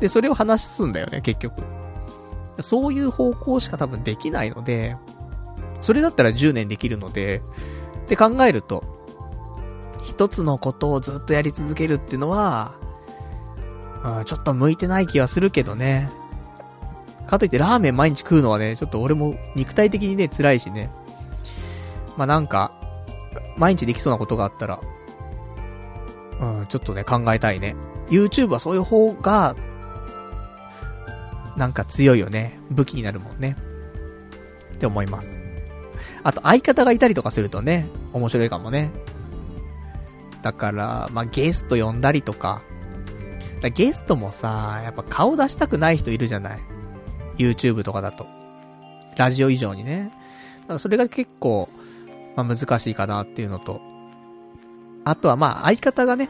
[0.00, 1.62] で、それを話すんだよね、結局。
[2.60, 4.96] そういう方向しか多分できないので、
[5.80, 7.42] それだったら10年できるので、
[8.04, 8.84] って考えると、
[10.02, 12.74] 一つのことをずっとやり続けるっていうのは、
[14.04, 16.08] うん、ちょっと向いてない気はするけどね。
[17.26, 20.90] かといってラーメン毎日食うのはね、ちょっと俺も肉体的にね、辛いしね。
[22.16, 22.72] まあ、なんか、
[23.56, 24.80] 毎日できそうなことがあったら、
[26.40, 27.74] うん、ちょっとね、考えたいね。
[28.08, 29.56] YouTube はそういう方が、
[31.56, 32.58] なんか強いよね。
[32.70, 33.56] 武器になるもんね。
[34.74, 35.38] って思います。
[36.22, 38.90] あと相方がいたりとかするとね、面白いかもね。
[40.42, 42.62] だから、まあ、ゲスト呼んだりとか。
[43.60, 46.60] かゲストもさ、やっぱ顔出したくない人いるじゃない
[47.38, 48.26] ?YouTube とかだと。
[49.16, 50.12] ラジオ以上にね。
[50.62, 51.68] だからそれが結構、
[52.36, 53.80] まあ、難しいかなっていうのと。
[55.04, 56.28] あとはまあ相方がね、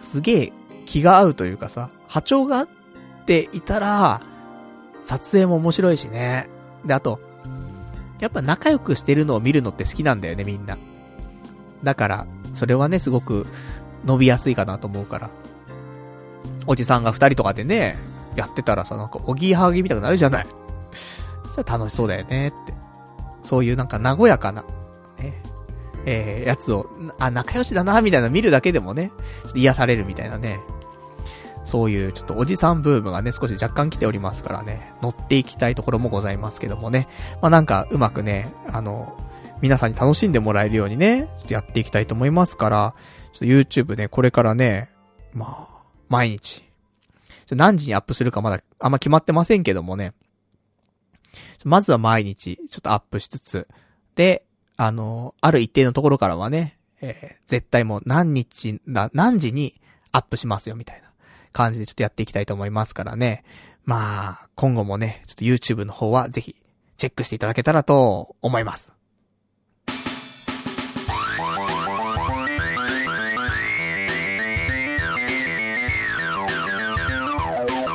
[0.00, 0.52] すげえ
[0.86, 2.66] 気が合うというかさ、波長が
[3.24, 4.20] ていたら、
[5.02, 6.48] 撮影も面白いしね。
[6.84, 7.20] で、あと、
[8.20, 10.78] やっぱ仲良くしてるのを見るのって好きなんだよね、みんな。
[11.82, 13.46] だから、それはね、すごく
[14.04, 15.30] 伸びやすいかなと思うから。
[16.66, 17.98] おじさんが二人とかでね、
[18.36, 20.46] やってたらさ、なんか、おぎやはぎみたくなるじゃない。
[21.44, 22.74] そしたら楽しそうだよねって。
[23.42, 24.64] そういうなんか和やかな、
[25.18, 25.42] ね、
[26.06, 26.88] えー、やつを、
[27.18, 29.12] あ、仲良しだな、みたいな見るだけでもね、
[29.44, 30.60] ちょっと癒されるみたいなね。
[31.64, 37.08] そういうちょっとおじさんブームがね、少し若干来ておりますからね、乗っていきたいところもございますけどもね。
[37.40, 39.18] まあ、なんかうまくね、あの、
[39.60, 42.94] 皆さんに楽しんでもらえるようにね、ちょっとやっていきたいと思いますから、
[43.32, 44.90] ちょっと YouTube ね、これからね、
[45.32, 46.64] まあ、毎日。
[47.50, 50.12] 何時にアップするかまだあんま決まってませんけどもね。
[51.64, 53.68] まずは毎日、ちょっとアップしつつ、
[54.16, 54.44] で、
[54.76, 59.80] あの、ある一定のところからはね、えー、絶対もう何日、何時に
[60.12, 61.03] アップしますよ、みたいな
[61.54, 63.44] 感じでちょっとやっていきたいと思いますからね。
[63.84, 66.56] まあ、今後もね、ちょっと YouTube の方はぜひ、
[66.96, 68.92] チェックしていただけたらと思います。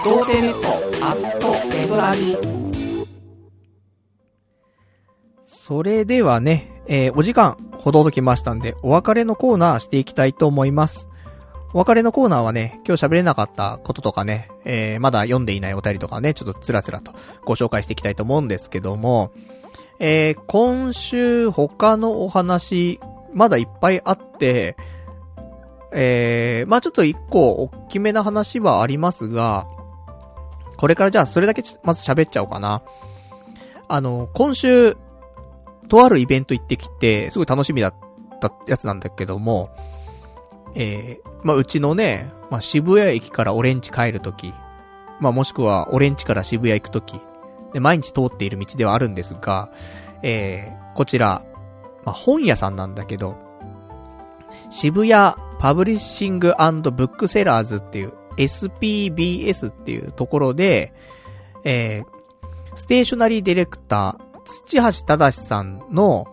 [0.06, 2.38] 童貞ネットアットネトラジ
[5.44, 11.09] それではね、えー、お時間ほどときましたんで、お別れのコーナーしていきたいと思います。
[11.72, 17.14] お別れのコーナーはね、今日喋れなかったこととかね、えー、まだ読んでいないお便りとかね、ちょっとつらつらと
[17.46, 19.32] ご紹介していきたいと思うんですけども、
[20.00, 23.00] えー、今週他のお話、
[23.34, 24.78] まだいっぱいあって、
[25.92, 29.68] えー、まあちょっと一個大きめな話はありますが、
[30.78, 32.82] これからじゃあそれだけまず喋っちゃおうかな。
[33.88, 34.98] あの、今週、
[35.88, 37.96] とあるイベント行ってきて、すごい楽しみだっ
[38.40, 39.70] たやつなんだけども、
[40.76, 44.54] えー、まあ、うちのね、まあ、渋谷駅からオレンジ帰るとき、
[45.20, 47.20] まあ、もしくはオレンジから渋谷行くとき、
[47.74, 49.72] で、毎日通っている道ではあるんですが、
[50.24, 51.46] えー、こちら、
[52.06, 53.38] まあ、本屋さんなんだけど、
[54.70, 60.94] 渋谷パブリッシングブックセラーズっていう SPBS っていうところで、
[61.64, 66.26] えー、ステーショナリーディレクター、土橋正さんの、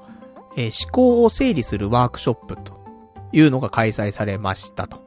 [0.56, 2.75] えー、思考を整理するワークショップと
[3.32, 4.98] いうのが開催されましたと。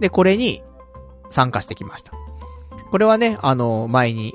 [0.00, 0.62] で、これに
[1.30, 2.12] 参加してきました。
[2.90, 4.34] これはね、あの、前に、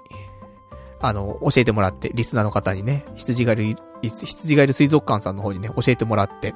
[0.99, 6.55] あの、教えてもらって、リスナーの方にね、羊がいる、羊がいる水族館さんの方にね、教えてもらって。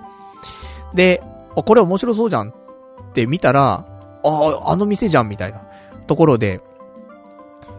[0.94, 1.22] で、
[1.56, 2.54] これ面白そうじゃんっ
[3.14, 3.86] て見たら、
[4.24, 5.68] あ、あの店じゃんみたいな
[6.08, 6.62] ところで、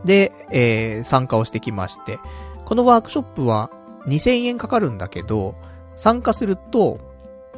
[0.05, 2.19] で、えー、参加をしてきまして、
[2.65, 3.71] このワークショップは
[4.07, 5.55] 2000円かかるんだけど、
[5.97, 6.99] 参加すると、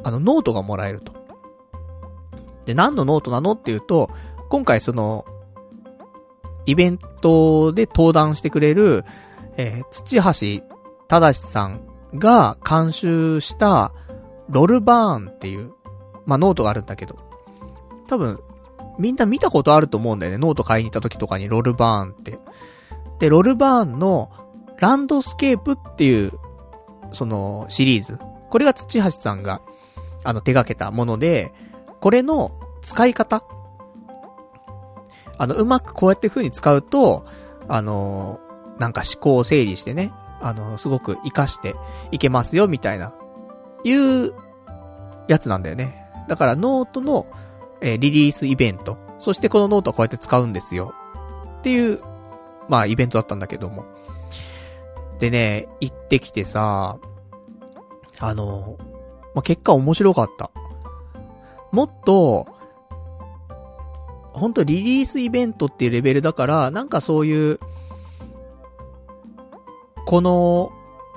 [0.05, 1.13] あの、ノートがもらえると。
[2.65, 4.11] で、何のノートなのっていうと、
[4.49, 5.25] 今回その、
[6.67, 9.03] イベントで登壇してくれる、
[9.57, 10.63] えー、土橋
[11.07, 11.81] 正さん
[12.13, 13.93] が監修した
[14.47, 15.71] ロルバーンっていう、
[16.25, 17.17] まあ、ノートがあるんだけど、
[18.07, 18.39] 多分、
[18.99, 20.37] みんな見たことあると思うんだよね。
[20.37, 22.37] ノート買いに行った時とかにロルバーンって。
[23.17, 24.31] で、ロルバーンの
[24.77, 26.31] ランドスケープっていう、
[27.11, 28.19] その、シリーズ。
[28.51, 29.61] これが土橋さんが、
[30.25, 31.53] あの、手掛けたもので、
[32.01, 33.43] これの使い方
[35.37, 37.25] あの、うまくこうやって風に使うと、
[37.67, 38.39] あの、
[38.79, 40.11] なんか思考を整理してね、
[40.41, 41.75] あの、すごく活かして
[42.11, 43.13] いけますよ、みたいな、
[43.83, 44.33] いう
[45.27, 46.05] やつなんだよね。
[46.27, 47.27] だからノートの、
[47.81, 48.97] えー、リリースイベント。
[49.19, 50.93] そしてこのノートはこうやって使うんですよ。
[51.59, 52.01] っていう、
[52.67, 53.85] まあイベントだったんだけども。
[55.19, 56.97] でね、行ってきてさ、
[58.19, 58.77] あの、
[59.35, 60.49] まあ、結果面白かった。
[61.71, 62.47] もっと、
[64.31, 67.59] ほんとリリースイベントっていうレベルだから、なんかそういう、
[70.05, 70.71] この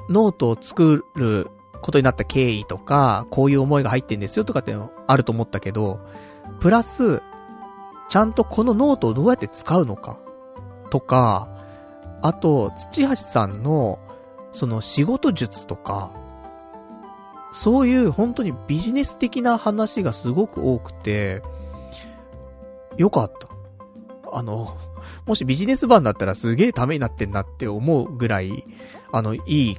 [0.09, 1.49] ノートを作る
[1.81, 6.01] ことになった経緯とか、こういう思いが入ってんですよとかってのあると思ったけど、
[6.61, 7.23] プラス、
[8.09, 10.19] ちゃんとこのノートをどうやって使うのか、
[10.91, 11.49] とか、
[12.23, 13.99] あと、土橋さんの、
[14.53, 16.11] その仕事術とか、
[17.51, 21.43] そういう本当にビジネス的な話がすごく多くて、
[22.97, 23.49] よかった。
[24.33, 24.77] あの、
[25.27, 28.65] もしビジネス版だったらすげえためになってんなって思うぐらい、
[29.13, 29.77] あの、いい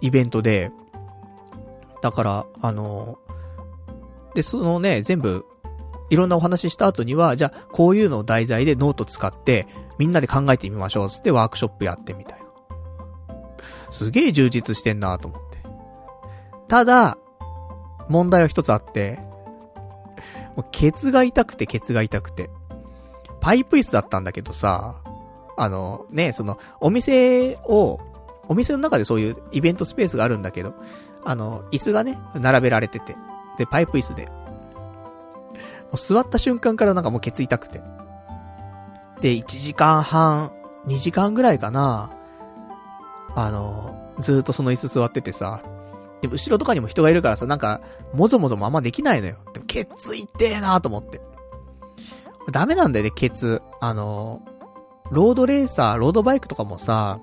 [0.00, 0.70] イベントで、
[2.02, 3.18] だから、あの、
[4.34, 5.44] で、そのね、全部、
[6.10, 9.66] いろんなお話しした後には、じゃあ、こういうのを題材でノート使って、
[9.98, 12.46] みんなで考えてみましょう、つってワークショップやってみたいな。
[13.90, 15.47] すげえ充実してんなと思って。
[16.68, 17.18] ただ、
[18.08, 19.18] 問題は一つあって、
[20.56, 22.50] もうケツが痛くてケツが痛くて。
[23.40, 24.96] パイプ椅子だったんだけどさ、
[25.56, 28.00] あの、ね、その、お店を、
[28.48, 30.74] お店の中でそういうイベントスペースがあるんだけど、
[31.24, 33.16] あの、椅子がね、並べられてて、
[33.58, 34.26] で、パイプ椅子で。
[34.26, 34.32] も
[35.94, 37.80] う座った瞬間からなんかもうケツ痛くて。
[39.20, 40.52] で、1時間半、
[40.86, 42.10] 2時間ぐらいかな。
[43.34, 45.60] あの、ずっとその椅子座っててさ。
[46.20, 47.80] でも後ろとかにも人がいるからさ、なんか、
[48.12, 49.36] もぞもぞもあんまできないのよ。
[49.52, 51.20] でも、ケツ痛えなと思って。
[52.50, 53.62] ダメなんだよね、ケツ。
[53.80, 54.42] あの、
[55.10, 57.20] ロードレーサー、ロードバイクとかもさ、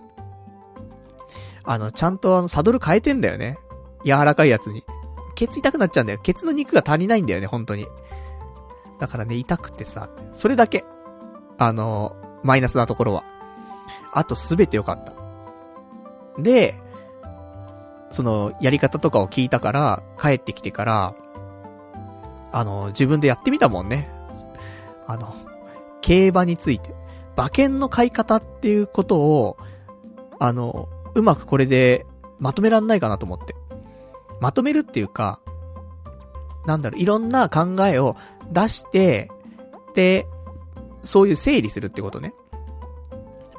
[1.64, 3.58] あの、ちゃんとあの、サドル変えてんだよね。
[4.06, 4.84] 柔らかいやつに。
[5.36, 6.20] ケツ痛くなっちゃうんだよ。
[6.22, 7.88] ケツの肉が足りないんだよね、本当に。
[9.00, 10.86] だからね、痛くてさ、それだけ。
[11.58, 13.24] あの、マイナスなところは。
[14.14, 15.14] あとすべて良かった。
[16.42, 16.80] で、
[18.12, 21.16] その、やり方とかを聞いたから、帰ってきてから、
[22.52, 24.10] あの、自分でやってみたもんね。
[25.08, 25.36] あの、
[26.02, 26.94] 競馬について。
[27.36, 29.58] 馬券の買い方っていうことを、
[30.40, 32.06] あの、うまくこれで
[32.40, 33.56] まとめらんないかなと思って。
[34.40, 35.40] まとめるっていうか、
[36.66, 38.16] なんだろう、いろんな考えを
[38.52, 39.30] 出して、
[39.94, 40.28] で、
[41.04, 42.34] そういう整理するってことね。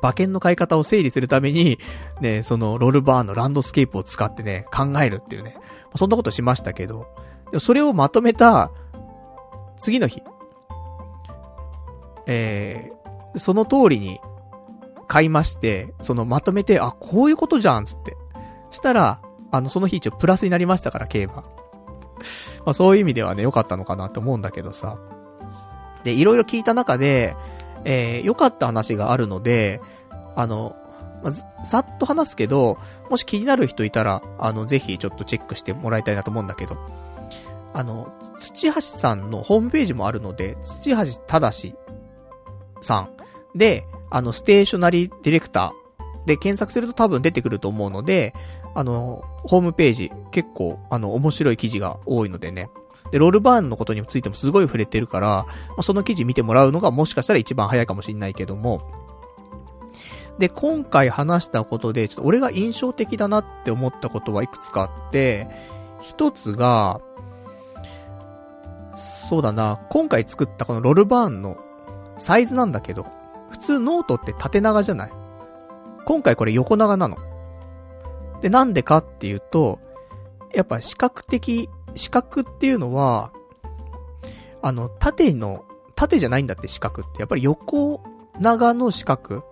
[0.06, 1.78] 馬券の買い方を整理するために、
[2.20, 5.56] ね、そのロールバーンのランドスケープを使ってね、考えるっていうね。
[5.96, 7.08] そんなことしましたけど、
[7.58, 8.70] それをまとめた、
[9.76, 10.22] 次の日。
[12.26, 14.20] えー、その通りに
[15.08, 18.16] 買いまして、そのまとめて、あ、こういうことじゃん、つって。
[18.70, 19.20] したら、
[19.52, 21.34] あの、その日一応プラスになりましたから、競馬。
[21.34, 21.42] ま
[22.66, 24.98] あそういう意味ではね、良かったのかなって思うんだけどさ。
[26.04, 27.36] で、いろいろ聞いた中で、
[27.84, 29.80] えー、良かった話があるので、
[30.36, 30.76] あの、
[31.24, 32.78] まずさっと話すけど、
[33.10, 36.76] もし気になる人いたら、あの、ぜひちょっとチェックしてもらいたいなと思うんだけど、
[37.74, 40.96] あの、土橋さんのホームページもあるので、土橋
[41.26, 41.74] 正
[42.80, 43.10] さん
[43.58, 48.34] で、あの、ステーショナリーディレクターで検索すると多分出てくると思うので、
[48.74, 52.70] あの、ホームページ結構、あの、面白い記事が多いのでね。
[53.10, 55.46] で、ロールバーンのことについてもすごい触れてるから、ま
[55.78, 59.05] あ、その記事見てもらうのがもしかしたら一番早いかもしんないけども。
[60.38, 65.48] で、今回話したことで、ちょっと俺が印象的だなって思ったことはいくつかあって、
[66.02, 67.00] 一つが、
[68.96, 71.56] そうだな、今回作ったこのロルバーンの
[72.18, 73.06] サイズなんだけど、
[73.50, 75.12] 普通ノートって縦長じゃない？
[76.04, 77.16] 今回これ横長なの。
[78.42, 79.78] で、なんでかっていうと、
[80.54, 83.32] やっぱ視覚的、視覚っていうのは、
[84.62, 85.64] あの、縦の、
[85.94, 87.20] 縦じゃないんだって視覚って。
[87.20, 88.02] やっぱり横
[88.38, 89.42] 長の視覚。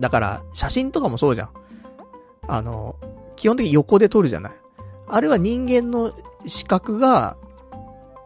[0.00, 1.50] だから、写真とかもそうじゃん。
[2.48, 2.96] あの、
[3.36, 4.52] 基本的に横で取るじゃない。
[5.08, 6.12] あれは人間の
[6.46, 7.36] 視覚が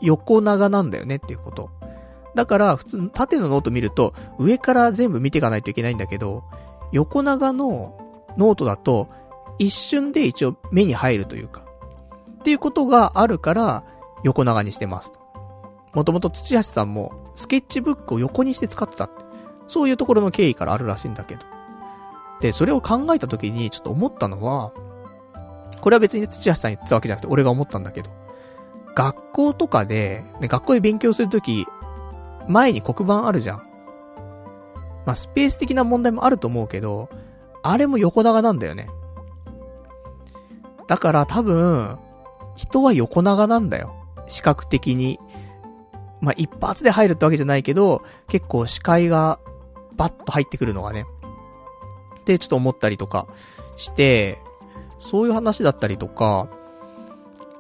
[0.00, 1.70] 横長なんだよねっていうこと。
[2.34, 6.44] だから、普通、縦のノート見ると、上から全部見ていかないといけないんだけど、
[6.92, 7.98] 横長の
[8.36, 9.08] ノートだと、
[9.58, 11.64] 一瞬で一応目に入るというか、
[12.38, 13.84] っていうことがあるから、
[14.22, 15.12] 横長にしてます。
[15.94, 19.24] もともと土橋さんも、スケッチブックを横にして使ってたって。
[19.66, 21.40] そういうところの経緯からあるらしいんだけど。
[22.40, 24.72] で、それを考えた時に、ちょっと思ったのは、
[25.80, 28.10] これは別に土橋さん言ってたわけじゃなくて、俺が思ったんだけど、
[28.94, 31.66] 学校とかで、ね、学校で勉強するとき、
[32.48, 33.58] 前に黒板あるじゃん。
[35.06, 37.08] まあ、スペース的な問題もあると思うけど、
[37.62, 38.88] あれも横長なんだよね。
[40.86, 41.98] だから多分、
[42.56, 43.94] 人は横長なんだよ。
[44.26, 45.18] 視覚的に。
[46.20, 49.38] まあ、一発で入るってわけじゃないけど、結構視界が
[49.96, 51.06] バッと入ってくるのがね。
[52.34, 53.26] ってちょっと思ったりとか
[53.76, 54.38] して、
[54.98, 56.48] そういう話だったりとか、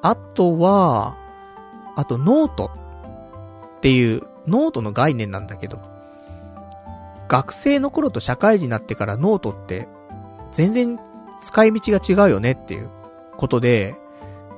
[0.02, 1.16] あとは、
[1.96, 2.70] あとノート
[3.78, 5.80] っていうノートの概念なんだけど、
[7.28, 9.88] 学生の頃と社会人になってからノートって
[10.52, 10.98] 全然
[11.40, 12.90] 使い道が違うよねっていう
[13.36, 13.96] ことで、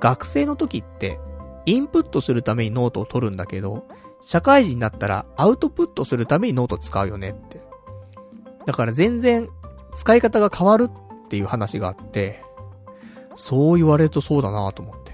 [0.00, 1.20] 学生の時って
[1.66, 3.84] インプットするためにノートを取るんだけど、
[4.22, 7.60] 社会人になったらアウトプットするためにノート使うよねって。
[8.66, 9.48] だから全然
[9.94, 12.42] 使い方が変わるっていう話があって、
[13.34, 15.10] そう言われるとそうだなと思って。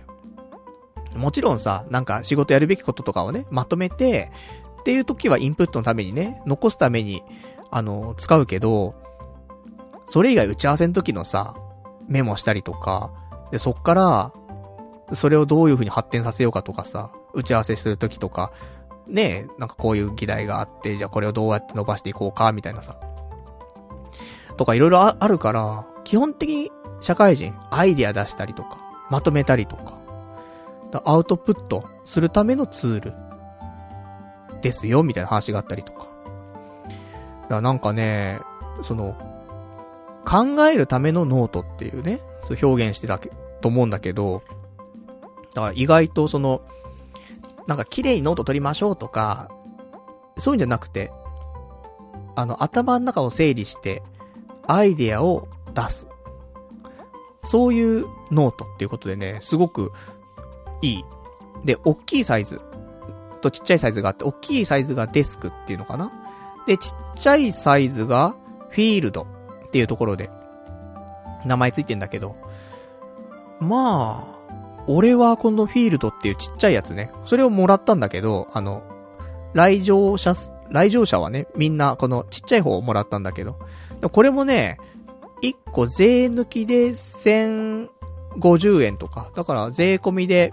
[1.16, 4.30] もちろんさ、なんか仕事やるべきこととかをね、まとめて、
[4.80, 7.22] っていう時はインプットのためにね、残すために、
[7.70, 8.94] あの、使うけど、
[10.06, 11.54] それ以外打ち合わせの時のさ、
[12.08, 13.10] メモしたりとか、
[13.50, 14.32] で、そっから、
[15.12, 18.52] それをどういう風に発展させようかとかさ、打ち合わせするときとか、
[19.08, 22.98] ねなんかこういう議題があって、じゃあこれをどうやって伸ばしていこうか、みたいなさ。
[24.56, 26.70] とかいろいろあるから、基本的に
[27.00, 28.78] 社会人、アイディア出したりとか、
[29.10, 29.98] まとめたりとか、
[31.04, 33.14] アウトプットするためのツール
[34.62, 36.06] ですよ、みたいな話があったりとか。
[37.42, 38.40] だからなんかね、
[38.82, 39.16] その、
[40.24, 43.30] 考えるためのノートっていうね、そう表現してたけ
[43.60, 44.42] と思うんだけど、
[45.54, 46.62] だから意外とその、
[47.66, 49.48] なんか綺麗にノート取りましょうとか、
[50.38, 51.12] そういうんじゃなくて、
[52.34, 54.02] あの、頭の中を整理して、
[54.68, 56.08] アイデアを出す。
[57.44, 59.92] そういうノートっていうことでね、すごく
[60.82, 61.04] いい。
[61.64, 62.60] で、大きいサイズ
[63.40, 66.12] とちっちゃいサイズがあって、大きいサイズがデスクっていうのかな
[66.66, 68.34] で、ちっちゃいサイズが
[68.70, 69.26] フィールド
[69.66, 70.30] っていうところで、
[71.44, 72.36] 名前ついてんだけど、
[73.60, 74.36] まあ、
[74.88, 78.82] 俺はこのフィールドっていうちっちゃいやつね、それをもらったんだけど、あの、
[79.54, 80.34] 来場者、
[80.70, 83.58] 来場者はね、みんなこのちっちゃい方をもらったんだけど、
[84.12, 84.78] これもね、
[85.42, 90.52] 1個税抜きで1050円とか、だから税込みで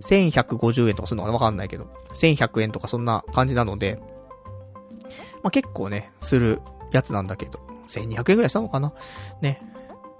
[0.00, 1.34] 1150円とかするのかな？
[1.34, 3.98] わかんないけど、1100円とかそんな感じなので、
[5.42, 6.60] まあ、結構ね、する
[6.92, 8.92] やつなんだけど、1200円ぐらいしたのかな？
[9.40, 9.62] ね。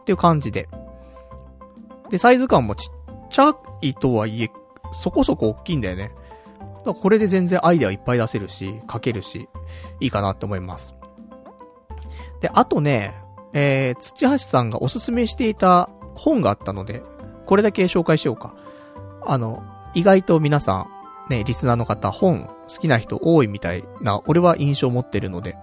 [0.01, 0.69] っていう感じで。
[2.11, 2.95] で、サイズ感もちっ
[3.31, 4.51] ちゃいとはいえ、
[4.93, 6.13] そこそこ大きいんだよね。
[6.87, 9.49] だこれで全然アイデアいっぱい出せるし、書けるし、
[10.01, 10.95] いいかなって思います。
[12.41, 13.15] で、あとね、
[13.53, 17.03] えー、土橋さんがおすすめしていた本があったので、
[17.47, 18.55] これだけ紹介しようか。
[19.25, 19.63] あの、
[19.95, 20.87] 意外と皆さ
[21.29, 25.57] ん、ね、リスナーの方、本好きな人多いみたいな、俺は印象を持ってるので、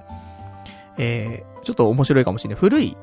[0.97, 2.59] えー、ちょっと面白いかもしれない。
[2.59, 2.97] 古い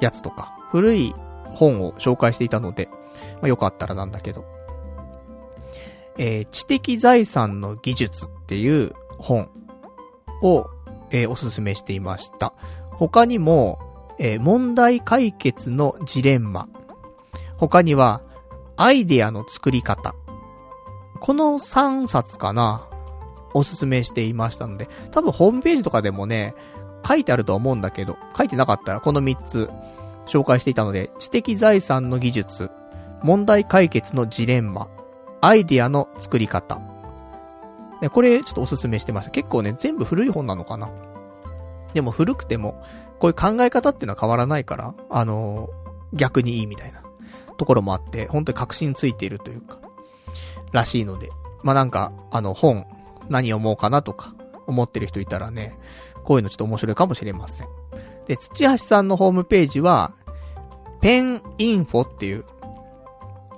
[0.00, 1.14] やつとか、古い
[1.54, 2.88] 本を紹介していたので、
[3.34, 4.44] まあ、よかったらなんだけど、
[6.18, 9.48] えー、知的財産の技術っていう本
[10.42, 10.68] を、
[11.10, 12.52] えー、おすすめしていました。
[12.92, 13.78] 他にも、
[14.18, 16.68] えー、問題解決のジレンマ。
[17.56, 18.22] 他には、
[18.76, 20.14] アイデアの作り方。
[21.20, 22.88] この3冊かな
[23.52, 26.54] おすすめしていましたので、多分ホームページとかでもね、
[27.06, 29.70] 書いてあると思うんだけど、書いてなかったらこの3つ
[30.26, 32.70] 紹介していたので、知的財産の技術、
[33.22, 34.88] 問題解決のジレンマ、
[35.40, 36.80] アイディアの作り方。
[38.00, 39.30] ね、これちょっとおすすめしてました。
[39.30, 40.90] 結構ね、全部古い本なのかな
[41.92, 42.82] でも古くても、
[43.18, 47.02] こういう考え方っていうのは変わらないから、あのー、逆にいいみたいな
[47.58, 49.78] ところもあって、本当に確信ついているというか、
[50.72, 51.30] らしいので。
[51.62, 52.86] まあ、なんか、あの、本、
[53.28, 54.34] 何読もうかなとか、
[54.66, 55.78] 思ってる人いたらね、
[56.24, 57.68] こういうのちょっと面白いかもしれません。
[58.26, 60.14] で、土橋さんのホームページは、
[61.00, 62.44] ペンインフォっていう、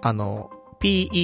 [0.01, 0.51] あの、
[0.83, 1.15] p-e-n-i-n-f-o、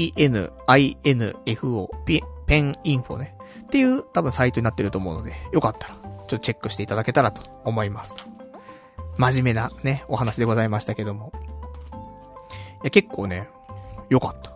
[2.47, 3.35] ペンインフォね。
[3.67, 8.15] っていう多分サイトになってると思うので、よかったら、ちょっとチェックしていただけたらと思います。
[9.17, 11.33] 真面目なね、お話でございましたけども。
[12.83, 13.49] いや、結構ね、
[14.09, 14.53] よかった。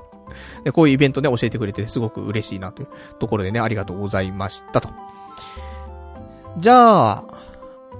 [0.64, 2.88] で、こういうイベントね、教えてくれてすごく嬉しいなという
[3.18, 4.88] ところでね、ありがとうございましたと。
[6.56, 7.24] じゃあ、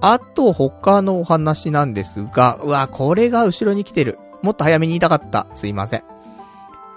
[0.01, 4.19] あと他のお話なんですが、うわ、これが後ろに来てる。
[4.43, 5.47] もっと早めに言いたかった。
[5.55, 6.19] すいません。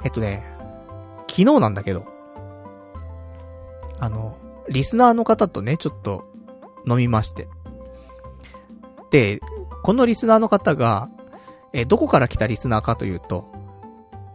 [0.04, 0.44] えっとね、
[1.30, 2.06] 昨日なんだけど、
[4.00, 4.38] あの、
[4.70, 6.26] リスナーの方とね、ちょっと
[6.88, 7.48] 飲みまして。
[9.12, 9.40] で、
[9.84, 11.10] このリスナーの方が、
[11.74, 13.52] え、どこから来たリスナーかというと、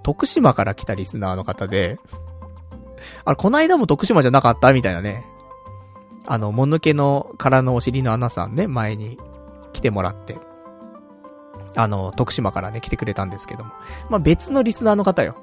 [0.02, 1.98] 徳島から来たリスナーの方で、
[3.24, 5.24] あれ、こないだも徳島じゃなかったみたいなね。
[6.26, 9.18] あの、もぬけのからのお尻の穴さんね、前に
[9.72, 10.36] 来てもらって。
[11.76, 13.70] あの、徳島からね、来てくれたんですけども。
[14.10, 15.36] まあ、別のリスナーの方よ。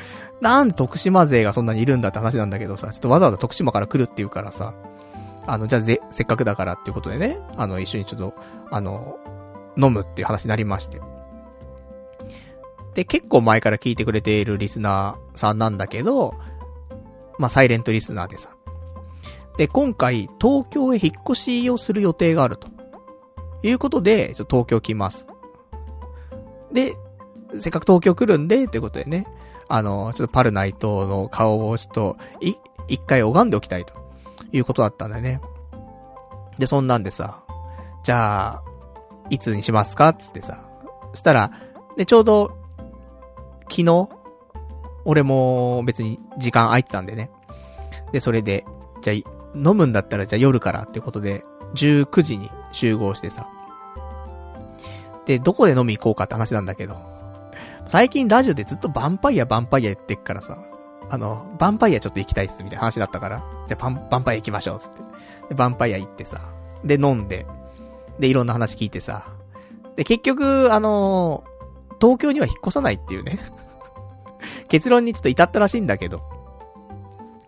[0.40, 4.74] なんで徳島勢がそんなにいるんだって話なんだけどさ、ちょっとわざわざ徳島から来るって言うからさ、
[5.46, 8.34] あの、じゃあぜ、せっかくだからっていうことでね、あの、一緒にちょっと、
[8.70, 9.16] あの、
[9.76, 11.00] 飲むっていう話になりまして。
[12.94, 16.34] で、結構前から聞いてくれているリスナーさんなんだけど、
[17.38, 18.50] まあ、サイレントリスナーでさ。
[19.56, 22.68] で、今回、東京へ引っ越しをする予定があると。
[23.62, 25.28] いうことで、ちょっと東京来ます。
[26.72, 26.96] で、
[27.56, 29.26] せっかく東京来るんで、ってことでね、
[29.68, 32.54] あの、ちょっとパルナイトの顔をちょっと、い、
[32.88, 33.94] 一回拝んでおきたいと。
[34.50, 35.40] いうことだったんだよね。
[36.58, 37.42] で、そんなんでさ、
[38.02, 38.62] じゃあ、
[39.30, 40.14] いつにしますか？
[40.14, 40.64] つってさ。
[41.10, 41.52] そしたら、
[41.98, 42.56] で、ちょうど、
[43.70, 44.08] 昨日、
[45.04, 47.30] 俺も別に時間空いてたんでね。
[48.12, 48.64] で、それで、
[49.02, 49.16] じゃあ、
[49.54, 51.42] 飲むんだったらじゃあ夜からってことで、
[51.74, 53.48] 19時に集合してさ。
[55.26, 56.96] で、どこで飲み行こうかって話なんだけど。
[57.88, 60.58] 最近ラジオでずっとヴァンパイア、ヴァンパイア言ってっからさ、
[61.08, 65.02] あの、ヴァンパイアちょっと行きたいっす、みたいな話だったから、じゃあ、ヴァンパイア行きましょう、つって。
[65.48, 66.38] で、ヴァンパイア行ってさ、
[66.84, 67.46] で、飲んで、
[68.20, 69.24] で、いろんな話聞いてさ、
[69.96, 73.40] で、結局、あのー、東京には引っ越さないっていうね
[74.68, 76.22] 結論にちょっと至ったらしいんだけど、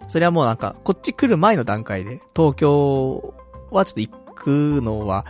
[0.08, 3.34] それはもうなんか、こっち来る前の段階で、東京
[3.70, 4.48] はちょっと行く
[4.82, 5.26] のは、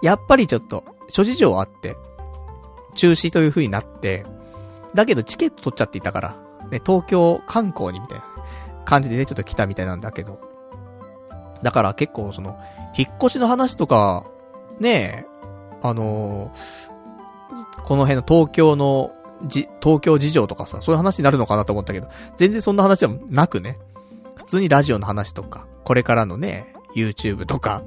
[0.00, 1.98] やっぱりちょっと、諸事情あって、
[2.94, 4.24] 中止という風になって、
[4.94, 6.36] だけどチケット取っちゃっていたから、
[6.70, 8.24] ね、東京観光にみたいな
[8.84, 10.40] 感じでね、ちょっと来たみたいなんだけど。
[11.62, 12.58] だから結構その、
[12.96, 14.26] 引っ越しの話とか、
[14.78, 15.34] ねえ、
[15.82, 19.12] あのー、この辺の東京の、
[19.46, 23.78] じ、東京事情とかさ、そういう話になるのかなと思ったけど、全然そんな話はなくね。
[24.36, 27.82] 普通にラジオの話とか、これからのね、YouTube とか、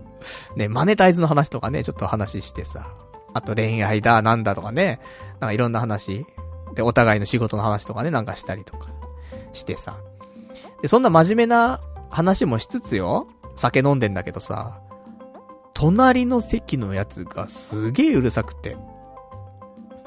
[0.55, 2.91] ね、マネタイズの話とかね、ちょっと話してさ、
[3.33, 4.99] あと恋愛だ、なんだとかね、
[5.39, 6.25] なんかいろんな話、
[6.77, 8.89] で、お互いの仕事の話とかね、なんかしたりとか、
[9.51, 9.97] してさ。
[10.81, 11.81] で、そんな真面目な
[12.11, 13.25] 話もしつつよ、
[13.55, 14.79] 酒飲んでんだけどさ、
[15.73, 18.77] 隣の席のやつがすげえうるさくて。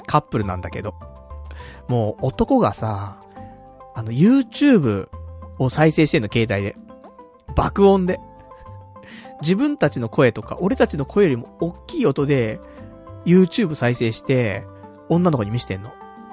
[0.07, 0.95] カップルなんだけど。
[1.89, 3.21] もう男がさ、
[3.97, 5.09] あの YouTube
[5.59, 6.77] を再生してんの携帯で。
[7.57, 8.21] 爆音で。
[9.43, 12.61] 自分たちの声とか、俺たちの声よりも大きい音で、
[13.25, 14.65] YouTube 再生して、
[15.09, 15.91] 女の子に見してんの。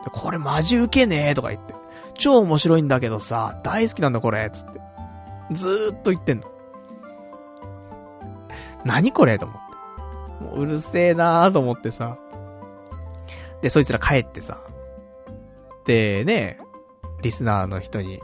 [0.10, 1.74] これマジウケねえとか言って。
[2.16, 4.82] 超面白いんだけどさ、大好きなんだこれ、つって。
[5.52, 6.52] ずーっと言ってんの。
[8.86, 9.58] 何これと思っ
[10.40, 10.44] て。
[10.44, 12.18] もううるせえなーと思ってさ。
[13.62, 14.60] で、そいつら帰ってさ。
[15.86, 16.60] で、ね、
[17.22, 18.22] リスナーの人に、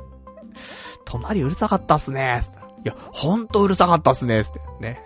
[1.05, 2.57] 隣うるさかったっすねーつって。
[2.57, 4.61] いや、ほんとうるさかったっすねーつって。
[4.79, 5.01] ね。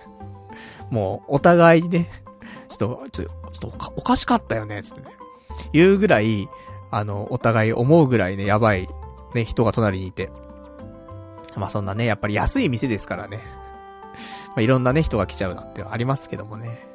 [0.89, 2.09] もう、お互いにね、
[2.69, 5.15] ちょっと、ちょっとおか、おかしかったよねつってね。
[5.73, 6.49] 言うぐらい、
[6.91, 8.89] あの、お互い思うぐらいね、やばい、
[9.33, 10.29] ね、人が隣にいて。
[11.55, 13.41] まあそんなね、やっぱり安い店ですからね。
[14.49, 16.87] まあいろんなね、人が来ちゃうなってありますけどもね。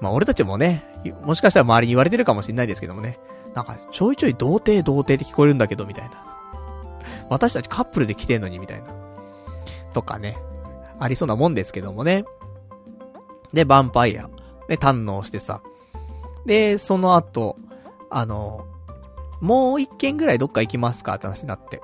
[0.00, 0.84] まあ俺たちもね、
[1.22, 3.18] もしかしたら周りに言われてるかもしれないですけどもね。
[3.54, 6.24] なんか、ちょいちょい童貞童貞って聞こえるんだけど、みたいな。
[7.30, 8.94] 私たちカップルで来てんのに、みたいな。
[9.92, 10.36] とかね。
[11.00, 12.24] ありそうなもんですけどもね。
[13.52, 14.28] で、ヴァンパイア。
[14.68, 15.62] で、堪能してさ。
[16.44, 17.56] で、その後、
[18.10, 18.64] あの、
[19.40, 21.80] もう一軒ぐらいどっか行きますかって話になって。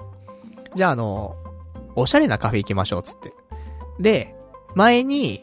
[0.75, 1.37] じゃああの、
[1.97, 3.33] おしゃれなカフェ行きましょう、つって。
[4.01, 4.35] で、
[4.75, 5.43] 前に、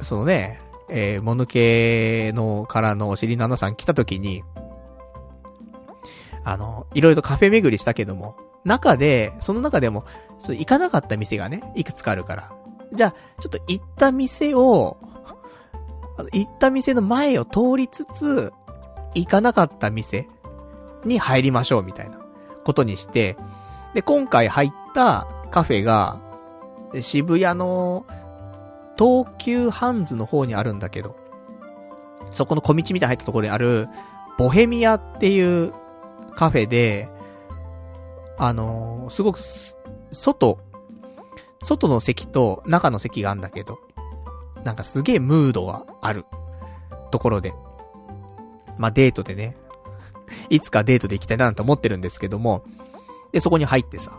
[0.00, 4.44] そのね、えー、もぬけのからのお尻のアナさん来た時に、
[6.44, 10.04] あの、いろいろとカフェ巡りしたけども、中で、その中でも、
[10.38, 12.52] ちょっと行かなかった店がね、いくつかあるから。
[12.92, 14.98] じゃあ、ちょっと行った店を、
[16.32, 18.52] 行った店の前を通りつつ、
[19.14, 20.28] 行かなかった店
[21.04, 22.18] に入りましょうみたいな
[22.64, 23.36] ことにして、
[23.94, 26.20] で、今回入ったカフェが、
[27.00, 28.06] 渋谷の
[28.98, 31.16] 東急ハンズの方にあるんだけど、
[32.30, 33.88] そこの小道みたいに入ったところにある、
[34.38, 35.72] ボヘミアっていう
[36.34, 37.08] カフェで、
[38.36, 39.38] あのー、すごく、
[40.12, 40.58] 外、
[41.62, 43.78] 外の席と中の席があるんだけど、
[44.64, 46.24] なんかすげえムードがある
[47.10, 47.54] ところで、
[48.78, 49.56] まあ、デートでね、
[50.50, 52.64] いつかデートで行きたいなと思ってるんですけども、
[53.32, 54.12] で、そこに入ってさ、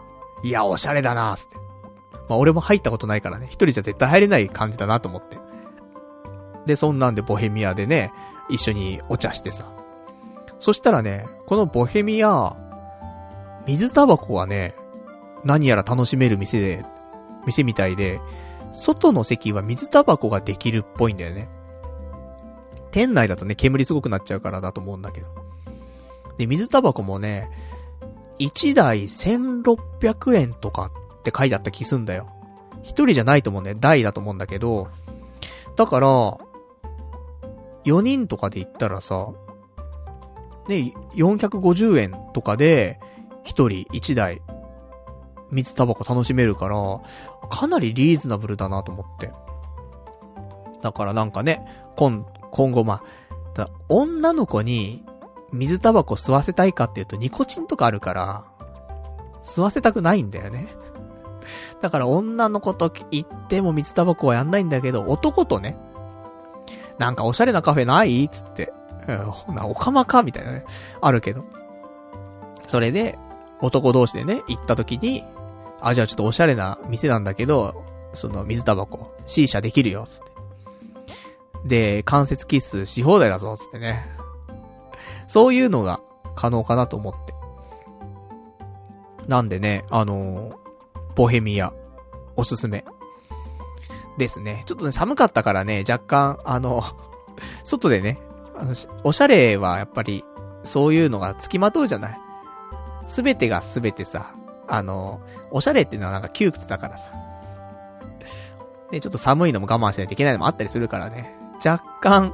[0.43, 1.55] いや、おしゃれだなーつって。
[2.27, 5.37] まあ、俺も入ったことないからね、一人じゃ絶対入れない感じだなと思って。
[6.65, 8.11] で、そんなんでボヘミアでね、
[8.49, 9.71] 一緒にお茶してさ。
[10.59, 12.55] そしたらね、このボヘミア、
[13.67, 14.75] 水タバコはね、
[15.43, 16.85] 何やら楽しめる店で、
[17.45, 18.19] 店みたいで、
[18.71, 21.49] 外の席は水タバコができるっぽいんだよね。
[22.91, 25.27] 店内だとね、煙すごくなっちゃうからだと思うんだけど。
[26.37, 27.49] で、水タバコもね、
[28.39, 32.27] 1台1600円とかって書いてあった気すんだよ。
[32.83, 33.75] 一人じゃないと思うね。
[33.75, 34.89] 台だと思うんだけど、
[35.75, 36.07] だから、
[37.85, 39.29] 4人とかで行ったらさ、
[40.67, 42.99] ね、450円とかで、
[43.45, 44.41] 1人1台、
[45.51, 46.77] 水タバコ楽しめるから、
[47.49, 49.31] かなりリーズナブルだなと思って。
[50.81, 53.01] だからなんかね、今、今後ま
[53.57, 55.03] あ、女の子に
[55.51, 58.45] 水タバコ吸わせたいかっていうとニコチンとかあるから、
[59.43, 60.67] 吸わせたくないんだよね。
[61.81, 65.77] だから女の子と言っても水タバコはやんないんだけど、男とね、
[66.97, 68.73] なんかおしゃれなカフェないつって、
[69.07, 70.65] うん、な、おかまかみたいなね、
[71.01, 71.43] あるけど。
[72.67, 73.19] それで、
[73.61, 75.23] 男同士でね、行った時に、
[75.81, 80.35] あ、じゃあちょっとおしゃれな店なんだけど、その水タバコ、C 社できるよ、つって。
[81.65, 84.14] で、関節キスし放題だぞ、つってね。
[85.27, 85.99] そういうのが
[86.35, 87.33] 可能かなと思って。
[89.27, 90.55] なんでね、あのー、
[91.15, 91.73] ボヘミア、
[92.35, 92.85] おすすめ。
[94.17, 94.63] ですね。
[94.65, 96.83] ちょっとね、寒かったからね、若干、あの、
[97.63, 98.19] 外でね、
[98.55, 98.73] あの、
[99.03, 100.23] おしゃれはやっぱり、
[100.63, 102.19] そういうのが付きまとうじゃない
[103.05, 104.33] すべてがすべてさ、
[104.67, 105.21] あの、
[105.51, 107.11] おしゃれっていうのはなんか窮屈だからさ。
[108.91, 111.35] ね、ちょっと寒いのも我慢しないといけないのもあったりするからね。
[111.63, 112.33] 若干、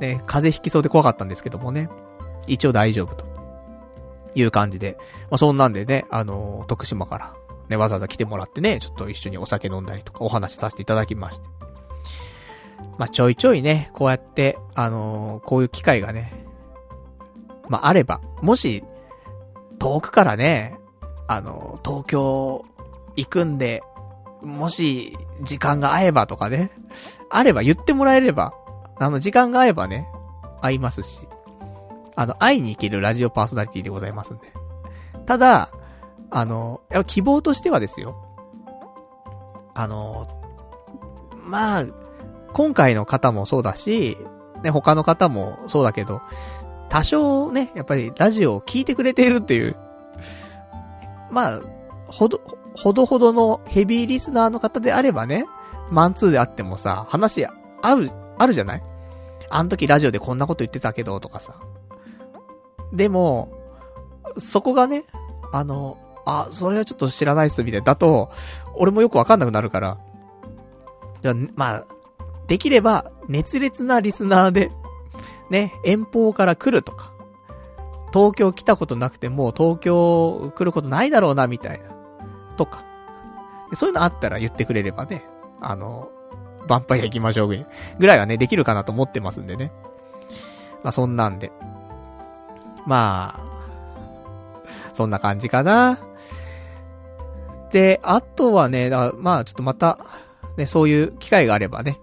[0.00, 1.88] ね、風邪ひきそうで怖かったんですけどもね。
[2.52, 3.28] 一応大丈夫と。
[4.34, 4.96] いう感じで。
[5.30, 7.34] まあ、そんなんでね、あの徳島から、
[7.68, 11.48] ね、わざわざ来てもらってね、ちょっと一緒にお酒飲んだりとかお話しさせていただきまして。
[12.96, 16.32] まあ、ちょいちょいね、こうやって、あのー、こういう機会がね、
[17.68, 18.84] まあ、あれば、もし、
[19.78, 20.76] 遠くからね、
[21.26, 22.64] あのー、東京
[23.16, 23.82] 行くんで、
[24.42, 26.70] もし、時間が合えばとかね、
[27.30, 28.54] あれば言ってもらえれば、
[28.98, 30.08] あの、時間が合えばね、
[30.60, 31.20] 会いますし、
[32.18, 34.52] あの、会いに行けるラジオパーソナリティでございますんで。
[35.24, 35.68] ただ、
[36.30, 38.16] あの、やっぱ希望としてはですよ。
[39.72, 40.26] あの、
[41.44, 41.84] まあ、
[42.52, 44.18] 今回の方もそうだし、
[44.64, 46.20] ね、他の方もそうだけど、
[46.88, 49.76] 多少ね、やっぱりラジオを聞いてくれているっていう、
[51.30, 51.60] まあ、
[52.08, 52.40] ほど、
[52.74, 55.46] ほどほどのヘビーリスナーの方であればね、
[55.88, 57.52] マンツーであってもさ、話あ
[57.94, 58.82] る、あるじゃない？
[59.50, 61.54] あの時ラジオでこんなこと言ってたけど、とかさ。
[62.92, 63.50] でも、
[64.38, 65.04] そこがね、
[65.52, 67.84] あの、あ、それはちょっと知らないっす、みたいな。
[67.84, 68.30] だと、
[68.74, 69.98] 俺もよくわかんなくなるから。
[71.22, 71.86] じゃまあ、
[72.46, 74.70] できれば、熱烈なリスナーで、
[75.50, 77.12] ね、遠方から来るとか、
[78.12, 81.88] 東京来たことなくても、東京来ることないだろうな、みたいな。
[82.56, 82.84] とか。
[83.74, 85.24] そういうのあったら言ってくれればね、
[85.60, 86.10] あの、
[86.66, 87.48] ヴァンパイア行きましょう
[87.98, 89.72] ぐらいはね、できるかなと思ってますんでね。
[90.82, 91.50] まあ、そんなんで。
[92.88, 95.98] まあ、そんな感じかな。
[97.70, 99.98] で、あとはね、だまあ、ちょっとまた、
[100.56, 102.00] ね、そういう機会があればね、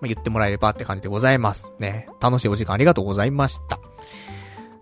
[0.00, 1.74] まあ、言ってもらえればって感じでございます。
[1.78, 2.08] ね。
[2.20, 3.78] 楽しいお時間ありがとうございました。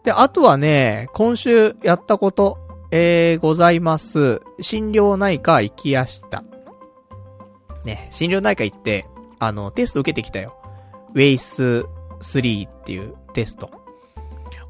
[0.02, 2.58] で、あとはね、今週やったこと、
[2.90, 4.40] えー、ございます。
[4.60, 6.42] 心療内科行きやした。
[7.84, 9.06] ね、心療内科行って、
[9.38, 10.56] あの、テスト受けてきたよ。
[11.12, 11.84] ウェイス
[12.22, 13.83] 3っていうテスト。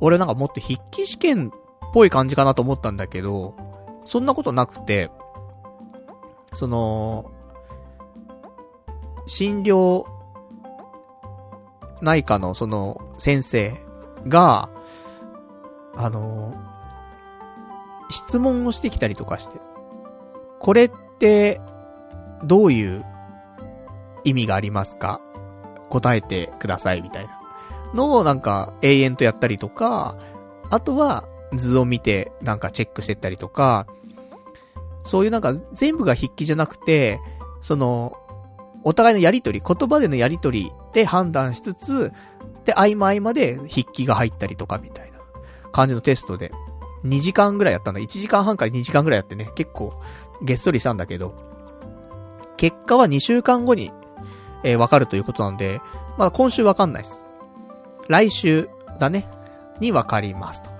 [0.01, 1.51] 俺なんかもっと筆記試験っ
[1.93, 3.55] ぽい感じかなと思ったんだけど、
[4.05, 5.11] そんなことなくて、
[6.53, 7.31] その、
[9.27, 10.05] 診療
[12.03, 13.75] 内科のその先生
[14.29, 14.69] が、
[15.97, 16.55] あの、
[18.11, 19.59] 質問をしてきたりとかして、
[20.61, 21.61] これって、
[22.45, 23.05] どういう
[24.25, 25.21] 意味がありますか？
[25.89, 27.41] 答えてくださいみたいな。
[27.95, 30.16] のをなんか永遠とやったりとか、
[30.71, 33.87] あとは図を見てなんかチェックしてったりとか、
[35.05, 37.21] そういうなんか全部が筆記じゃなくて、
[37.61, 38.16] その、
[38.83, 42.12] お互いのやりとり、言葉でのやりとりで判断しつつ、
[42.65, 45.19] で、合間合間で筆記が入ったりとかみたいな
[45.73, 46.53] 感じのテストで、
[47.05, 48.01] 2時間ぐらいやったんだ。
[48.01, 50.01] 1時間半から2時間ぐらいやってね、結構、
[50.43, 51.35] げっそりしたんだけど、
[52.57, 53.91] 結果は2週間後に、
[54.62, 55.81] えー、わかるということなんで、
[56.16, 57.25] まだ今週わかんないです。
[58.09, 58.68] 来週
[58.98, 59.28] だね、
[59.81, 60.74] にわかりますと。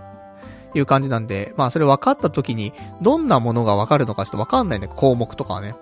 [0.76, 5.74] いう感じなんで、まあそれ分かった時に、どんなものが分かるのかちょっと分かんないね、項目とかはね。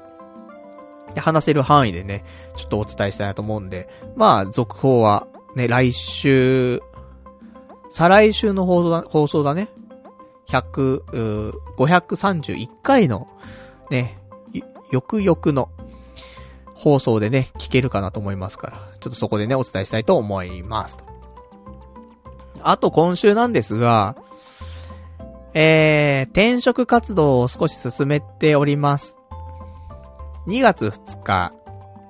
[1.17, 2.25] 話せる範囲でね、
[2.57, 6.81] ちょっとお伝えしたいなと思うんで、まあ、続報は、ね、来週、
[7.91, 9.69] 再来週の放送だ、放送だね。
[10.49, 13.29] 100、531回の、
[13.91, 14.19] ね、
[14.91, 15.71] よくよくの
[16.75, 21.12] 放送でね、聞けるかなと思いますから、ちょっとそこでね、お伝えしたいと思いますと。
[22.65, 24.17] あと今週なんですが、
[25.55, 29.17] えー、転職活動を少し進めております。
[30.47, 31.53] 2月2日、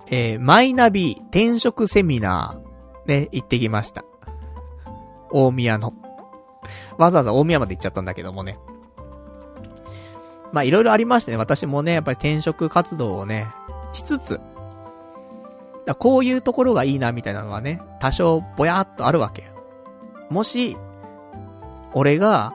[0.06, 4.04] えー、マイナビ転職セミナー、ね、行ってきました。
[5.30, 5.94] 大宮の。
[6.98, 8.58] わざわざ大宮まで行っちゃったんだけどもね。
[10.52, 13.46] まあ、いろいろありましてね、私もね、やっぱり転職活動をね、
[13.92, 14.40] しつつ、
[15.86, 19.51] だこういうところがいいな、みたいなのはね、多少ぼやっとあるわけ。
[20.32, 20.76] もし、
[21.94, 22.54] 俺が、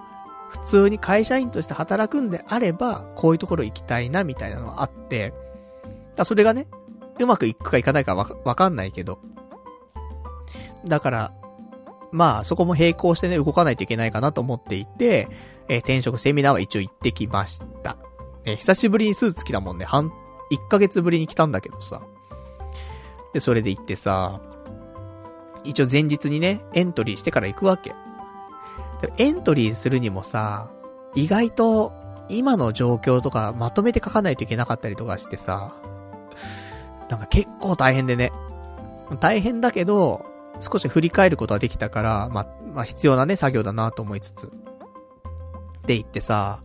[0.50, 5.34] 普通に会社員として働くんであれば、こういうところ行きたいな、みたいなのがあって、
[6.16, 6.68] だそれがね、
[7.20, 9.20] うまくいくかいかないかわかんないけど。
[10.86, 11.34] だから、
[12.12, 15.28] まあ、そこも並行してね、動かないといけないかなと思っていて、
[15.68, 17.98] えー、転職セミナーは一応行ってきました。
[18.46, 20.08] えー、久しぶりにスーツ着たもんね、半、
[20.52, 22.02] 1ヶ月ぶりに来たんだけどさ。
[23.34, 24.40] で、それで行ってさ、
[25.68, 27.94] 一応前日にね、エントリーしてから行くわけ。
[29.18, 30.72] エントリーするにもさ、
[31.16, 31.94] 意外と
[32.30, 35.76] 今の状況とかまとめて書かないといけなかったりとかしてさ、
[37.10, 38.32] なんか結構大変でね。
[39.20, 40.26] 大変だけど、
[40.60, 44.48] 少し振り返ることができたから、ままあ、必要なね、作業だなと思いつつ。
[44.48, 44.50] っ
[45.86, 46.62] て言ってさ、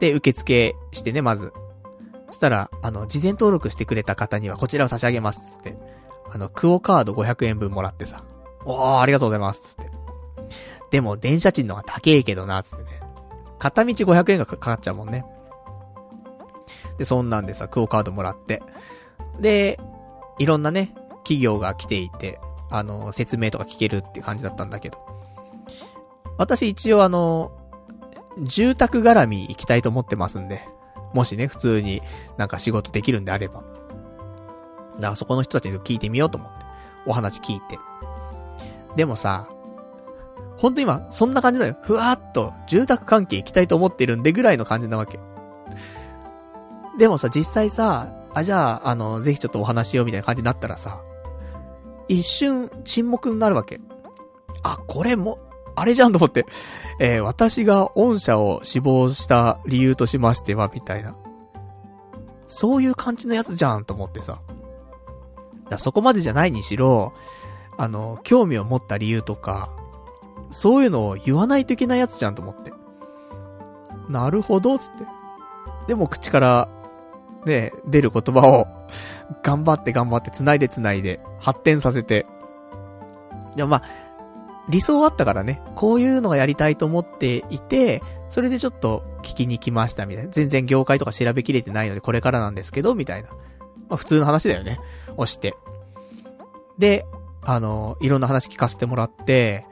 [0.00, 1.52] で、受付してね、まず。
[2.28, 5.76] そしたら、あの、事前登録してくれた方にはこちらを差し上げますって。
[6.32, 8.24] あの、クオカード500円分もらってさ。
[8.64, 9.90] おー、ありがとうございますつって。
[10.90, 13.00] でも、電車賃の方が高えけどな、つってね。
[13.58, 15.24] 片道500円がかかっちゃうもんね。
[16.98, 18.62] で、そんなんでさ、クオカードもらって。
[19.40, 19.78] で、
[20.38, 22.38] いろんなね、企業が来ていて、
[22.70, 24.98] あの、説明とか聞けるって感じだったんだけど。
[26.36, 27.52] 私一応あの、
[28.42, 30.66] 住宅絡み行きたいと思ってますんで。
[31.12, 32.02] もしね、普通に
[32.36, 33.62] なんか仕事できるんであれば。
[34.96, 36.64] だからそこの人たちに聞いてみようと思って。
[37.06, 37.78] お話聞いて。
[38.96, 39.48] でもさ、
[40.56, 41.76] ほんと今、そんな感じだよ。
[41.82, 45.18] ふわーっと、住宅関係行きたいと思ってるんでぐらいの感じなわけ。
[46.98, 51.02] でもさ、実際さ、あ、じゃあ、あの、ぜひちょっとお話しようみたいな感じになったらさ、
[52.08, 53.80] 一瞬沈黙になるわけ。
[54.62, 55.38] あ、これも、
[55.76, 56.46] あれじゃんと思って。
[57.00, 61.16] えー、私が御社を死亡した理由としましては、みたいな。
[62.46, 64.40] そういう感じのやつじゃんと思ってさ。
[65.68, 67.12] だそこまでじゃないにしろ、
[67.76, 69.70] あの、興味を持った理由とか、
[70.50, 72.72] そういうのを言わないといけないやつじゃんと思って。
[74.08, 75.04] なるほど、つって。
[75.88, 76.68] でも口から、
[77.44, 78.66] ね、出る言葉を、
[79.42, 82.26] 頑張って頑張って繋いで繋いで、発展させて。
[83.56, 83.82] でもまあ、
[84.68, 90.30] 理想あったからね、こういうのがやりたいと思っていて、それでちょっと聞きに来ましたみたいな。
[90.30, 93.28] 全然業界とか調べきれてないのでこれからなんですけど、みたいな。
[93.88, 94.80] まあ普通の話だよね。
[95.16, 95.54] 押して。
[96.78, 97.04] で、
[97.44, 99.66] あの、いろんな話聞かせてもらって、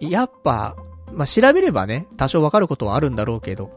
[0.00, 0.76] やっぱ、
[1.12, 3.70] まあ調べればね、多少わかることはあるんだろうけど、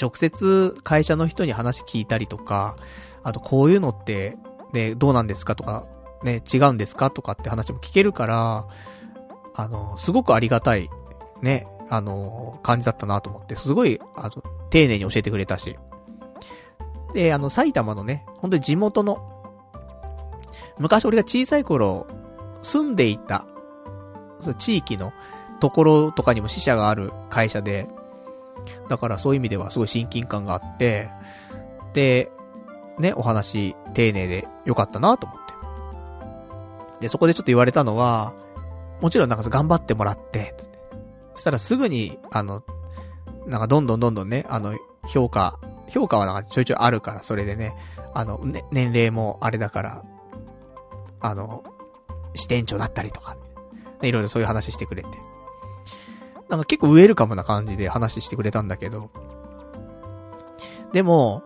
[0.00, 2.76] 直接会社の人に話聞いたりとか、
[3.22, 4.36] あとこういうのって、
[4.72, 5.86] ね、どうなんですかとか、
[6.22, 8.66] ね、違うんですかとかって話も聞けるから、
[9.54, 10.88] あの、すごくありがたい、
[11.42, 15.76] ね、あの、感じだったなと思って、すごい、あの、丁寧に教えてくれたし。
[17.12, 19.41] で、あの、埼玉のね、本当に地元の、
[20.78, 22.06] 昔俺が小さい頃、
[22.62, 23.46] 住んでいた、
[24.58, 25.12] 地域の
[25.60, 27.88] ところとかにも支社がある会社で、
[28.88, 31.10] だからそういう意味ではすごい親近感があって、
[31.92, 32.30] で、
[32.98, 35.52] ね、お話、丁寧でよかったなと思って。
[37.00, 38.34] で、そこでちょっと言われたのは、
[39.00, 40.78] もちろんなんか頑張ってもらって、つって。
[41.34, 42.62] そしたらすぐに、あの、
[43.46, 44.76] なんかどんどんどんどんね、あの、
[45.06, 45.58] 評価、
[45.88, 47.74] 評価はなんかちょいちょいあるから、それでね、
[48.14, 50.02] あの、ね、年齢もあれだから、
[51.22, 51.62] あの、
[52.34, 53.36] 支店長だったりとか、
[54.00, 55.08] ね、いろいろそういう話してくれて。
[56.48, 59.10] なんか結構ウェルカムな感じで話してくれたんだけど、
[60.92, 61.42] でも、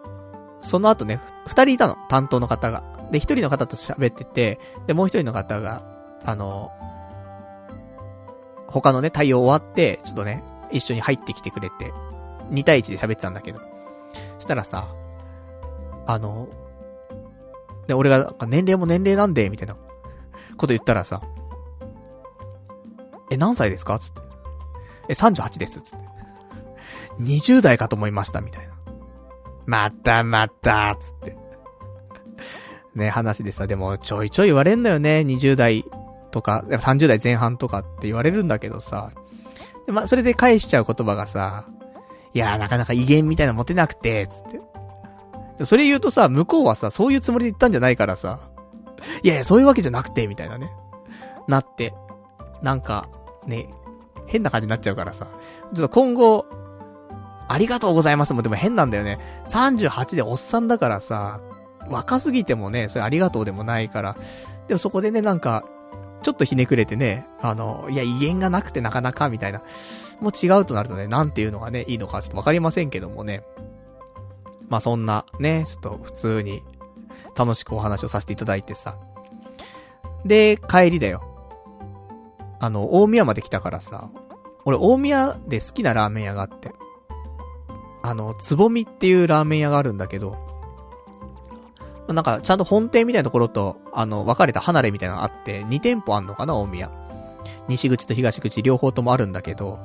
[0.60, 2.82] その後ね、二人いたの、担当の方が。
[3.12, 5.84] で、一人の方と喋ってて、で、もう一人の方が、
[6.24, 6.72] あの、
[8.66, 10.42] 他のね、対応終わって、ちょっとね、
[10.72, 11.92] 一緒に入ってきてくれて、
[12.50, 13.60] 2対1で喋ってたんだけど。
[14.38, 14.88] したらさ、
[16.06, 16.48] あの、
[17.86, 19.74] で、俺が、年齢も年齢なんで、みたいな、
[20.56, 21.22] こと言ったらさ、
[23.30, 23.98] え、何歳ですか？
[23.98, 24.22] つって。
[25.08, 26.04] え、38です、つって。
[27.20, 28.74] 20代かと思いました、みたいな。
[29.66, 31.36] またまた、つって。
[32.94, 35.84] ね、話でさ、でもちょいちょい言われんのよね、20代
[36.30, 39.10] とか、30代前半とかって言われるんだけどさ。
[39.86, 41.66] でまあ、それで返しちゃう言葉がさ、
[42.34, 44.60] いやーなかなか威厳みたいなの持てなくて、つって。
[45.64, 48.40] それ言うとさ、向こうはさ、そういうつもりで言ったんじゃないからさ、
[49.22, 50.70] いやいや、そういうわけじゃなくて、みたいなね。
[51.48, 51.94] なって、
[52.62, 53.08] なんか、
[53.46, 53.68] ね、
[54.26, 55.26] 変な感じになっちゃうからさ、
[55.74, 56.46] ちょっと今後、
[57.48, 59.18] ありがとうございますもでも変なんだよね。
[59.46, 61.40] 38でおっさんだからさ、
[61.88, 64.16] 若すぎてもね、それありがとうでもないから。
[64.66, 65.64] でもそこでね、なんか、
[66.22, 69.62] ちょっとひねくれてね、あの、いや、威厳がなくてなかなか、みたいな。
[70.20, 73.44] もう違うとなるとね、なんていうのがね、いいのかちょっとわかりませんけどもね。
[74.68, 76.62] まあそんな、ね、ちょっと普通に、
[77.36, 78.96] 楽しくお話をさせていただいてさ。
[80.24, 81.22] で、帰りだよ。
[82.58, 84.10] あの、大宮まで来たからさ、
[84.64, 86.72] 俺大宮で好きなラーメン屋があって。
[88.02, 90.36] あの、つぼみっていうラーメン屋があるんだけど、
[92.08, 96.90] なんか、ちゃんと本店みたいなところと、あの、分かれた離れみたいなのがあって、2店舗あんのかな、大宮。
[97.68, 99.80] 西口と東口両方ともあるんだけど、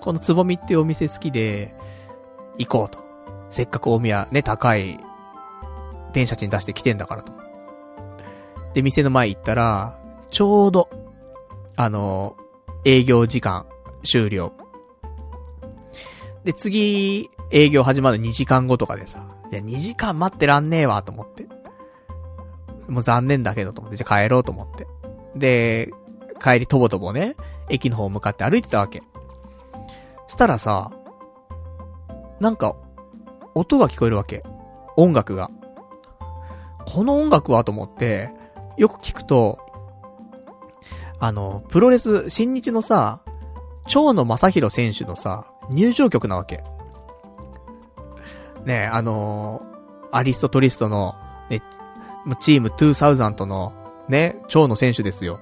[0.00, 1.74] このつぼみっていうお店好きで、
[2.58, 3.05] 行こうと。
[3.56, 5.00] せっかく大宮ね、高い、
[6.12, 7.32] 電車賃出してきてんだからと。
[8.74, 10.90] で、店の前行ったら、ちょうど、
[11.74, 12.36] あの、
[12.84, 13.64] 営業時間、
[14.04, 14.52] 終了。
[16.44, 21.46] で、次、営業始まる2時間後とかでさ、いや、2時間待ってらんねえわ、と思って。
[22.88, 24.86] もう残念だけど、と思って、じゃあ帰ろうと思って。
[25.34, 25.90] で、
[26.42, 27.36] 帰りとぼとぼね、
[27.70, 29.02] 駅の方向かって歩いてたわけ。
[30.28, 30.90] したらさ、
[32.38, 32.76] なんか、
[33.56, 34.42] 音が聞こえるわけ。
[34.98, 35.50] 音楽が。
[36.84, 38.30] この音楽はと思って、
[38.76, 39.58] よく聞くと、
[41.18, 43.20] あの、プロレス、新日のさ、
[43.86, 46.62] 蝶野正宏選手のさ、入場曲なわけ。
[48.66, 51.14] ねあのー、アリストトリストの、
[51.48, 51.62] ね、
[52.40, 53.72] チーム2000の、
[54.08, 55.40] ね、蝶野選手ですよ。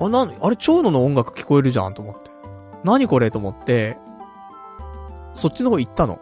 [0.00, 2.32] あ、な、あれ蝶野の音楽聞こえるじゃんと思って。
[2.82, 3.96] 何これと思って、
[5.36, 6.18] そっちの方行ったの？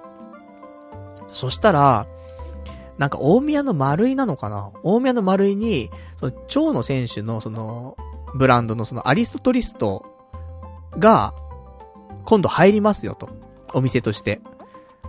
[1.33, 2.07] そしたら、
[2.99, 4.71] なんか大宮の丸いなのかな？
[4.83, 7.97] 大宮の丸いに、その、蝶野選手のその、
[8.35, 10.05] ブランドのそのアリストトリスト
[10.99, 11.35] が、
[12.25, 13.29] 今度入りますよと。
[13.73, 14.41] お店として。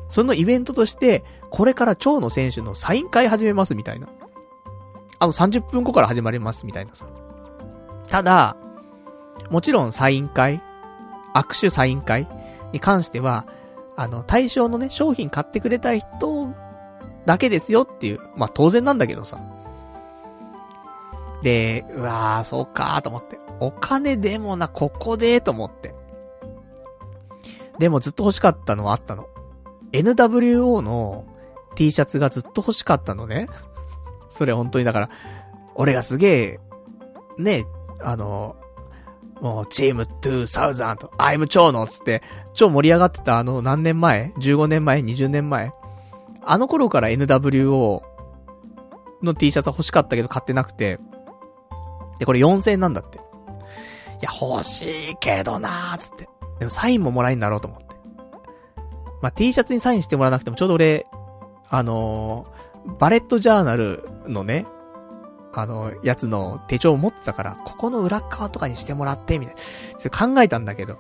[0.10, 4.08] そのイベントとして、これから蝶野選手のサイン会始めますみたいな。
[5.20, 7.06] あと30分後から始まりますみたいなさ。
[8.10, 8.58] ただ、
[9.50, 10.62] もちろんサイン会、
[11.34, 12.28] 握手サイン会
[12.72, 13.48] に関しては、
[13.96, 16.54] あの、対象のね、商品買ってくれた人
[17.26, 18.20] だけですよっていう。
[18.36, 19.40] まあ、当然なんだけどさ。
[21.42, 23.40] で、うわー、そうかーと思って。
[23.60, 25.96] お金でもな、ここでと思って。
[27.80, 29.28] でもずっと欲しかったのはあったの。
[29.92, 31.26] NWO の
[31.76, 33.48] T シャツがずっと欲しかったのね。
[34.30, 35.10] それ本当にだから、
[35.76, 36.60] 俺がすげえ、
[37.38, 37.66] ね、
[38.02, 38.56] あの、
[39.42, 42.22] もう、チーム2000、I'm 超のつって、
[42.54, 45.72] 超盛り上がってたあの何年前 ?15 年前 ?20 年前？
[46.44, 48.02] あの頃から NWO
[49.24, 51.00] の T シャツは欲しかったけど買ってなくて、
[52.20, 53.18] で、これ4000円なんだって。
[53.18, 53.22] い
[54.22, 56.30] や、欲しいけどなーつって。
[56.60, 57.86] でもサインももらえんだろうと思って。
[59.22, 61.06] まあ、T シャツにサインしてもらわなくてもちょうど俺、
[61.70, 64.66] あのー、バレットジャーナルのね、
[65.56, 69.62] あの、やつの手帳を持ってたから、ここの裏側とかにしてもらって、みたいな。
[69.62, 70.98] ちょっと考えたんだけど。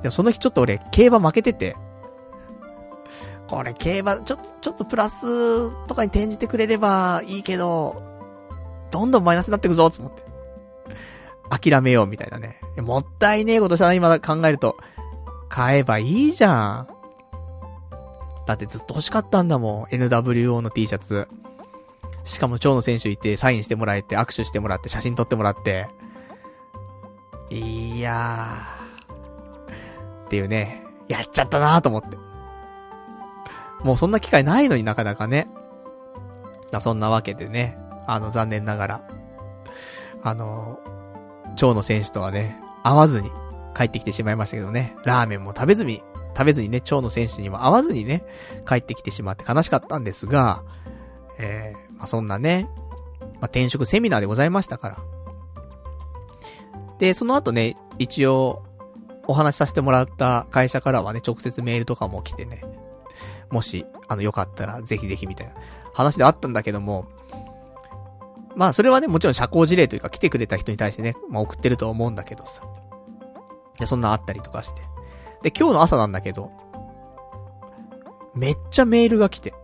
[0.00, 1.76] でもその日ちょっと俺、競馬負けてて、
[3.48, 8.02] これ競馬、ちょっと、ちょっとプラスとかに転じてくれればいいけど、
[8.90, 10.22] どんどんマイナスになってくぞ、つ思って。
[11.50, 12.58] 諦めよう、みたいなね。
[12.78, 14.76] もったいねえことしたな、今考えると。
[15.50, 16.88] 買えばいいじゃん。
[18.46, 19.94] だってずっと欲しかったんだもん。
[19.94, 21.28] NWO の T シャツ。
[22.24, 25.88] しかも蝶野選手いて、サインしてもらえて、握手してもらって、写真撮ってもらって。
[27.50, 30.26] いやー。
[30.26, 30.84] っていうね。
[31.08, 32.16] やっちゃったなーと思って。
[33.84, 35.48] もうそんな機会ないのになかなかね。
[36.80, 37.76] そんなわけでね、
[38.06, 39.08] あの、残念ながら、
[40.22, 40.78] あの、
[41.56, 43.30] 蝶野選手とはね、会わずに
[43.76, 46.02] 帰ってきてしまいましたけどね、ラーメンも食べずに、
[46.36, 48.24] 食べずにね、蝶野選手にも会わずにね、
[48.66, 50.62] 帰ってきてしまって悲しかったんですが、
[51.38, 52.68] えー、まあ、そんなね、
[53.20, 54.98] まあ、転職セミナーでございましたから。
[56.98, 58.64] で、その後ね、一応、
[59.28, 62.64] お話しさせてもらった会社からはね、直接メールとかも来てね、
[63.52, 65.54] もし、あの、よかったら、ぜひぜひみたいな
[65.94, 67.06] 話であったんだけども、
[68.56, 72.62] まあ、それはね、もちろん社交辞令というか来てくれた人に対してね、まあ、送ってると思うんだけどさ。
[73.78, 74.82] で、そんなあったりとかして。
[75.42, 76.50] で、今日の朝なんだけど、
[78.34, 79.54] めっちゃメールが来て。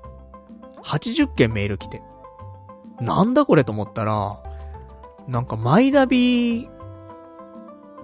[0.84, 2.00] 80件メール来て。
[3.00, 4.42] なんだこれと思ったら、
[5.26, 6.68] なんかマイナビ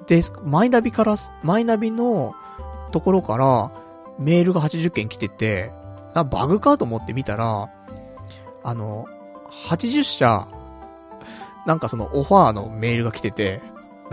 [0.07, 2.35] です、マイナビから、マイナビの
[2.93, 3.73] ところから、
[4.19, 5.73] メールが80件来てて、
[6.15, 7.69] な、バグかと思って見たら、
[8.62, 9.07] あの、
[9.69, 10.49] 80社、
[11.66, 13.62] なんかそのオファーのメールが来てて、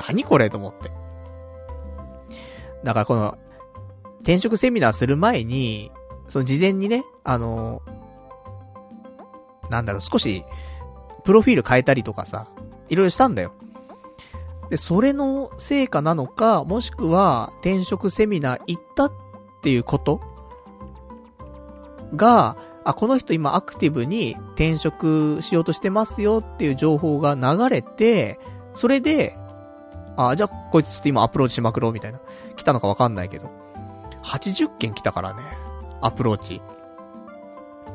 [0.08, 0.91] 何これと思って。
[2.84, 3.38] だからこの、
[4.22, 5.91] 転職セミナーする前に、
[6.28, 7.82] その事前にね、あの、
[9.70, 10.44] なんだろう、少し、
[11.23, 12.48] プロフィール変えたりとかさ、
[12.89, 13.53] いろいろしたんだよ。
[14.69, 19.11] で、それの成果なのか、もしくは、転職セミナー行ったっ
[19.61, 20.22] ていうこと？
[22.15, 28.39] が、あ、この人今アクティブに転職しようとしてますよっていう情報が流れて、
[28.73, 29.38] それで、
[30.18, 32.19] あ、じゃあこいつちょっと今アプローチしまくろうみたいな。
[32.56, 33.52] 来たのかわかんないけど。
[34.23, 35.43] 80件来たからね。
[36.02, 36.61] アプローチ。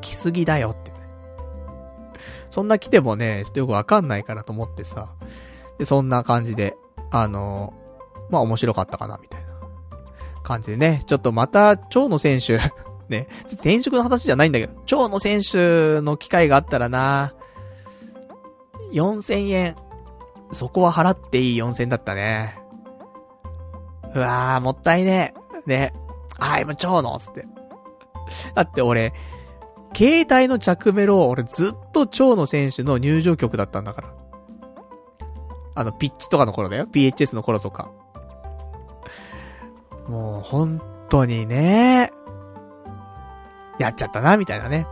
[0.01, 0.93] 来すぎだよって。
[2.57, 5.11] そんな来てもね、ちょっとよくわかんないからと思ってさ。
[5.77, 6.74] で、そんな感じで、
[7.11, 7.74] あの
[8.31, 9.49] まあ面白かったかな、みたいな。
[10.43, 12.59] 感じでね、ちょっとまた、蝶野選手
[13.15, 17.35] ね、転職の話じゃないんだけど、蝶野選手の機会があったらな、
[18.91, 19.77] 4000円、
[20.51, 22.59] そこは払っていい4000だったね。
[24.15, 25.35] うわー、もったいね
[25.66, 25.69] え。
[25.69, 25.93] ね。
[26.39, 27.47] I'm 蝶野つって。
[28.55, 29.12] だって俺、
[29.95, 34.15] 携帯の着メロ、俺ずっと蝶野選手の入場曲だったんだから。
[35.75, 36.87] あの、ピッチとかの頃だよ。
[36.87, 37.91] PHS の頃とか。
[40.09, 42.13] もう、本当にね、
[43.79, 44.87] やっちゃったな、みたいなね。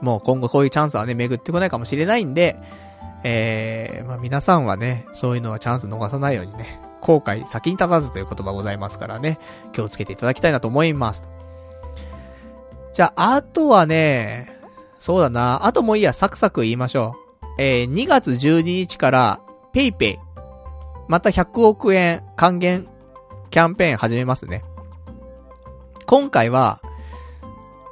[0.00, 2.60] もう今後こういうチャンスはね、巡ってこないかもしれないんで、
[3.24, 9.38] えー、まあ皆さんはね、そういうのはチャンス逃さないようにね、後悔先に立たずという言葉ございますからね、
[9.72, 11.30] 気をつけていただきたいなと思います。
[12.94, 14.56] じゃあ、あとはね、
[15.00, 17.44] そうだな、あともういいや、サクサク言いましょう。
[17.58, 19.40] えー、2月12日から、
[19.72, 20.18] ペイペイ、
[21.08, 22.86] また100億円還元
[23.50, 24.62] キャンペーン始めますね。
[26.06, 26.80] 今回は、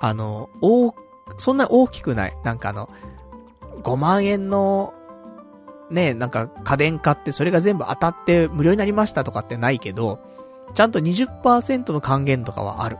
[0.00, 0.94] あの、大、
[1.36, 2.36] そんな大きくない。
[2.44, 2.88] なんかあの、
[3.82, 4.94] 5万円の、
[5.90, 10.20] ね、なんか家電買ってそれが全部当たって無料になりましたとかってないけど、
[10.74, 12.98] ちゃんと20%の還元とかはある。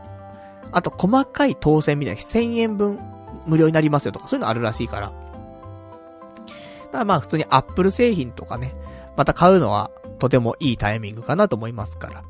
[0.73, 2.99] あと細かい当選みたいな1000円分
[3.45, 5.07] 無料になりますよとかそういうのあるらしいから。
[5.07, 8.75] だからまあ普通にアップル製品とかね、
[9.15, 12.23] また買うのはとてもいいタイミングかなと思いますから。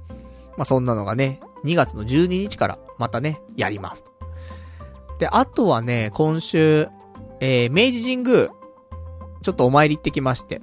[0.56, 4.12] まあそんなのがね、2月の12日からまたね、やりますと。
[5.20, 6.90] で、あとはね、今週、
[7.40, 8.50] えー、明治神宮、
[9.42, 10.62] ちょっとお参り行ってきまして、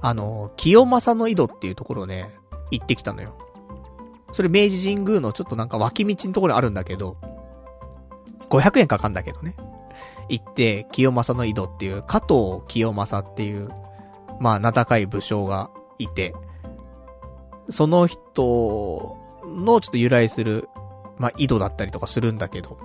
[0.00, 2.34] あの、清正の井戸っていうところね、
[2.70, 3.38] 行ってきたのよ。
[4.34, 7.16] それ明治神宮のちょっとなんか脇道のところあるんだけど、
[8.50, 9.54] 500円かかんだけどね。
[10.28, 13.70] 行って、清正の井戸っていう、加藤清正っていう、
[14.40, 15.70] まあ、名高い武将が
[16.00, 16.34] いて、
[17.68, 20.68] その人のちょっと由来する、
[21.16, 22.76] まあ、井戸だったりとかするんだけど、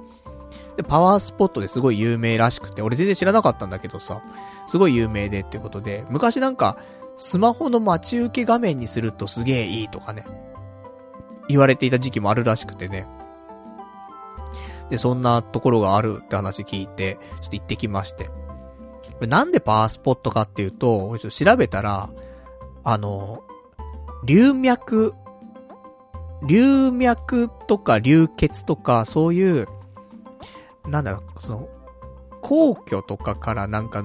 [0.78, 4.22] で、パワースポットですごい有名らしくて、俺全然知らなかったんだけどさ、
[4.68, 6.78] すごい有名でってことで、昔なんか、
[7.18, 10.26] スマホの待ち受け画面にするとすげえいいとかね、
[11.50, 13.08] 言われていた時期もあるらしくてね。
[14.90, 18.30] で、そんなところがあるって話聞いて、ちょっと行ってきまして。
[19.28, 22.10] なんでパワースポットかっていうと、ちょっと調べたら、
[22.84, 23.44] あの、
[24.24, 25.14] 流脈、
[26.46, 29.68] 流脈とか流血とか、そういう、
[30.88, 31.70] なんだろう、その、
[32.42, 34.04] 皇居とかからなんか、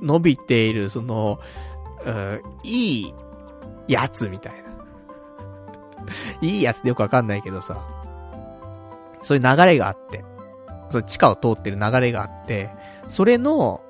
[0.00, 1.38] 伸びている、その、
[2.04, 3.14] ういい
[3.86, 4.61] やつみたいな。
[6.40, 7.76] いいやつってよくわかんないけどさ、
[9.22, 10.24] そういう流れがあって、
[10.90, 12.70] その地下を通ってる流れがあって、
[13.08, 13.82] それの、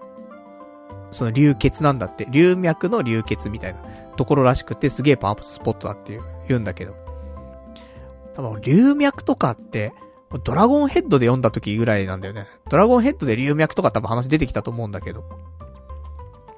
[1.10, 3.81] その流血なんだって、流脈の流血みたいな
[4.16, 6.94] ところらしくて、すげえパワースポットだっていう、言うんだけど。
[8.34, 9.92] 多分、流脈とかって、
[10.44, 12.47] ドラゴンヘッドで読んだ時ぐらいなんだよね。
[12.70, 15.24] ドラゴンヘッドで流脈とか多分話出てきたと思うんだけど。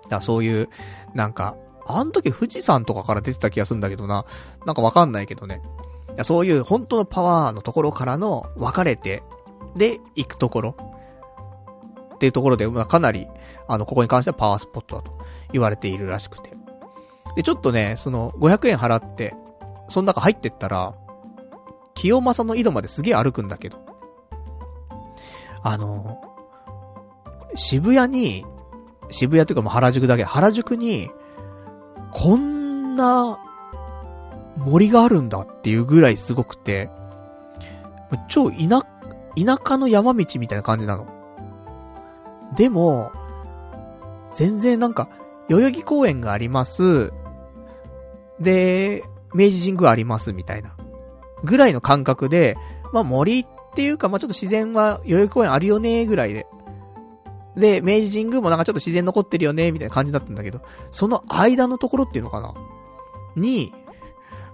[0.09, 0.69] だそういう、
[1.15, 1.57] なんか、
[1.87, 4.25] あの時富士山とかから出てた気がするんだけどな。
[4.67, 5.61] なんかわかんないけどね。
[6.23, 9.23] そういう本当のパワーのところからの分かれて、
[9.77, 10.77] で、行くところ。
[12.15, 13.27] っていうところで、まあ、かなり、
[13.69, 15.19] あの、ここに関してはパワースポットだと
[15.53, 16.51] 言われているらしくて。
[17.35, 19.35] で、ちょっとね、その、500円払って、
[19.89, 20.95] その中入ってったら、
[21.95, 23.79] 清正の井戸まですげえ歩くんだけど。
[25.63, 26.21] あの、
[27.57, 28.45] 渋谷に、
[29.11, 31.11] 渋谷というかもう原宿だけ原宿に、
[32.15, 33.39] こんな
[34.57, 36.89] 森があるんだっていうぐらいすごくて、
[38.29, 38.87] 超田、
[39.37, 41.07] 田舎の山道みたいな感じなの。
[42.57, 43.11] でも、
[44.33, 45.09] 全然なんか、
[45.49, 47.13] 代々木公園があります。
[48.41, 50.77] で、明治神宮ありますみたいな。
[51.43, 52.57] ぐらいの感覚で、
[52.93, 56.47] まあ森っていうか、まあちょっと自然は代々木公園あるよねぐらいで。
[57.57, 60.61] で、明治神宮もなんかちょっと自然残ってるよねみたいな感じだったんだけど、
[60.91, 62.55] その間のところっていうのかな？
[63.37, 63.73] に、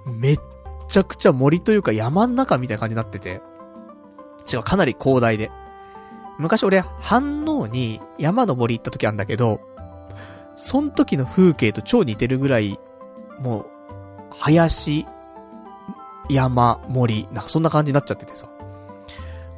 [0.06, 0.40] めっ
[0.88, 3.40] ちゃくちゃ森というか山ん中みたいな感じになってて、
[4.52, 5.50] 違う、かなり広大で。
[6.38, 9.60] 昔俺、反応に山登り行った時あんだけど、
[10.56, 12.78] そん時の風景と超似てるぐらい、
[13.38, 13.66] もう、
[14.38, 15.06] 林、
[16.28, 18.48] 山、森、なんかそんな感じになっちゃっててさ。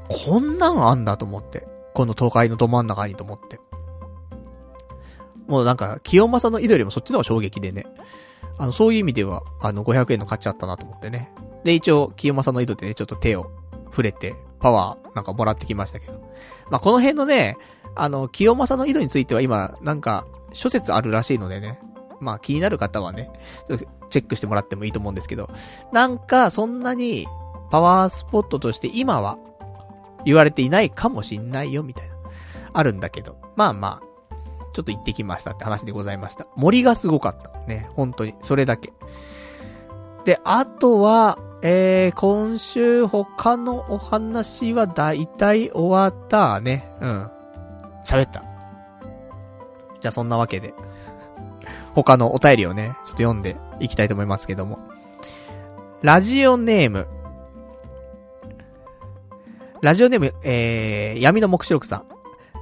[0.08, 1.66] こんなんあんだと思って。
[1.94, 3.60] この東海のど真ん中にと思って。
[5.46, 7.86] もうなんか、清正の井戸よりもそっちの方が衝撃でね。
[8.58, 11.32] あの、そういう意味では、あの、500円の価値あったなと思ってね。
[11.64, 13.50] で、一応、清正の井戸でね、ちょっと手を
[13.90, 16.20] 触れて、パワーなんかもらってきましたけど。
[16.70, 17.56] まあ、この辺のね、
[17.94, 21.78] あの、清正の井戸については今、なんか、諸説あるらしいのでね。
[22.20, 23.30] まあ、気になる方はね、
[24.10, 25.50] チェックしてもらってもいいと思うんですけど、
[25.92, 27.26] なんか、そんなに、
[27.70, 29.38] パワースポットとして今は、
[30.24, 32.14] 言われていないかもしんないよ、みたいな。
[32.72, 33.36] あるんだけど。
[33.56, 34.36] まあまあ、
[34.72, 36.46] ちょっと行ってきましたって話でございました。
[36.56, 37.50] 森がすごかった。
[37.66, 38.34] ね、本当に。
[38.40, 38.92] それだけ。
[40.24, 46.90] で、あとは、えー、今週他のお話はだいたい終わったね。
[47.00, 47.30] うん。
[48.04, 48.42] 喋った。
[50.00, 50.74] じゃあそんなわけで、
[51.94, 54.80] 他のお便りをね、ちょっと読んでいきたいと思いますけども。
[56.02, 57.06] ラジオネーム。
[59.82, 62.04] ラジオネーム、えー、闇の目視録さん。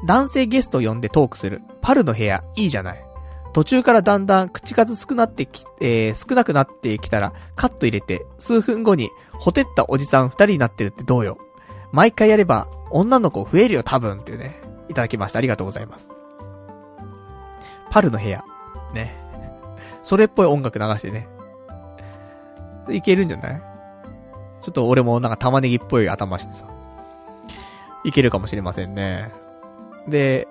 [0.07, 1.61] 男性ゲスト呼んでトークする。
[1.83, 3.05] パルの部屋、いいじゃない。
[3.53, 11.37] 途中からだんだん口数少なってき、えー、少なくなってきたら、カット入れて、数分後に、ほてったおじさん二人になってるってどうよ。
[11.93, 14.57] 毎回やれば、女の子増えるよ多分っていうね、
[14.89, 15.41] いただきました。
[15.41, 16.11] ありがとうございます。
[17.91, 18.43] パルの部屋。
[18.95, 19.15] ね。
[20.03, 21.29] それっぽい音楽流してね。
[22.89, 23.63] いけるんじゃない？
[24.63, 26.65] ちょっと俺もなんか玉ねぎっぽい頭してさ。
[28.05, 29.31] いけるかもしれませんね。
[30.09, 30.49] で、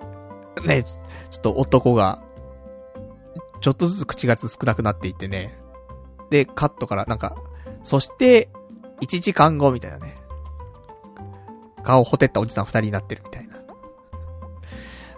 [0.64, 2.22] ね、ちょっと男が
[3.60, 5.58] ちょっとずつ口が少なくなっていってね。
[6.30, 7.36] で、カットからなんか、
[7.82, 8.48] そして、
[9.02, 10.16] 1時間後みたいなね。
[11.82, 13.56] 顔ほてったおじさん二人になってるみたいな。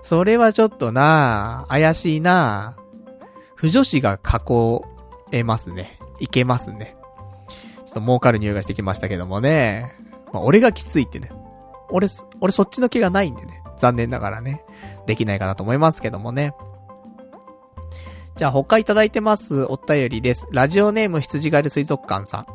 [0.02, 2.77] それはちょっとな怪しいな
[3.55, 4.81] 不女子が囲
[5.31, 5.99] えますね。
[6.19, 6.97] いけますね。
[7.85, 9.93] ちょっと儲かる匂いがしてきましたけどもね。
[10.33, 11.31] まあ、俺がきついってね。
[11.93, 12.09] 俺、
[12.41, 13.62] 俺そっちの気がないんでね。
[13.77, 14.65] 残念ながらね。
[15.07, 16.55] できないかなと思いますけどもね。
[18.37, 20.49] じゃあ他いただいてますお便りです。
[20.53, 22.47] ラジオネーム羊ガエル水族館さん。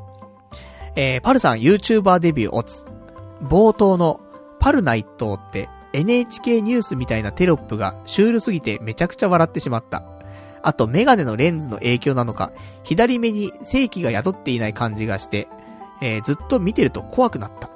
[0.95, 2.85] えー、パルさん YouTuber デビューオツ。
[3.41, 4.19] 冒頭の
[4.59, 10.03] パルナイトって NHK ニュースみたいなテロップがシュールすぎてめちゃくちゃ笑ってしまった。
[10.63, 12.51] あとメガネのレンズの影響なのか、
[12.83, 15.47] 左目に正気が宿っていない感じがして、
[16.01, 17.69] えー、ずっと見てると怖くなった。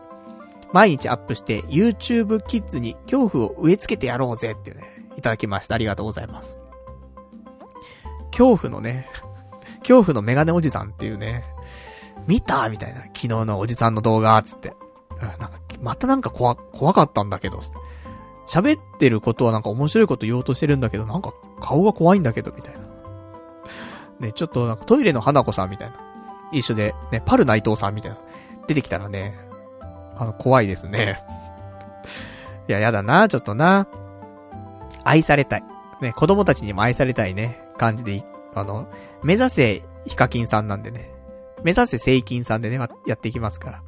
[0.74, 4.84] 毎日アップして YouTube キッズに恐怖を植え付けてやろうぜっていうね、
[5.18, 5.76] いただきました。
[5.76, 6.58] ありがとうございます。
[8.32, 9.08] 恐怖のね、
[9.80, 11.44] 恐怖のメガネおじさんっていうね、
[12.28, 13.02] 見たみたいな。
[13.02, 14.74] 昨日のおじさんの動画、つって。
[15.22, 15.52] なんか、
[15.82, 17.60] またなんか怖、怖かったんだけど。
[18.48, 22.80] 喋ってることはなんか面白いこと言おうとしてるんだけど、なんか顔が怖いんだけど、みたいな。
[24.20, 25.96] ね、ちょっとなんかトイレの花子さんみたいな。
[26.52, 28.18] 一緒で、ね、パル内藤さんみたいな。
[28.68, 29.38] 出てきたらね、
[30.16, 31.24] あの、怖いですね。
[32.68, 33.88] いや、やだな、ちょっとな。
[35.04, 35.64] 愛されたい。
[36.02, 37.62] ね、子供たちにも愛されたいね。
[37.78, 38.24] 感じで、
[38.54, 38.88] あの、
[39.24, 41.12] 目指せヒカキンさんなんでね。
[41.64, 43.84] 目指せセイキンさんでね、やっていきますから。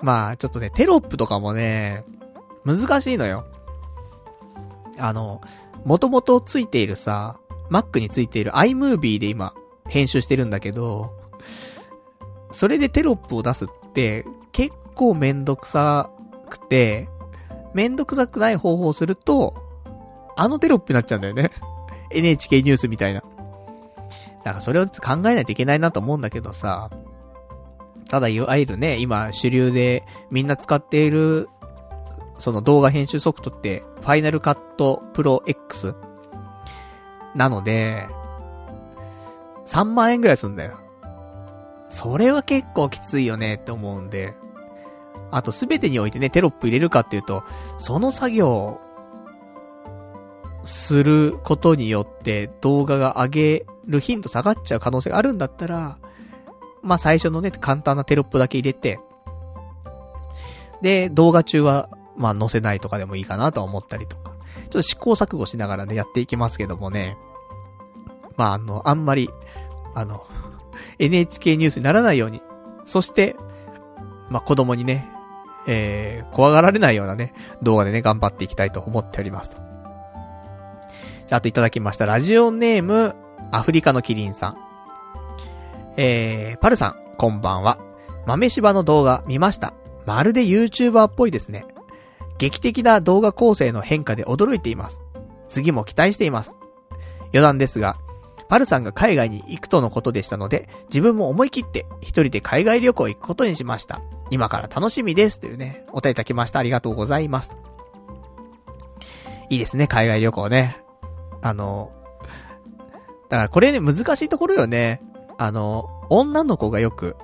[0.00, 2.04] まあ、ちょっとね、テロップとかもね、
[2.64, 3.46] 難しいのよ。
[4.98, 5.40] あの、
[5.84, 7.38] 元々ついているさ、
[7.70, 9.54] Mac についている iMovie で今、
[9.88, 11.14] 編集してるんだけど、
[12.50, 14.24] それでテロップを出すって、
[14.56, 16.10] 結構めんどくさ
[16.48, 17.10] くて、
[17.74, 19.54] めんどくさくない方法をすると、
[20.34, 21.50] あのテロップになっちゃうんだよね。
[22.10, 23.20] NHK ニュースみたいな。
[23.20, 23.26] だ
[24.44, 26.88] からそれを考えないといけないなと思うんだけどさ、
[28.08, 31.50] ただいわゆるね、今主流でみんな使っている、
[32.38, 35.94] その動画編集ソフトって、ファイナルカットプロ X
[37.34, 38.06] なので、
[39.66, 40.78] 3万円ぐらいすんだよ。
[41.90, 44.34] それは結構きついよねって思うんで、
[45.30, 47.44] あとすべてにおいてね、テロップ入れるかっていうと、
[47.78, 48.80] その作業
[50.64, 55.98] することによって動画が上げる頻度下がっちゃう可能性があるんだったら、
[56.82, 59.00] まあ、最初のね、簡単なテロップだけ入れて、
[60.82, 67.16] で、動画中は、まあ、載せないとかでもいいかなと思ったりとか、ちょっと試行錯誤しながらね、やっていきますけどもね、
[68.36, 69.30] まあ、あの、あんまり、
[69.94, 70.26] あの、
[70.98, 72.42] NHK ニュースにならないように、
[72.84, 73.36] そして、
[74.28, 75.08] まあ、子供にね、
[75.66, 79.56] えー、怖がられないようなね、動画でね、頑張っていきたいと思っております。
[81.26, 82.06] じゃあ、あといただきました。
[82.06, 83.14] ラジオネーム、
[83.50, 84.56] アフリカのキリンさん。
[85.96, 87.78] えー、パルさん、こんばんは。
[88.26, 89.74] 豆柴の動画見ました。
[90.04, 91.66] まるで YouTuber っぽいですね。
[92.38, 95.02] 劇的な動画構成の変化で驚いています。
[95.48, 96.58] 次も期待しています。
[97.32, 97.96] 余談ですが、
[98.48, 104.00] パルさんが海外に行くとのことでしたので、自分も思い切って一人で海外旅行行くことにしました。
[104.30, 105.40] 今から楽しみです。
[105.40, 106.58] というね、お答えいただきました。
[106.58, 107.56] ありがとうございます。
[109.48, 110.78] いいですね、海外旅行ね。
[111.42, 111.92] あの、
[113.28, 115.00] だからこれね、難しいところよね。
[115.38, 117.16] あの、女の子がよく、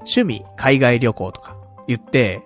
[0.00, 2.42] 趣味、海外旅行とか言って、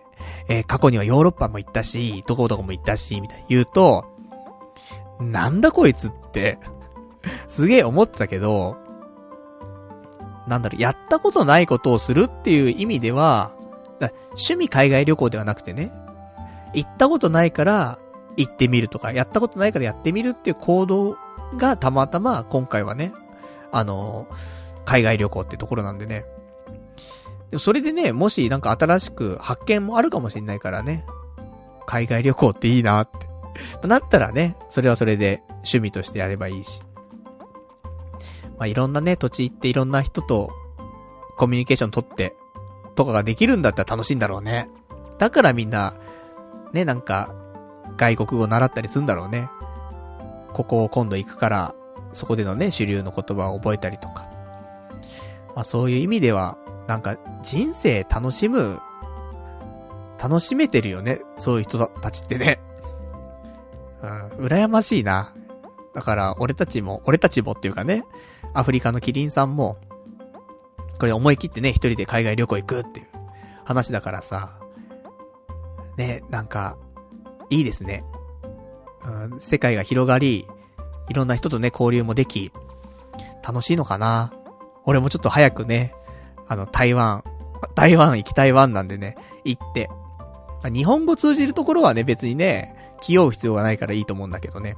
[0.49, 4.05] えー、過去にはヨーロッパも行ったし、どこどこも行ったし、みたいな言うと、
[5.21, 6.59] なんだこいつって
[7.47, 8.77] すげえ思ってたけど、
[10.49, 13.53] なんだろう、やったことないことをするっていう意味では、
[14.31, 15.93] 趣味海外旅行ではなくてね、
[16.75, 17.99] 行ったことないから、
[18.37, 21.17] 行ってみるとか、やったことないからやってみるっていう行動
[21.57, 23.13] がたまたま今回はね、
[23.71, 24.27] あの、
[24.85, 26.25] 海外旅行ってところなんでね。
[27.51, 31.05] でもそれでね、もしなんか新しく発見もあるかもしれないからね。
[31.87, 33.33] 海外旅行っていいなって。
[33.87, 36.81] なったらね、それはそれで趣味としてやればいいし。
[38.59, 40.51] まあ、いろんなね、土地行っていろんな人と
[41.37, 42.35] コミュニケーション取って、
[42.95, 44.69] とかができるんだったら楽しいんだろうね。
[45.19, 45.95] だからみんな、
[46.73, 47.35] ね、なんか、
[47.97, 49.49] 外国語習ったりするんだろうね。
[50.53, 51.75] ここを今度行くから、
[52.13, 54.29] そこでのね、主流の言葉を覚えたりとか。
[55.55, 58.81] まあそういう意味では、なんか人生楽しむ、
[60.23, 61.21] 楽しめてるよね。
[61.37, 62.61] そういう人たちってね。
[64.03, 65.33] うん、羨ましいな。
[65.95, 68.05] だから、俺たちも、俺たちもっていうかね、
[68.55, 69.79] アフリカのキリンさんも、
[70.99, 73.07] これ思い切ってね、一人で海外旅行行くっていう
[73.65, 74.59] 話だからさ、
[75.97, 76.77] ね、なんか、
[77.51, 78.05] いいですね。
[79.05, 80.47] うん、世界が広がり、
[81.09, 82.53] いろんな人とね、交流もでき、
[83.47, 84.33] 楽しいのかな
[84.85, 85.95] 俺もちょっと早くね、
[86.49, 87.25] あの、台湾、
[87.75, 89.91] 台湾行き台湾なんでね、行って。
[90.73, 94.77] 日本語通じるところはね、別にね、気負う必要がないからいいと思うんだけどね。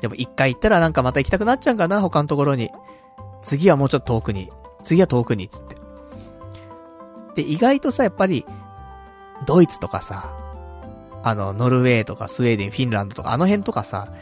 [0.00, 2.70] でも一回行ったらなんかまた行きたくなっちゃうかな、他のところに。
[3.42, 4.50] 次はもうちょっと遠くに。
[4.82, 5.76] 次は遠くに、つって。
[7.34, 8.44] で、意外とさ、やっぱり、
[9.46, 10.34] ドイツとかさ、
[11.22, 14.12] あの、ノルウェーとかスウェーデン、フィンランドとか、あの辺とかさ、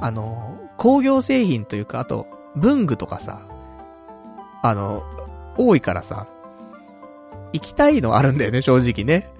[0.00, 3.42] あの、工業製品というか、あと、文具とかさ、
[4.62, 5.02] あの、
[5.56, 6.26] 多いからさ、
[7.52, 9.30] 行きたいのあるんだよね、正直ね。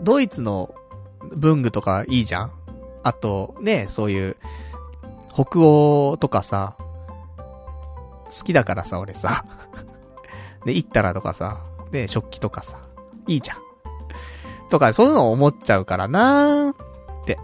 [0.00, 0.74] ドイツの
[1.36, 2.52] 文具とかいいじゃん
[3.02, 4.36] あと、ね、そういう、
[5.32, 6.76] 北欧とかさ、
[8.30, 9.44] 好きだからさ、俺さ。
[10.66, 11.62] で、行ったらとかさ、
[11.92, 12.78] で、食器とかさ、
[13.26, 13.58] いいじゃん。
[14.68, 17.38] とか、そういうのを思っちゃうからなーって。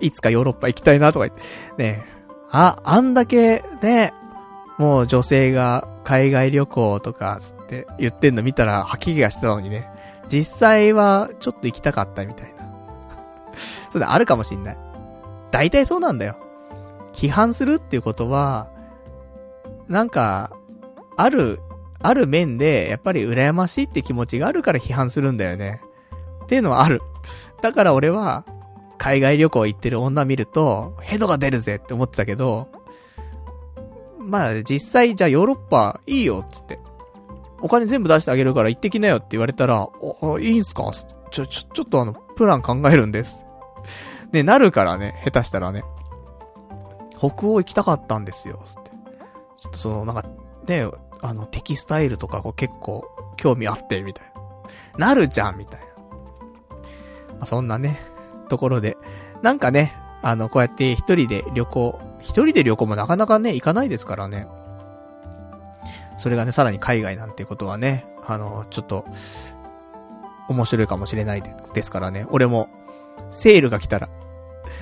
[0.00, 1.40] いつかヨーロッパ行きたいなとか言っ
[1.76, 1.82] て。
[1.82, 2.04] ね
[2.50, 4.12] あ、あんだけ、ね、
[4.78, 9.88] もう女性が海外旅行とか、つって言ってんの見たら吐き気がしてたのにね。
[10.28, 12.64] 実際はちょっと行きたかったみたいな。
[13.90, 14.78] それあるかもしんない。
[15.52, 16.36] 大体そうなんだよ。
[17.12, 18.68] 批判するっていうことは、
[19.88, 20.50] なんか、
[21.16, 21.60] ある、
[22.06, 25.80] ある面で、やっぱり羨ましいって気持ちがあるから批判するんだよね。
[26.44, 27.00] っていうのはある。
[27.62, 28.44] だから俺は、
[28.98, 32.68] 海外旅行行ってる女見ると、ヘドが出るぜって思ってたけど、
[34.18, 36.78] まあ実際じゃあヨーロッパいいよっつって。
[37.60, 40.90] お金全部出してあげるから行ってきなよって言われたら、お、いいんすか？
[41.30, 43.46] ちょ、ちょ、ちょっとあの、プラン考えるんです。
[44.32, 45.82] ね、なるからね、下手したらね。
[47.16, 48.90] 北欧行きたかったんですよ、つって。
[49.56, 50.24] ちょっとその、なんか、
[50.66, 50.86] ね、
[51.24, 53.06] あの、テキスタイルとかこう結構
[53.38, 54.26] 興味あって、みたい
[54.98, 55.08] な。
[55.08, 55.86] なるじゃん、みたいな。
[57.30, 57.98] まあ、そんなね、
[58.50, 58.98] ところで。
[59.40, 64.46] なんかね、あの、こうやって一人で旅行、一人で旅行もなかなかね、行かないですからね。
[66.18, 69.06] それがね、さらに海外なんていうことはね、あの、ちょっと、
[70.50, 72.26] 面白いかもしれないですからね。
[72.30, 72.68] 俺も、
[73.30, 74.10] セールが来たら、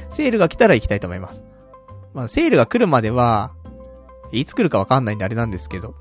[0.09, 1.45] セールが来たら行きたいと思います。
[2.15, 3.53] まあ、セールが来るまでは、
[4.33, 5.95] いつ来るかわかんないんであれなんですけど、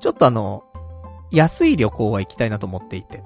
[0.00, 0.64] ちょっとあの、
[1.30, 3.22] 安い旅行は行きたいなと思っていて、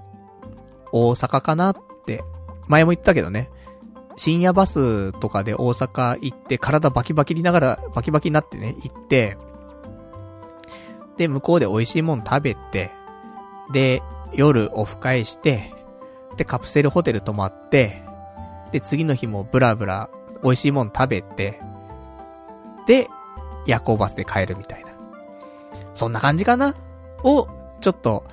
[0.92, 2.22] 大阪かなって、
[2.68, 3.50] 前も言ったけどね、
[4.16, 9.36] 深夜バスとかで大阪行って体バキバキにながら、バキバキになってね、行って、
[11.16, 12.90] で、向こうで美味しいもん食べて、
[13.72, 15.72] で、夜オフ会して、
[16.36, 18.02] で、カプセルホテル泊まって、
[18.72, 20.10] で、次の日もブラブラ
[20.42, 21.60] 美味しいもん食べて、
[22.86, 23.08] で、
[23.66, 24.93] 夜行バスで帰るみたいな。
[25.94, 26.74] そんな感じかな？
[27.22, 27.48] を、
[27.80, 28.24] ちょっと、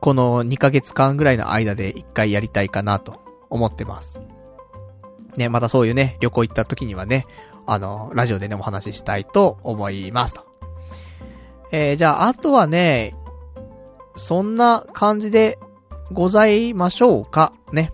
[0.00, 3.20] この2ヶ月間ぐらいの間で1回やりたいかなと
[3.50, 4.20] 思ってます。
[5.36, 7.26] ね、またそういうね、旅行行った時にはね、
[7.66, 10.44] あの、ラジオでね、お話ししたいと思いますと。
[11.70, 13.14] えー、じゃあ、あとはね、
[14.16, 15.58] そんな感じで
[16.10, 17.92] ございましょうか、ね。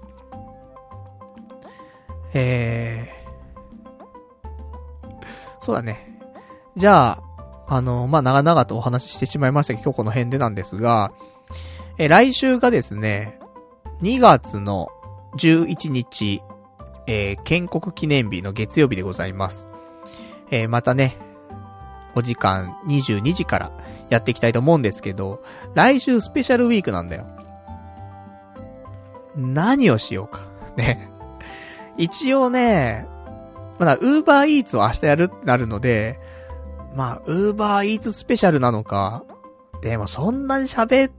[2.35, 5.19] えー、
[5.61, 6.19] そうだね。
[6.77, 7.28] じゃあ、
[7.69, 11.13] あの、まあ、長々とお話ししてしまいましたけど、今日この辺でなんですが、
[11.99, 13.39] え、来週がですね、
[14.03, 14.89] 2月の
[15.37, 16.43] 11日、
[17.07, 19.69] えー、建国記念日の月曜日でございます。
[20.51, 21.17] えー、またね、
[22.15, 23.73] お時間22時から
[24.09, 25.43] やっていきたいと思うんですけど、
[25.75, 27.27] 来週スペシャルウィークなんだよ。
[29.37, 30.41] 何をしようか。
[30.77, 31.11] ね。
[31.97, 33.07] 一応ね、
[33.79, 36.19] まだ、ウーバーイーツを明日やるってなるので、
[36.95, 39.25] まあ、ウーバーイーツスペシャルなのか。
[39.83, 41.11] でも、そんなに喋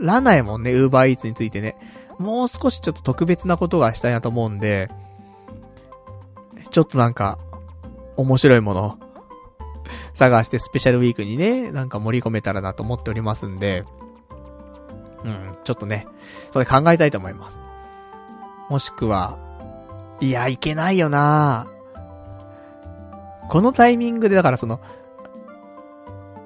[0.00, 1.76] らないもんね、ウーバーイーツについてね。
[2.18, 4.90] もう少しちょっと特別なことがしたいなと思うんで、
[6.70, 7.38] ちょっとなんか、
[8.16, 8.98] 面白いもの
[10.12, 13.84] 探してスペシャルウィークにね、なんか盛り込めたらなと思っておりますんで、
[15.24, 16.06] うん、ちょっとね、
[16.50, 17.58] それ考えたいと思います。
[18.68, 19.38] もしくは、
[20.20, 21.77] いや、いけないよなぁ
[23.48, 24.80] このタイミングでだからその、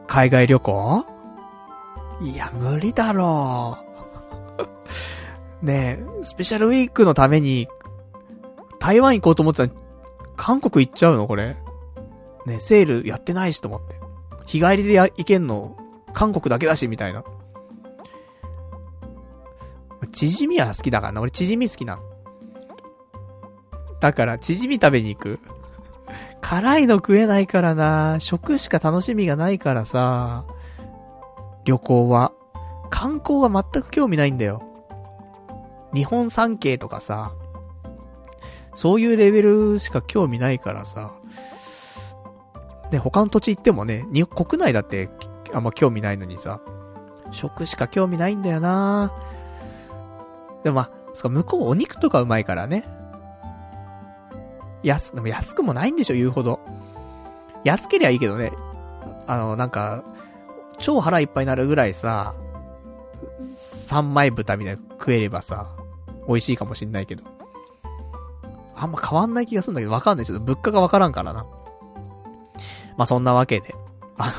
[0.06, 1.06] 海外旅行？
[2.20, 3.78] いや、無理だろ
[5.62, 5.64] う。
[5.66, 7.68] ねえ、スペシャルウィークのために、
[8.78, 9.74] 台湾行こうと思ってた
[10.36, 11.26] 韓国行っちゃうの？
[11.26, 11.56] これ。
[12.46, 14.00] ねセールやってないしと思って。
[14.46, 15.76] 日帰りで、行けんの、
[16.12, 17.24] 韓国だけだし、みたいな。
[20.12, 21.20] チヂミは好きだからな。
[21.20, 22.02] 俺チヂミ好きなの。
[24.00, 25.38] だから、チヂミ食べに行く。
[26.42, 28.16] 辛いの食えないからな。
[28.18, 30.44] 食しか楽しみがないからさ。
[31.64, 32.32] 旅行は。
[32.90, 34.62] 観光は全く興味ないんだよ。
[35.94, 37.32] 日本三景とかさ。
[38.74, 41.14] そういうレベルしか興味ないからさ。
[42.90, 44.04] ね、他の土地行ってもね、
[44.34, 45.08] 国内だって
[45.54, 46.60] あんま興味ないのにさ。
[47.30, 49.10] 食しか興味ないんだよな
[50.64, 52.84] でもまあ、そか、向こうお肉とかうまいからね。
[54.82, 56.60] 安、でも安くもないんでしょ、言うほど。
[57.64, 58.52] 安けりゃいいけどね。
[59.26, 60.04] あの、なんか、
[60.78, 62.34] 超腹いっぱいになるぐらいさ、
[63.40, 65.68] 三枚豚みたいな食えればさ、
[66.26, 67.24] 美味しいかもしんないけど。
[68.74, 71.46] あんま変わんない気がするんだけど、わかんないちょっと物価がわからんからな。
[72.96, 73.74] まあ、そんなわけで。
[74.18, 74.32] あの、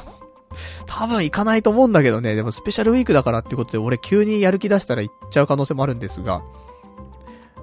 [0.85, 2.35] 多分行かないと思うんだけどね。
[2.35, 6.43] でもスペシャルウィークだからってことで、俺急にやる気出したら行っちゃう可能性もあるんですが、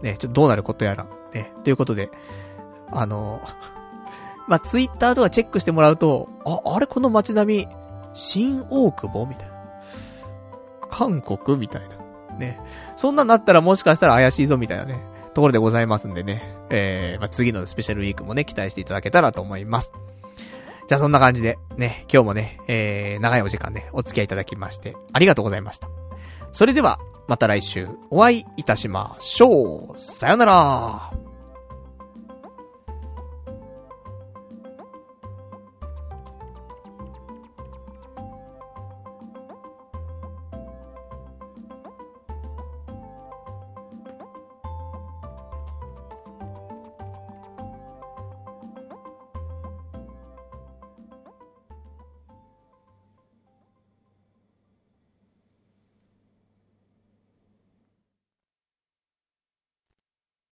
[0.02, 1.06] ね、ちょっとどうなることやら。
[1.32, 2.10] ね、ということで、
[2.92, 3.40] あの、
[4.48, 7.68] まあ、ツイッターとかチェックしてもらうと、あ、あれこの街並み、
[8.14, 9.26] 新大久保？
[9.26, 9.54] みたいな。
[10.90, 11.56] 韓国？
[11.56, 12.36] みたいな。
[12.36, 12.60] ね。
[12.96, 14.56] そんなになったらもしかしたら怪しいぞ？
[14.56, 15.00] みたいなね、
[15.34, 16.56] ところでございますんでね。
[16.70, 19.92] えー、まあ、次のスペシャルウィークもね、期待していただけたらと思います。
[20.88, 25.88] じゃあそんな感じで、ね、今日もね、えー、長いお時間ね、お付き合いいただきまして、ありがとうございました。
[26.50, 29.98] それでは、また来週、お会いいたしましょう。
[29.98, 31.09] さよなら。